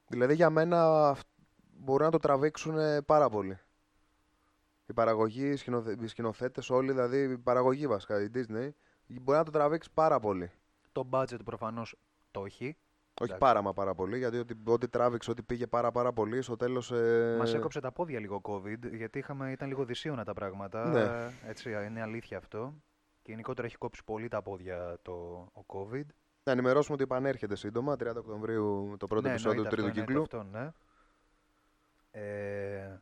[0.07, 1.27] Δηλαδή για μένα αυ-
[1.77, 3.57] μπορούν να το τραβήξουν ε, πάρα πολύ.
[4.85, 5.97] Η παραγωγή, οι, σκηνοθε...
[6.01, 8.69] οι σκηνοθέτες όλοι, δηλαδή η παραγωγή βασικά, η Disney,
[9.07, 10.51] μπορεί να το τραβήξει πάρα πολύ.
[10.91, 11.95] Το budget προφανώς
[12.31, 12.77] το έχει.
[13.21, 13.53] Όχι Εντάξει.
[13.53, 16.91] πάρα μα πάρα πολύ, γιατί ό,τι, ό,τι τράβηξε, ό,τι πήγε πάρα πάρα πολύ, στο τέλος...
[16.91, 17.35] Ε...
[17.39, 20.89] Μας έκοψε τα πόδια λίγο COVID, γιατί είχαμε, ήταν λίγο δυσίωνα τα πράγματα.
[20.89, 21.49] Ναι.
[21.49, 22.73] Έτσι, είναι αλήθεια αυτό.
[23.21, 25.11] Και γενικότερα έχει κόψει πολύ τα πόδια το
[25.53, 26.05] ο COVID.
[26.43, 30.13] Να ενημερώσουμε ότι επανέρχεται σύντομα, 30 Οκτωβρίου το πρώτο ναι, επεισόδιο του εννοείται τρίτου αυτό,
[30.13, 30.21] κύκλου.
[30.21, 30.71] εννοείται Αυτό, ναι.
[32.11, 33.01] Ε,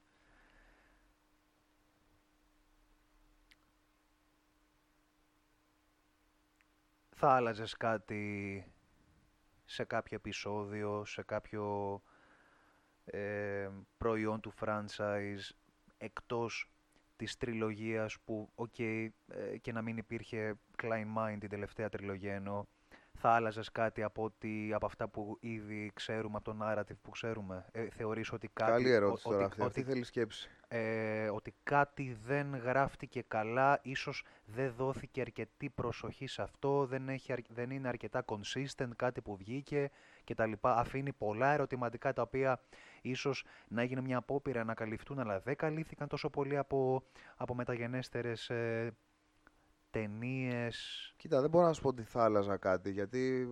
[7.09, 8.63] θα άλλαζες κάτι
[9.69, 12.01] σε κάποιο επεισόδιο, σε κάποιο
[13.05, 15.49] ε, προϊόν του franchise
[15.97, 16.71] εκτός
[17.15, 19.11] της τριλογίας που, οκ, ε,
[19.61, 22.63] και να μην υπήρχε κλάιν μάιν την τελευταία τριλογία εννοώ,
[23.13, 27.65] θα άλλαζες κάτι από, ότι, από αυτά που ήδη ξέρουμε, από το narrative που ξέρουμε.
[27.71, 30.49] Ε, θεωρείς ότι κάτι, Καλή ερώτηση ο- τώρα ότι, αυτή, αυτή ότι, θέλει σκέψη.
[30.71, 37.31] Ε, ότι κάτι δεν γράφτηκε καλά, ίσως δεν δόθηκε αρκετή προσοχή σε αυτό, δεν, έχει,
[37.31, 39.91] αρ- δεν είναι αρκετά consistent κάτι που βγήκε
[40.23, 40.51] κτλ.
[40.61, 42.61] Αφήνει πολλά ερωτηματικά τα οποία
[43.01, 47.03] ίσως να έγινε μια απόπειρα να καλυφθούν, αλλά δεν καλύφθηκαν τόσο πολύ από,
[47.35, 48.91] από μεταγενέστερες ε,
[49.89, 51.13] ταινίες.
[51.17, 53.47] Κοίτα, δεν μπορώ να σου πω ότι θα άλλαζα κάτι, γιατί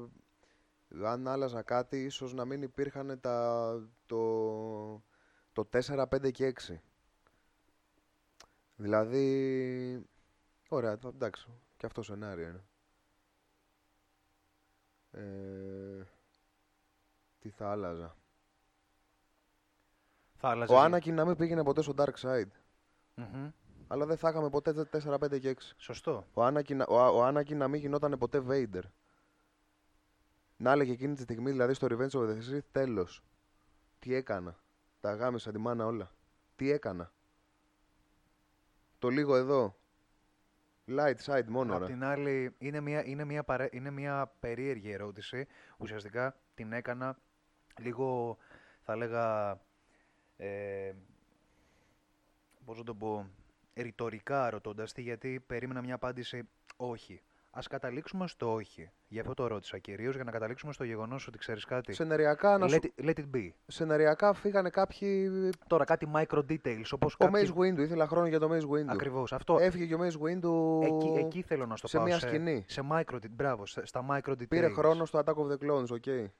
[1.03, 3.71] αν άλλαζα κάτι, ίσως να μην υπήρχαν τα,
[4.05, 5.03] το,
[5.53, 6.75] το 4, 5 και 6.
[8.79, 10.05] Δηλαδή,
[10.69, 11.47] ωραία, το- εντάξει,
[11.77, 12.63] και αυτό σενάριο είναι.
[15.11, 16.03] Ε,
[17.39, 18.15] τι θα άλλαζα;
[20.35, 20.75] Θα άλλαζες...
[20.75, 22.47] Ο Άνακιν να μην πήγαινε ποτέ στο Dark Side,
[23.15, 23.49] Μμμ.
[23.87, 25.61] αλλά δεν θα είχαμε ποτέ 4, 5 και 6.
[25.77, 26.27] Σωστό.
[26.33, 28.83] Ο Άνακιν, ο, ο Άνακιν να μην γινόταν ποτέ Vader.
[30.57, 33.23] Να έλεγε εκείνη τη στιγμή, δηλαδή στο Revenge of the Sith, τέλος.
[33.99, 34.59] Τι έκανα.
[34.99, 36.11] Τα γάμισα τη μάνα όλα.
[36.55, 37.11] Τι έκανα.
[38.99, 39.75] Το λίγο εδώ.
[40.87, 41.85] Light side μόνο, Απ' ρε.
[41.85, 45.47] την άλλη, είναι μια, είναι, μια παρέ- είναι μια περίεργη ερώτηση.
[45.77, 47.17] Ουσιαστικά την έκανα
[47.79, 48.37] λίγο,
[48.81, 49.51] θα λέγα,
[50.37, 50.93] ε,
[52.65, 53.29] πώς να το πω,
[53.73, 57.21] ρητορικά ρωτώντας τη, γιατί περίμενα μια απάντηση όχι.
[57.57, 58.89] Ας καταλήξουμε στο όχι.
[59.07, 61.93] Γι' αυτό το ρώτησα κυρίως, για να καταλήξουμε στο γεγονός ότι ξέρεις κάτι.
[61.93, 62.77] Σεναριακά, να σου...
[62.81, 63.49] Let, it, let it be.
[63.67, 65.29] Σεναριακά φύγανε κάποιοι...
[65.67, 67.51] Τώρα κάτι micro details, όπως Ο κάποιοι...
[67.55, 68.85] Mace Windu, ήθελα χρόνο για το Mace Windu.
[68.87, 69.33] Ακριβώς.
[69.33, 72.05] Αυτό, Έφυγε και ο Mace Windu εκεί, εκεί θέλω να στο σε πάω.
[72.05, 72.65] μια σκηνή.
[72.67, 74.47] Σε micro, bra- μπράβο, σε- στα micro details.
[74.47, 76.31] Πήρε χρόνο στο Attack of the Clones, ok.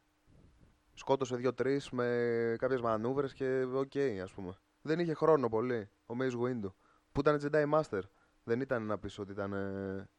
[0.94, 3.92] σκότωσε δύο-τρεις με κάποιες μανούβρες και οκ,
[4.24, 4.54] ας πούμε.
[4.82, 6.72] Δεν είχε χρόνο πολύ ο Mace Windu.
[7.12, 8.02] Που ήταν Jedi Master.
[8.44, 9.54] Δεν ήταν να πεις ότι ήταν.
[9.54, 10.10] ε,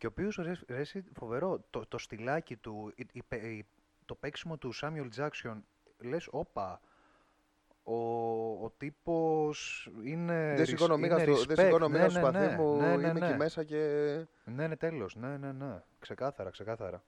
[0.00, 3.66] Και ο οποίος, ρε, ρε, εσύ, φοβερό, το, το στυλάκι του, η- η πε- η-
[4.04, 5.60] το παίξιμο του Samuel Jackson,
[5.98, 6.80] λες, όπα,
[7.82, 7.94] ο,
[8.64, 11.64] ο τύπος είναι, Δεν res- σηκώνω μίγα είναι στο, δεν respect.
[11.64, 12.76] σηκώνω Ναι, μίγα στο ναι, σπαθί ναι, μου.
[12.76, 13.26] ναι, ναι, είμαι ναι.
[13.28, 13.78] εκεί μέσα και.
[14.44, 17.02] Ναι, ναι, τέλος, ναι, ναι, ναι, ξεκάθαρα, ξεκάθαρα.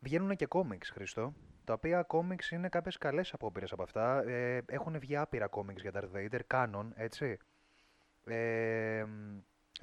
[0.00, 1.34] Βγαίνουν και κόμιξ, Χριστό,
[1.64, 4.22] τα οποία κόμιξ είναι κάποιες καλές απόπειρες από αυτά.
[4.26, 7.38] Ε, έχουν βγει άπειρα κόμιξ για Darth Vader, canon, έτσι.
[8.24, 9.04] Ε,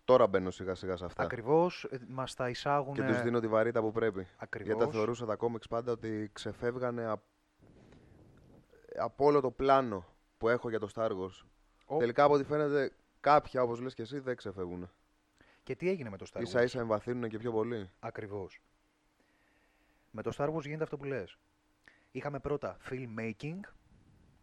[0.05, 1.23] Τώρα μπαίνω σιγά σιγά σε αυτά.
[1.23, 2.93] Ακριβώς, ε, μας τα εισάγουν...
[2.93, 4.27] Και τους δίνω τη βαρύτητα που πρέπει.
[4.37, 4.73] Ακριβώς.
[4.75, 7.23] Γιατί τα θεωρούσα τα κόμιξ πάντα ότι ξεφεύγανε απ-
[8.99, 10.05] από όλο το πλάνο
[10.37, 11.45] που έχω για το Star Wars.
[11.85, 14.89] Ο- Τελικά από ό,τι φαίνεται κάποια όπως λες και εσύ δεν ξεφεύγουν.
[15.63, 17.89] Και τι έγινε με το Star Wars; Ίσα ίσα εμβαθύνουν και πιο πολύ.
[17.99, 18.61] Ακριβώς.
[20.11, 21.37] Με το Star Wars γίνεται αυτό που λες.
[22.11, 23.59] Είχαμε πρώτα filmmaking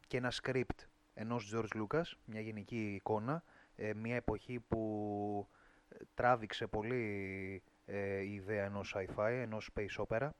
[0.06, 0.84] και ένα script
[1.14, 3.42] ενός George Lucas, μια γενική εικόνα,
[3.76, 5.48] ε, μια εποχή που
[5.88, 10.30] ε, τράβηξε πολύ ε, η ιδέα ενός sci-fi, ενός space opera,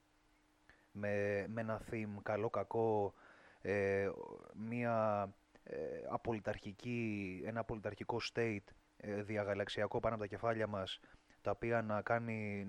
[0.90, 3.14] με, με ένα theme καλό κακό,
[3.60, 4.08] ε,
[4.54, 5.28] μια
[5.62, 5.76] ε,
[6.08, 8.64] απολυταρχική, ένα απολυταρχικό state
[8.96, 11.00] ε, διαγαλαξιακό πάνω από τα κεφάλια μας,
[11.40, 12.68] τα οποία να κάνει,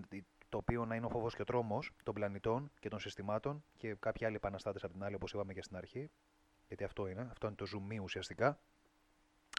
[0.50, 3.96] το οποίο να είναι ο φόβος και ο τρόμος των πλανητών και των συστημάτων και
[4.00, 6.10] κάποιοι άλλοι επαναστάτες από την άλλη, όπως είπαμε και στην αρχή,
[6.68, 8.60] γιατί αυτό είναι, αυτό είναι το zoom ουσιαστικά.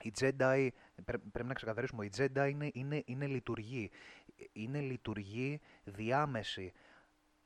[0.02, 0.68] Οι Jedi,
[1.04, 3.90] πρέ- πρέπει να ξεκαθαρίσουμε, οι Jedi είναι, είναι, είναι λειτουργοί.
[4.52, 6.72] Είναι λειτουργοί διάμεση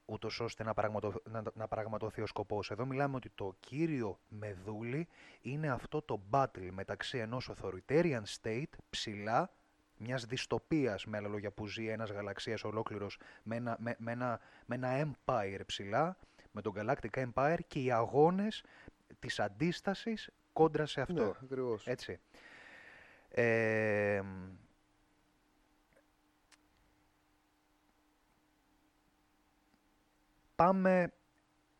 [0.05, 2.71] ούτως ώστε να, πραγματο, να, να πραγματοθεί ο σκοπός.
[2.71, 5.09] Εδώ μιλάμε ότι το κύριο μεδούλι
[5.43, 9.51] είναι αυτό το battle μεταξύ ενός authoritarian state ψηλά,
[9.97, 14.41] μιας δυστοπίας με άλλα λόγια που ζει ένας γαλαξίας ολόκληρος με ένα, με, με ένα,
[14.67, 16.17] με ένα empire ψηλά,
[16.51, 18.65] με τον Galactic Empire και οι αγώνες
[19.19, 21.25] της αντίστασης κόντρα σε αυτό.
[21.25, 21.87] Ναι, ακριβώς.
[21.87, 22.21] Έτσι.
[23.29, 24.23] Ε,
[30.55, 31.13] πάμε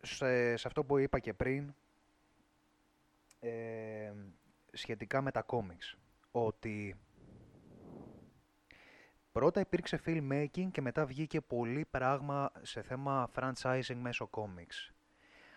[0.03, 1.75] σε, σε αυτό που είπα και πριν
[3.41, 4.13] ε,
[4.73, 5.97] σχετικά με τα κόμιξ.
[6.31, 6.97] Ότι
[9.33, 14.93] πρώτα υπήρξε filmmaking και μετά βγήκε πολύ πράγμα σε θέμα franchising μέσω κόμιξ.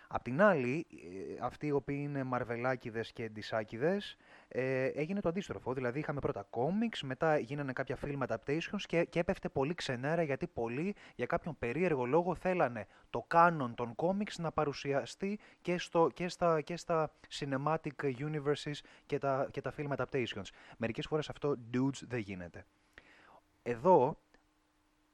[0.08, 4.16] Απ' την άλλη, ε, αυτοί οι οποίοι είναι μαρβελάκιδες και ντισάκιδες,
[4.48, 5.72] ε, έγινε το αντίστροφο.
[5.72, 10.46] Δηλαδή είχαμε πρώτα comics, μετά γίνανε κάποια film adaptations και, και έπεφτε πολύ ξενέρα γιατί
[10.46, 16.28] πολλοί για κάποιον περίεργο λόγο θέλανε το canon των comics να παρουσιαστεί και, στο, και,
[16.28, 20.46] στα, και στα cinematic universes και τα, και τα film adaptations.
[20.76, 22.64] Μερικές φορές αυτό, dudes, δεν γίνεται.
[23.62, 24.18] Εδώ,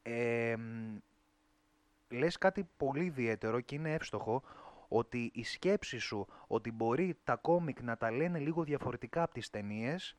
[0.03, 0.99] εμ,
[2.09, 4.43] λες κάτι πολύ ιδιαίτερο και είναι εύστοχο
[4.93, 9.51] ότι η σκέψη σου ότι μπορεί τα κόμικ να τα λένε λίγο διαφορετικά από τις
[9.51, 10.17] ταινίες,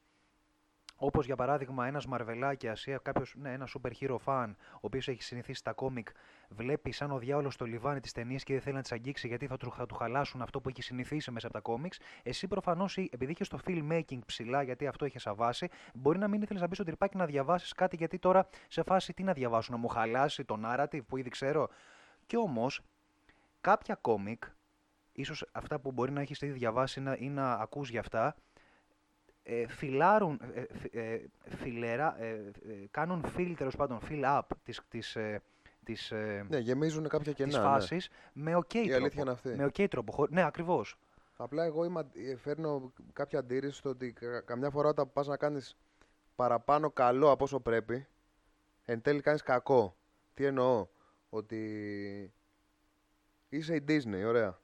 [0.96, 5.24] όπως για παράδειγμα ένας Μαρβελάκιας ή κάποιος, ναι, ένα super hero fan, ο οποίος έχει
[5.24, 6.08] συνηθίσει τα κόμικ,
[6.50, 9.48] βλέπει σαν ο διάολος στο λιβάνι τις ταινίες και δεν θέλει να τις αγγίξει γιατί
[9.48, 12.00] θα του, θα του χαλάσουν αυτό που έχει συνηθίσει μέσα από τα κόμικς.
[12.24, 16.42] Εσύ προφανώς, ή- επειδή είχες το filmmaking ψηλά, γιατί αυτό είχες αβάσει, μπορεί να μην
[16.42, 19.72] ήθελες να μπεις στο τρυπάκι να διαβάσεις κάτι γιατί τώρα σε φάση τι να διαβάσω,
[19.72, 21.70] να μου χαλάσει το narrative που ήδη ξέρω.
[22.26, 22.82] Και όμως,
[23.62, 24.44] κάποια κόμικ,
[25.14, 28.36] ίσως αυτά που μπορεί να έχεις ήδη διαβάσει να- ή να ακούς για αυτά,
[29.44, 31.22] ε, φιλάρουν, ε, φι- ε,
[31.56, 32.52] φιλερα, ε, ε,
[32.92, 35.42] κάνουν fill, τέλος πάντων, fill up της, της, ε,
[35.84, 37.58] της, ε, Ναι, γεμίζουν κάποια της κενά.
[37.58, 37.64] ναι.
[37.70, 38.96] φάσης με ok Η τρόπο.
[38.96, 39.50] αλήθεια είναι αυτή.
[39.50, 40.12] Με ok τρόπο.
[40.12, 40.96] χω- Ναι, ακριβώς.
[41.38, 45.28] Απλά εγώ είμαι, αντι- ε, φέρνω κάποια αντίρρηση στο ότι κα- καμιά φορά όταν πας
[45.28, 45.78] να κάνεις
[46.36, 48.08] παραπάνω καλό από όσο πρέπει,
[48.86, 49.96] εν τέλει κάνεις κακό.
[50.34, 50.88] Τι εννοώ,
[51.30, 52.34] ότι
[53.50, 54.60] είσαι η Disney, ωραία.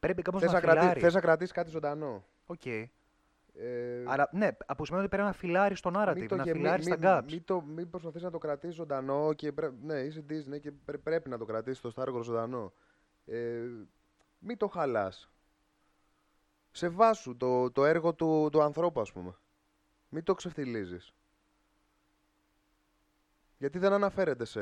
[0.00, 0.78] Πρέπει κάπως Θες να να, κρατη...
[0.80, 1.00] φιλάρει.
[1.00, 2.24] θες να κρατήσεις κάτι ζωντανό.
[2.46, 2.66] Οκ.
[2.66, 6.60] Ε, Άρα, ναι, από σημαίνει ότι πρέπει να φιλάρει στο narrative, μην το να γεμί-
[6.62, 7.30] φιλάρει στα μην- gaps.
[7.32, 9.70] Μην, το, μην προσπαθείς να το κρατήσεις ζωντανό και πρέ...
[9.82, 12.72] ναι, είσαι Disney και πρέ- πρέπει να το κρατήσεις το Star Wars ζωντανό.
[13.26, 13.60] Ε,
[14.38, 15.30] μην το χαλάς.
[16.70, 19.34] Σεβάσου το, το έργο του, του ανθρώπου, ας πούμε.
[20.08, 21.14] Μην το ξεφτιλίζεις.
[23.58, 24.60] Γιατί δεν αναφέρεται, σε,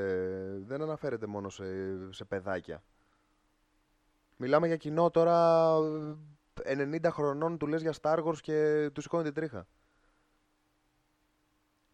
[0.59, 1.64] δεν αναφέρεται μόνο σε,
[2.12, 2.82] σε παιδάκια.
[4.41, 5.74] Μιλάμε για κοινό τώρα
[6.62, 9.66] ε, 90 χρονών του λες για Star Wars και του σηκώνει την τρίχα.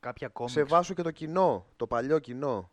[0.01, 0.51] Κάποια comics.
[0.51, 2.70] Σε βάσου και το κοινό, το παλιό κοινό.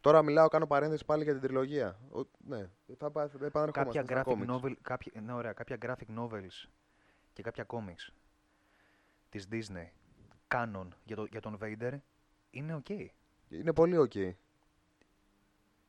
[0.00, 1.98] Τώρα μιλάω, κάνω παρένθεση πάλι για την τριλογία.
[2.12, 4.60] Ο, ναι, θα πα- επαναρχόμαστε κάποια στα graphic, comics.
[4.60, 6.68] novel, κάποια, ναι, ωραία, κάποια graphic novels
[7.32, 8.12] και κάποια comics
[9.28, 9.86] της Disney
[10.48, 11.98] canon για, το, για τον Vader
[12.50, 13.06] είναι ok.
[13.48, 14.32] Είναι πολύ ok.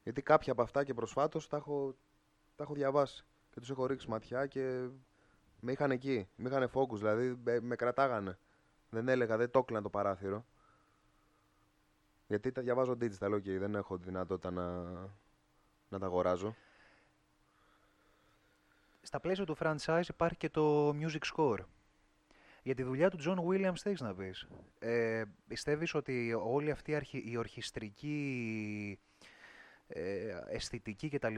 [0.09, 1.95] Γιατί κάποια από αυτά και προσφάτως τα έχω,
[2.55, 4.89] τα έχω διαβάσει και τους έχω ρίξει ματιά και
[5.59, 8.39] με είχαν εκεί, με είχαν focus, δηλαδή με, με κρατάγανε.
[8.89, 10.45] Δεν έλεγα, δεν το έκλεινα το παράθυρο.
[12.27, 14.81] Γιατί τα διαβάζω digital, ok, δεν έχω τη δυνατότητα να,
[15.89, 16.55] να τα αγοράζω.
[19.01, 21.59] Στα πλαίσια του franchise υπάρχει και το music score.
[22.63, 24.47] Για τη δουλειά του John Williams τι έχεις να πεις.
[24.79, 27.23] Ε, πιστεύεις ότι όλη αυτή η, αρχι...
[27.25, 28.99] η ορχιστρική
[29.91, 31.35] ε, αισθητική κτλ.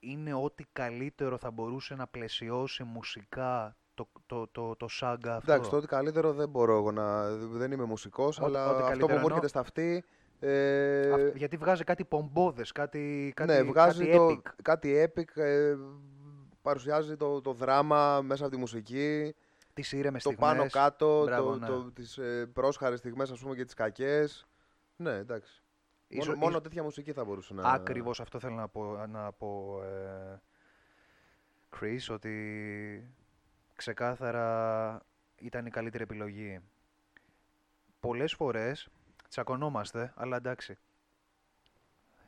[0.00, 5.70] είναι ό,τι καλύτερο θα μπορούσε να πλαισιώσει μουσικά το, το, το, το σάγκα αυτό; Εντάξει,
[5.70, 7.30] το ότι καλύτερο δεν μπορώ εγώ να.
[7.36, 9.48] Δεν είμαι μουσικός, Ό,τι- αλλά ό,τι αυτό που καλύτερο μου έρχεται εννοώ.
[9.48, 10.04] στα αυτή.
[10.40, 14.52] Ε, Αυ- Γιατί βγάζει κάτι πομπόδες, κάτι, κάτι, ναι, βγάζει κάτι το, epic.
[14.62, 15.76] κάτι epic, ε,
[16.62, 19.34] παρουσιάζει το, το δράμα μέσα από τη μουσική,
[19.74, 20.50] Τις ήρεμες το στιγμές.
[20.56, 21.66] πάνω κάτω, Μπράβο, το, ναι.
[21.66, 24.46] το, τις ε, πρόσχαρες στιγμές ας πούμε και τις κακές.
[24.96, 25.62] Ναι, εντάξει.
[26.08, 27.70] Ίσο- μόνο, μόνο ίσο- τέτοια μουσική θα μπορούσε να...
[27.70, 30.40] Ακριβώς αυτό θέλω να πω, να πω ε,
[31.76, 33.14] Chris, ότι
[33.76, 35.00] ξεκάθαρα
[35.36, 36.60] ήταν η καλύτερη επιλογή.
[38.00, 38.88] Πολλές φορές
[39.28, 40.78] τσακωνόμαστε, αλλά εντάξει.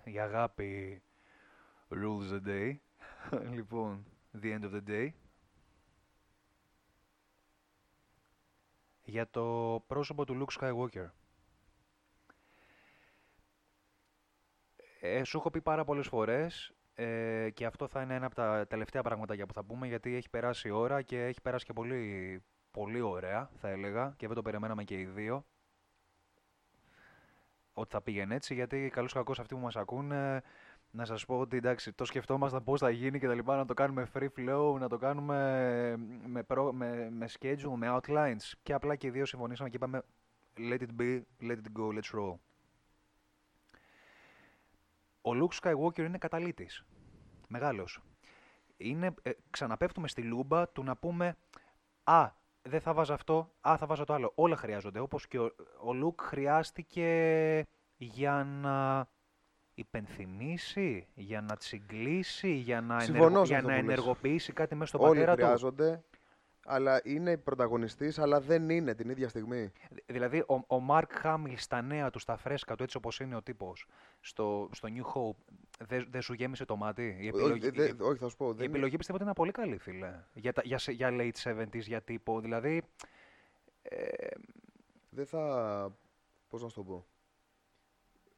[0.05, 1.03] Η αγάπη
[1.89, 2.77] rules the day.
[3.57, 4.05] λοιπόν,
[4.43, 5.09] the end of the day.
[9.05, 9.45] Για το
[9.87, 11.07] πρόσωπο του Luke Skywalker.
[15.03, 18.67] Ε, σου έχω πει πάρα πολλές φορές ε, και αυτό θα είναι ένα από τα
[18.67, 22.43] τελευταία πραγματάκια που θα πούμε γιατί έχει περάσει η ώρα και έχει περάσει και πολύ,
[22.71, 25.45] πολύ ωραία θα έλεγα και δεν το περιμέναμε και οι δύο
[27.73, 30.43] ότι θα πήγαινε έτσι γιατί καλούς κακώς αυτοί που μας ακούνε
[30.91, 33.75] να σας πω ότι εντάξει το σκεφτόμασταν πώς θα γίνει και τα λοιπά να το
[33.75, 35.97] κάνουμε free flow, να το κάνουμε
[36.27, 40.03] με, προ, με, με schedule, με outlines και απλά και οι δύο συμφωνήσαμε και είπαμε
[40.57, 42.50] let it be, let it go, let's roll.
[45.23, 46.85] Ο Luke Skywalker είναι καταλήτης.
[47.49, 48.01] Μεγάλος.
[48.77, 51.37] Είναι, ε, ξαναπέφτουμε στη λούμπα του να πούμε
[52.05, 52.31] «Α,
[52.63, 54.33] δεν θα βάζα αυτό, α, θα βάζα το άλλο».
[54.35, 54.99] Όλα χρειάζονται.
[54.99, 55.45] Όπως και ο,
[55.85, 57.63] ο Luke χρειάστηκε
[57.97, 59.07] για να
[59.75, 63.93] υπενθυμίσει, για να τσιγκλίσει, για να, Συμφωνώ ενεργο- σε για αυτό να που λες.
[63.97, 65.43] ενεργοποιήσει κάτι μέσα στον Όλοι πατέρα του.
[65.43, 66.05] χρειάζονται,
[66.71, 69.73] αλλά είναι πρωταγωνιστής, αλλά δεν είναι την ίδια στιγμή.
[69.91, 73.37] Δη- Δηλαδή, ο, ο Μάρκ Χάμιλ στα νέα του, στα φρέσκα του, έτσι όπως είναι
[73.37, 73.87] ο τύπος,
[74.21, 75.55] στο, στο New Hope,
[75.87, 78.45] δεν δεν σου γέμισε το μάτι; Η επιλογή, όχι, δε- η- όχι, θα σου πω.
[78.45, 80.25] η Δεν είναι- επιλογή πιστεύω ότι είναι πολύ καλή, φίλε.
[80.33, 82.41] Για, τα- για, σε- για late 70s, για τύπο.
[82.41, 82.83] Δηλαδή,
[83.83, 84.27] ε,
[85.11, 85.97] Δεν θα.
[86.49, 87.07] Πώς να σου το πω.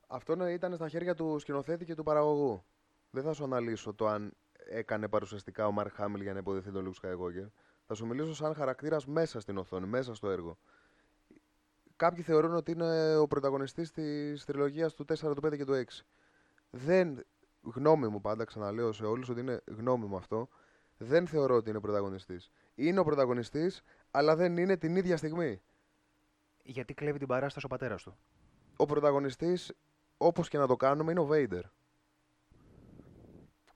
[0.07, 2.65] Αυτό ναι, ήταν στα χέρια του σκηνοθέτη και του παραγωγού.
[3.11, 4.33] Δεν θα σου αναλύσω το αν
[4.71, 7.49] έκανε παρουσιαστικά ο Μαρκ Χάμιλ για να υποδεχθεί τον Luke Skywalker.
[7.93, 10.59] Θα σου μιλήσω σαν χαρακτήρας μέσα στην οθόνη, μέσα στο έργο.
[11.97, 16.05] Κάποιοι θεωρούν ότι είναι ο πρωταγωνιστής της τριλογίας του 4, του 5 και του 6.
[16.71, 17.25] Δεν,
[17.63, 20.49] γνώμη μου πάντα, ξαναλέω σε όλους ότι είναι γνώμη μου αυτό,
[20.97, 22.51] δεν θεωρώ ότι είναι πρωταγωνιστής.
[22.75, 25.63] Είναι ο πρωταγωνιστής, αλλά δεν είναι την ίδια στιγμή.
[26.63, 28.17] γιατί κλέβει την παράσταση ο πατέρας του.
[28.77, 29.73] ο πρωταγωνιστής,
[30.17, 31.63] όπως και να το κάνουμε, είναι ο Vader.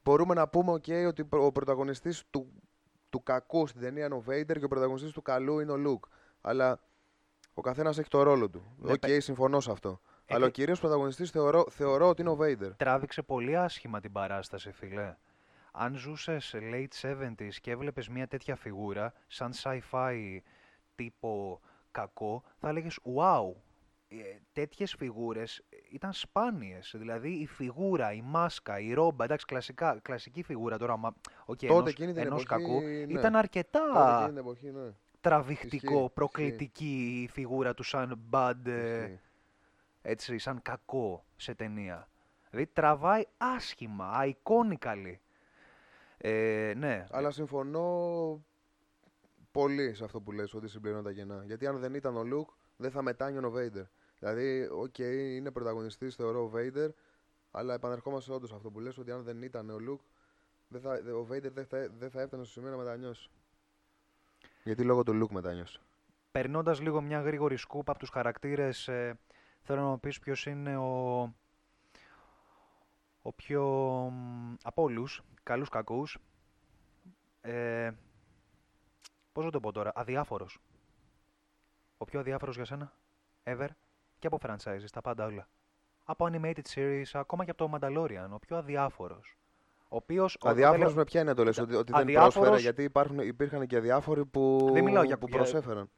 [0.02, 2.52] Μπορούμε να πούμε okay, ότι ο πρωταγωνιστής του,
[3.10, 6.08] του κακού στην ταινία είναι ο Vader και ο πρωταγωνιστής του καλού είναι ο Luke.
[6.40, 6.80] Αλλά
[7.54, 8.74] ο καθένας έχει το ρόλο του.
[8.78, 10.00] Ναι, Οκ, παι- συμφωνώ σε αυτό.
[10.26, 12.70] Ε, Αλλά ο και- κυρίως πρωταγωνιστής θεωρώ, θεωρώ ότι είναι ο Vader.
[12.76, 15.16] Τράβηξε πολύ άσχημα την παράσταση, φίλε.
[15.72, 20.38] Αν ζούσες late 70s και έβλεπες μια τέτοια φιγούρα, σαν sci-fi
[20.94, 21.60] τύπο
[21.90, 23.52] κακό, θα έλεγες «Wow,
[24.08, 24.16] ε,
[24.52, 26.94] τέτοιες φιγούρες ήταν σπάνιες».
[26.96, 31.14] Δηλαδή η φιγούρα, η μάσκα, η ρόμπα, εντάξει, κλασικά, κλασική φιγούρα τώρα, μα,
[31.46, 32.90] okay, Τότε ενός, εκείνη την ενός εποχή, κακού, ναι.
[32.90, 34.92] ήταν αρκετά Τότε εκείνη την εποχή, ναι.
[35.20, 39.20] τραβηχτικό, Ισχύει, προκλητική η φιγούρα του σαν bad, ε, Ισχύει.
[40.02, 42.08] έτσι, σαν κακό σε ταινία.
[42.50, 45.16] Δηλαδή τραβάει άσχημα, iconical.
[46.18, 48.44] Ε, ναι, Αλλά συμφωνώ
[49.50, 51.42] πολύ σε αυτό που λες ότι συμπληρώνω τα κενά.
[51.46, 53.84] Γιατί αν δεν ήταν ο Luke, δεν θα μετάνιωνε ο Vader.
[54.18, 56.88] Δηλαδή, οκ, είναι πρωταγωνιστής, θεωρώ ο Vader,
[57.50, 60.04] αλλά επανερχόμαστε όντως σε αυτό που λες ότι αν δεν ήταν ο Luke,
[60.68, 63.30] δεν θα, ο Vader δεν θα, δεν θα έφτανε στο σημείο να μετανιώσει.
[64.64, 65.80] Γιατί λόγω του Luke μετάνιωσε.
[66.32, 69.18] περνώντας λίγο μια γρήγορη σκούπα από τους χαρακτήρες, ε,
[69.62, 71.20] θέλω να μου πεις ποιος είναι ο,
[73.22, 73.64] ο πιο,
[74.12, 76.18] μ, από όλους, καλούς κακούς,
[77.40, 77.90] ε,
[79.32, 80.58] πώς να το πω τώρα, αδιάφορος.
[81.96, 82.92] Ο πιο αδιάφορος για σένα,
[83.44, 83.68] ever,
[84.28, 85.48] και από franchises, τα πάντα όλα.
[86.04, 89.36] Από animated series, ακόμα και από το Mandalorian, ο πιο αδιάφορος.
[89.88, 92.60] Ο οποίος, ο- Αδιάφορος θέλω- με ποια είναι το λες, ότι, ότι δεν αδιάφορος- πρόσφερε,
[92.60, 95.90] γιατί υπάρχουν, υπήρχαν και αδιάφοροι που, Δεν μιλάω για- που για- προσέφεραν.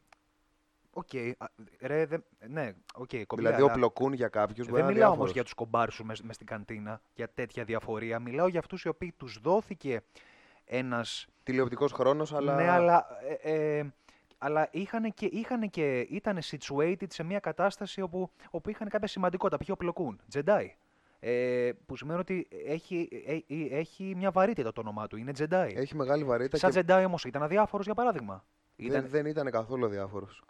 [0.91, 1.47] Οκ, α,
[1.81, 2.17] ρε, δε,
[2.49, 5.17] ναι, οκ, κομπλέ, δηλαδή, αλλά ο πλοκούν για κάποιους μπορεί Δεν να είναι μιλάω όμως
[5.17, 5.33] διάφορος.
[5.33, 8.19] για τους κομπάρσου με, στην καντίνα, για τέτοια διαφορία.
[8.19, 10.01] Μιλάω για αυτούς οι οποίοι τους δόθηκε
[10.65, 11.05] ένα.
[11.43, 12.55] Τηλεοπτικός χρόνος, αλλά...
[12.55, 13.07] Ναι, αλλά,
[13.43, 13.93] ε, ε,
[14.39, 19.59] αλλά είχαν και, είχαν και ήταν situated σε μια κατάσταση όπου, όπου είχαν κάποια σημαντικότητα.
[19.59, 20.67] Ποιο πλοκούν, Jedi.
[21.21, 25.17] Ε, που σημαίνει ότι έχει, ε, ε, έχει μια βαρύτητα το όνομά του.
[25.17, 25.73] Είναι Jedi.
[25.75, 28.45] Έχει μεγάλη βαρύτητα Σαν και Jedi όμως ήταν αδιάφορος για παράδειγμα.
[28.77, 30.43] Ήταν, δεν, δεν ήταν καθόλου διάφορος.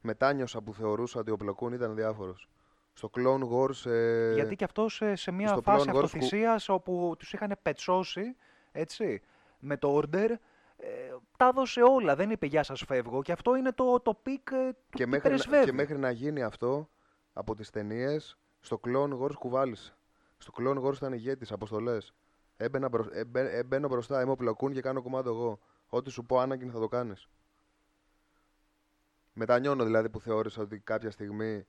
[0.00, 2.48] Μετάνιωσα που θεωρούσα ότι ο πλοκούν ήταν διάφορος.
[2.92, 3.90] Στο Clone Wars...
[3.90, 7.32] ε, Γιατί και αυτός σε, σε μια στο φάση Clone Wars που- αυτοθυσίας όπου τους
[7.32, 8.36] είχαν πετσώσει,
[8.72, 9.22] έτσι,
[9.58, 10.34] με το order, ε,
[11.36, 12.16] τα έδωσε όλα.
[12.16, 13.22] Δεν είπε γεια σας φεύγω.
[13.22, 15.64] Και αυτό είναι το, το πικ ε, του και, τι μέχρι, να- πρεσβεύει.
[15.64, 16.88] και μέχρι να γίνει αυτό,
[17.32, 19.96] από τις ταινίες, στο Clone Wars κουβάλισε.
[20.38, 22.14] Στο Clone Wars ήταν ηγέτης, αποστολές.
[22.56, 25.58] Έμπαινα μπρο- έμπαι- έμπαινω μπροστά, είμαι ο πλοκούν και κάνω κομμάτι εγώ.
[25.86, 27.28] Ό,τι σου πω Άννακιν θα το κάνεις.
[29.32, 31.66] Μετανιώνω δηλαδή που θεώρησα ότι κάποια στιγμή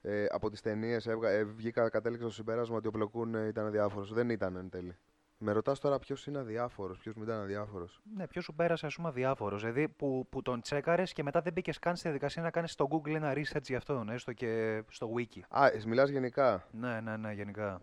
[0.00, 4.12] ε, από τις ταινίες ε, βγήκα, κατέληξα στο συμπέρασμα ότι ο πλοκούν ε, ήταν αδιάφορος.
[4.12, 4.96] Δεν ήταν εν τέλει.
[5.40, 8.94] Με ρωτάς τώρα ποιος είναι αδιάφορος, ποιος μην ήταν αδιάφορος; Ναι, ποιος σου πέρασε, ας
[8.94, 9.60] πούμε, αδιάφορος.
[9.60, 12.88] Δηλαδή που, που τον τσέκαρες και μετά δεν μπήκες καν στη διαδικασία να κάνεις στο
[12.90, 15.40] Google ένα research για αυτόν, έστω και στο Wiki.
[15.48, 17.80] Α, ε, μιλάς γενικά; Ναι, ναι, ναι, γενικά.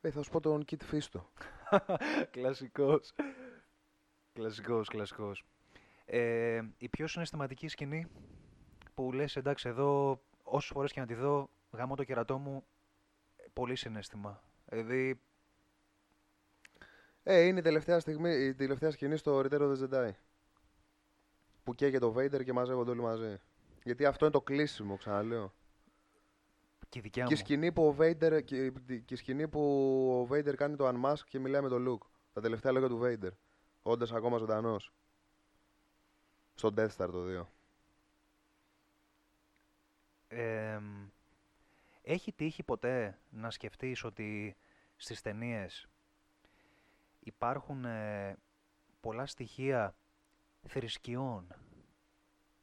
[0.00, 1.20] Ε, θα σου πω τον Kit Fisto.
[2.30, 3.12] κλασικός.
[4.32, 5.44] Κλασικός, κλασικός.
[6.04, 8.06] Ε, η πιο συναισθηματική σκηνή
[8.94, 12.64] που λες εντάξει εδώ όσες φορές και να τη δω γάμω το κερατό μου
[13.52, 14.42] πολύ συναίσθημα.
[14.72, 15.20] Δηλαδή
[17.22, 20.10] Ε, είναι η τελευταία, στιγμή, η τελευταία σκηνή στο Return of the Jedi.
[21.64, 23.40] Που καίγεται το Vader και μαζεύονται όλοι μαζί.
[23.84, 25.52] Γιατί αυτό είναι το κλείσιμο, ξαναλέω.
[26.88, 27.42] και η δικιά Και η, μου.
[27.42, 28.70] σκηνή που ο Vader, και,
[29.04, 29.60] και η σκηνή που
[30.20, 32.06] ο Vader κάνει το unmask και μιλάει με τον Luke.
[32.32, 33.30] Τα τελευταία λόγια του Vader.
[33.82, 34.92] Όντας ακόμα ζωντανός.
[36.54, 37.46] Στο Death Star το 2.
[40.28, 40.78] Ε,
[42.02, 44.56] έχει τύχει ποτέ να σκεφτείς ότι
[45.02, 45.88] στις ταινίες
[47.20, 48.36] υπάρχουν ε,
[49.00, 49.94] πολλά στοιχεία
[50.66, 51.46] θρησκειών.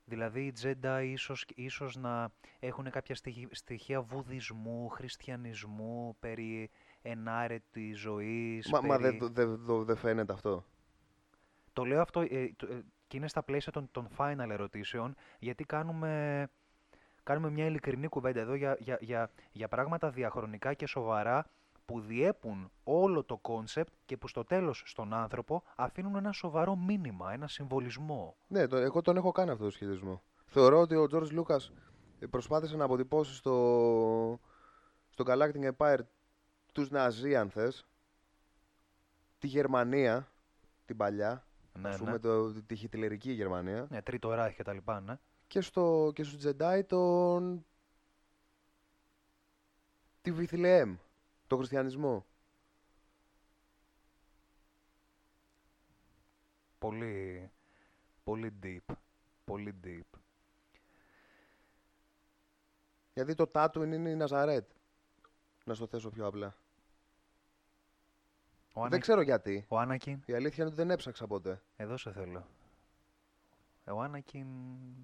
[0.05, 6.69] Δηλαδή οι Jedi ίσως, ίσως να έχουν κάποια στοιχη- στοιχεία βουδισμού, χριστιανισμού, περί
[7.01, 8.71] ενάρετης ζωής.
[8.71, 9.17] Μα, μα περί...
[9.17, 10.65] δεν δε, δε, δε φαίνεται αυτό.
[11.73, 15.63] Το λέω αυτό ε, το- ε, και είναι στα πλαίσια των, των final ερωτήσεων, γιατί
[15.63, 16.47] κάνουμε,
[17.23, 21.45] κάνουμε μια ειλικρινή κουβέντα εδώ για, για, για, για πράγματα διαχρονικά και σοβαρά
[21.89, 27.33] που διέπουν όλο το κόνσεπτ και που στο τέλος στον άνθρωπο αφήνουν ένα σοβαρό μήνυμα,
[27.33, 28.35] ένα συμβολισμό.
[28.47, 30.23] Ναι, το, εγώ τον έχω κάνει αυτό το συσχετισμό.
[30.45, 31.69] Θεωρώ ότι ο George Lucas
[32.19, 34.39] ε, προσπάθησε να αποτυπώσει στο,
[35.09, 35.99] στο Galactic Empire
[36.73, 37.87] τους Ναζί, αν θες,
[39.37, 40.27] τη Γερμανία,
[40.85, 42.05] την παλιά, Ναι, ας ναι.
[42.05, 45.19] πούμε το, τη χιτλερική Γερμανία, Ναι, Τρίτο Ράιχ και τα λοιπά, ναι.
[45.47, 47.65] και, στο, και στους Jedi τον...
[50.21, 50.95] τη Βιθλεέμ,
[51.49, 52.25] τον χριστιανισμό.
[56.79, 57.51] Πολύ,
[58.23, 58.93] πολύ deep,
[59.45, 60.19] πολύ deep.
[63.13, 64.69] Γιατί το Tatooine είναι η Ναζαρέτ.
[65.65, 66.55] Να στο θέσω πιο απλά.
[68.73, 68.97] Ο, Δεν Άνα...
[68.99, 69.65] ξέρω γιατί.
[69.69, 71.61] ο Άνακιν, Η αλήθεια είναι ότι δεν έψαξα ποτέ.
[71.75, 72.47] εδώ σε θέλω.
[73.85, 74.47] Ε, Ο Άνακιν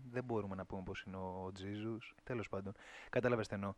[0.10, 2.16] δεν μπορούμε να πούμε πως είναι ο Τζίζους.
[2.24, 2.74] Τέλος πάντων.
[3.10, 3.74] Κατάλαβες τι εννοώ.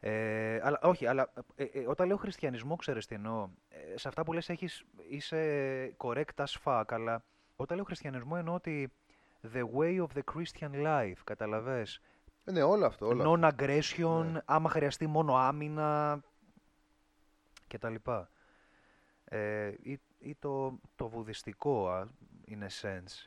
[0.00, 3.48] Ε, αλλά, όχι, αλλά ε, ε, όταν λέω χριστιανισμό, ξέρεις τι εννοώ.
[3.68, 7.24] Ε, σε αυτά που λες έχεις, είσαι correct as fuck, αλλά
[7.56, 8.92] όταν λέω χριστιανισμό εννοώ ότι
[9.52, 12.00] the way of the Christian life, καταλαβες;
[12.44, 13.06] Ε, ναι, όλο αυτό.
[13.06, 13.48] Όλο αυτό.
[13.48, 14.40] Non-aggression, Ναι.
[14.44, 16.20] άμα χρειαστεί μόνο άμυνα
[17.66, 18.30] και τα λοιπά.
[19.24, 22.06] Ε, ή, ή το, το βουδιστικό, α,
[22.48, 23.26] in a sense.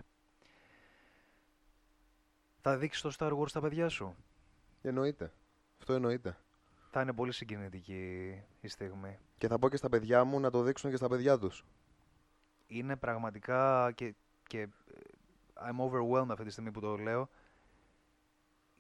[2.62, 4.16] Θα δείξεις το Star Wars στα παιδιά σου;
[4.82, 5.32] Εννοείται.
[5.80, 6.38] Αυτό εννοείται.
[6.94, 9.18] Θα είναι πολύ συγκινητική η στιγμή.
[9.38, 11.66] Και θα πω και στα παιδιά μου να το δείξουν και στα παιδιά τους.
[12.68, 14.16] Είναι πραγματικά και,
[14.48, 14.70] και ε,
[15.56, 17.30] I'm overwhelmed αυτή τη στιγμή που το λέω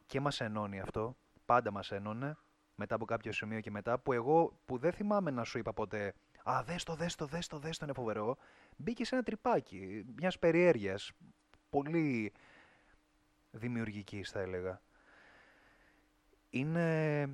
[0.05, 1.15] και μας ενώνει αυτό,
[1.45, 2.37] πάντα μας ένωνε
[2.75, 6.13] μετά από κάποιο σημείο και μετά που εγώ που δεν θυμάμαι να σου είπα ποτέ
[6.43, 8.37] «Α, δες το, δες το, δες το, δες το, είναι φοβερό»
[8.77, 11.11] μπήκε σε ένα τρυπάκι μιας περιέργειας
[11.69, 12.33] πολύ
[13.51, 14.81] δημιουργικής θα έλεγα.
[16.49, 17.27] Είναι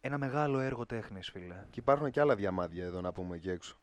[0.00, 1.66] ένα μεγάλο έργο τέχνης φίλε.
[1.70, 3.76] Και υπάρχουν και άλλα διαμάδια εδώ να πούμε εκεί έξω.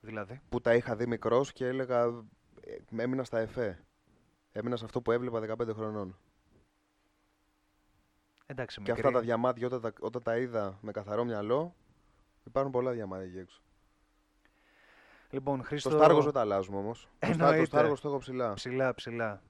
[0.00, 2.02] Δηλαδή, Που τα είχα δει μικρός και έλεγα.
[2.60, 3.84] ε, Έμεινα στα εφέ.
[4.52, 6.18] Έμεινα σε αυτό που έβλεπα 15 χρονών.
[8.46, 11.74] εντάξει Και μικρή, αυτά τα διαμάδια όταν τα, όταν τα είδα με καθαρό μυαλό,
[12.44, 13.62] υπάρχουν πολλά διαμάδια εκεί έξω.
[15.30, 15.90] Λοιπόν, Χρήστο...
[15.90, 17.08] Το Star Wars δεν τα αλλάζουμε όμως.
[17.18, 17.78] Το Star- Το Εννοείται.
[17.80, 18.54] Star Wars το έχω ψηλά.
[18.54, 19.42] Ψηλά, ψηλά.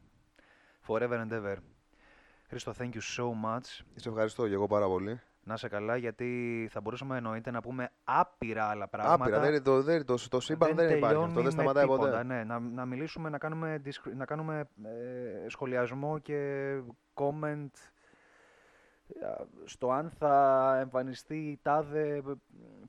[0.87, 1.57] Forever and ever.
[2.55, 3.85] Χρήστο, thank you so much.
[3.95, 5.21] Σε ευχαριστώ και εγώ πάρα πολύ.
[5.43, 9.25] Να σε καλά, γιατί θα μπορούσαμε εννοείται να πούμε άπειρα άλλα πράγματα.
[9.25, 9.41] Άπειρα.
[9.41, 11.01] Δεν, είναι το, δεν, είναι το, το σύμπαν δεν, υπάρχει.
[11.05, 12.23] τελειώνει Αυτό δεν με σταματάει τίποτα, ποτέ.
[12.25, 16.71] Ναι, να, να μιλήσουμε, να κάνουμε, discri- να κάνουμε ε, σχολιασμό και
[17.15, 17.69] comment
[19.09, 19.27] ε,
[19.65, 22.23] στο αν θα εμφανιστεί η τάδε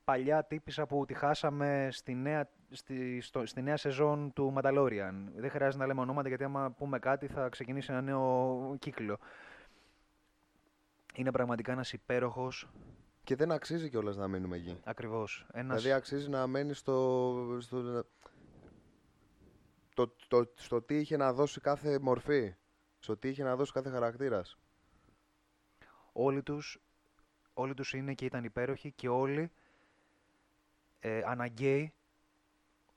[0.04, 5.14] παλιά τύπησα που τη χάσαμε στη νέα, στη, στο- στη νέα σεζόν του Mandalorian.
[5.36, 9.18] Δεν χρειάζεται να λέμε ονόματα γιατί άμα πούμε κάτι θα ξεκινήσει ένα νέο κύκλο.
[11.16, 12.68] Είναι πραγματικά ένας υπέροχος,
[13.24, 14.80] Και δεν αξίζει κιόλας να μείνουμε εκεί.
[14.84, 15.78] ακριβώς, ένας...
[15.82, 18.06] Δηλαδή αξίζει να μένει στο, στο,
[19.94, 22.56] το, το, στο τι είχε να δώσει κάθε μορφή.
[23.00, 24.58] Στο τι είχε να δώσει κάθε χαρακτήρας.
[26.14, 26.82] όλοι τους,
[27.54, 29.52] όλοι τους είναι και ήταν υπέροχοι και όλοι
[31.00, 31.94] ε, αναγκαίοι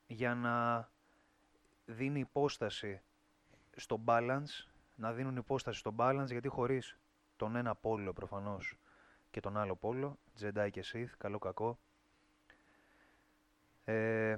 [0.07, 0.89] για να
[1.85, 3.03] δίνει υπόσταση
[3.77, 6.99] στο balance, να δίνουν υπόσταση στο balance γιατί χωρίς
[7.39, 8.78] τον ένα πόλο προφανώς
[9.31, 11.78] και τον άλλο πόλο, Jedi και Sith, καλό κακό,
[13.85, 14.36] ε,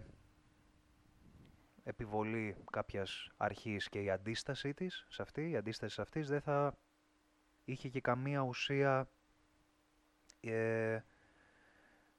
[1.82, 6.78] επιβολή κάποιας αρχής και η αντίστασή της σε αυτή, η αντίσταση σε αυτής δεν θα
[7.64, 9.08] είχε και καμία ουσία
[10.40, 11.00] ε,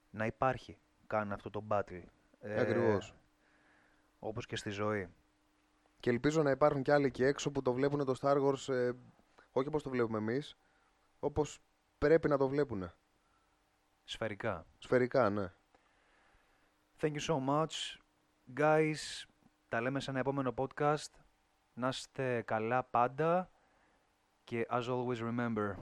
[0.10, 0.78] να υπάρχει
[1.08, 2.04] καν αυτό το battle.
[2.40, 3.16] Ε, Ακριβώς.
[4.20, 5.10] Όπως και στη ζωή.
[6.00, 8.92] Και ελπίζω να υπάρχουν κι άλλοι εκεί έξω που το βλέπουν το Star Wars ε,
[9.52, 10.58] όχι όπως το βλέπουμε εμείς,
[11.24, 11.60] όπως
[11.98, 12.92] πρέπει να το βλέπουν.
[14.04, 14.66] Σφαιρικά.
[14.78, 15.54] Σφαιρικά, ναι.
[17.00, 17.98] Thank you so much.
[18.56, 19.26] Guys,
[19.70, 21.12] τα λέμε σε ένα επόμενο podcast.
[21.74, 23.50] Να είστε καλά πάντα.
[24.44, 25.76] Και as always remember,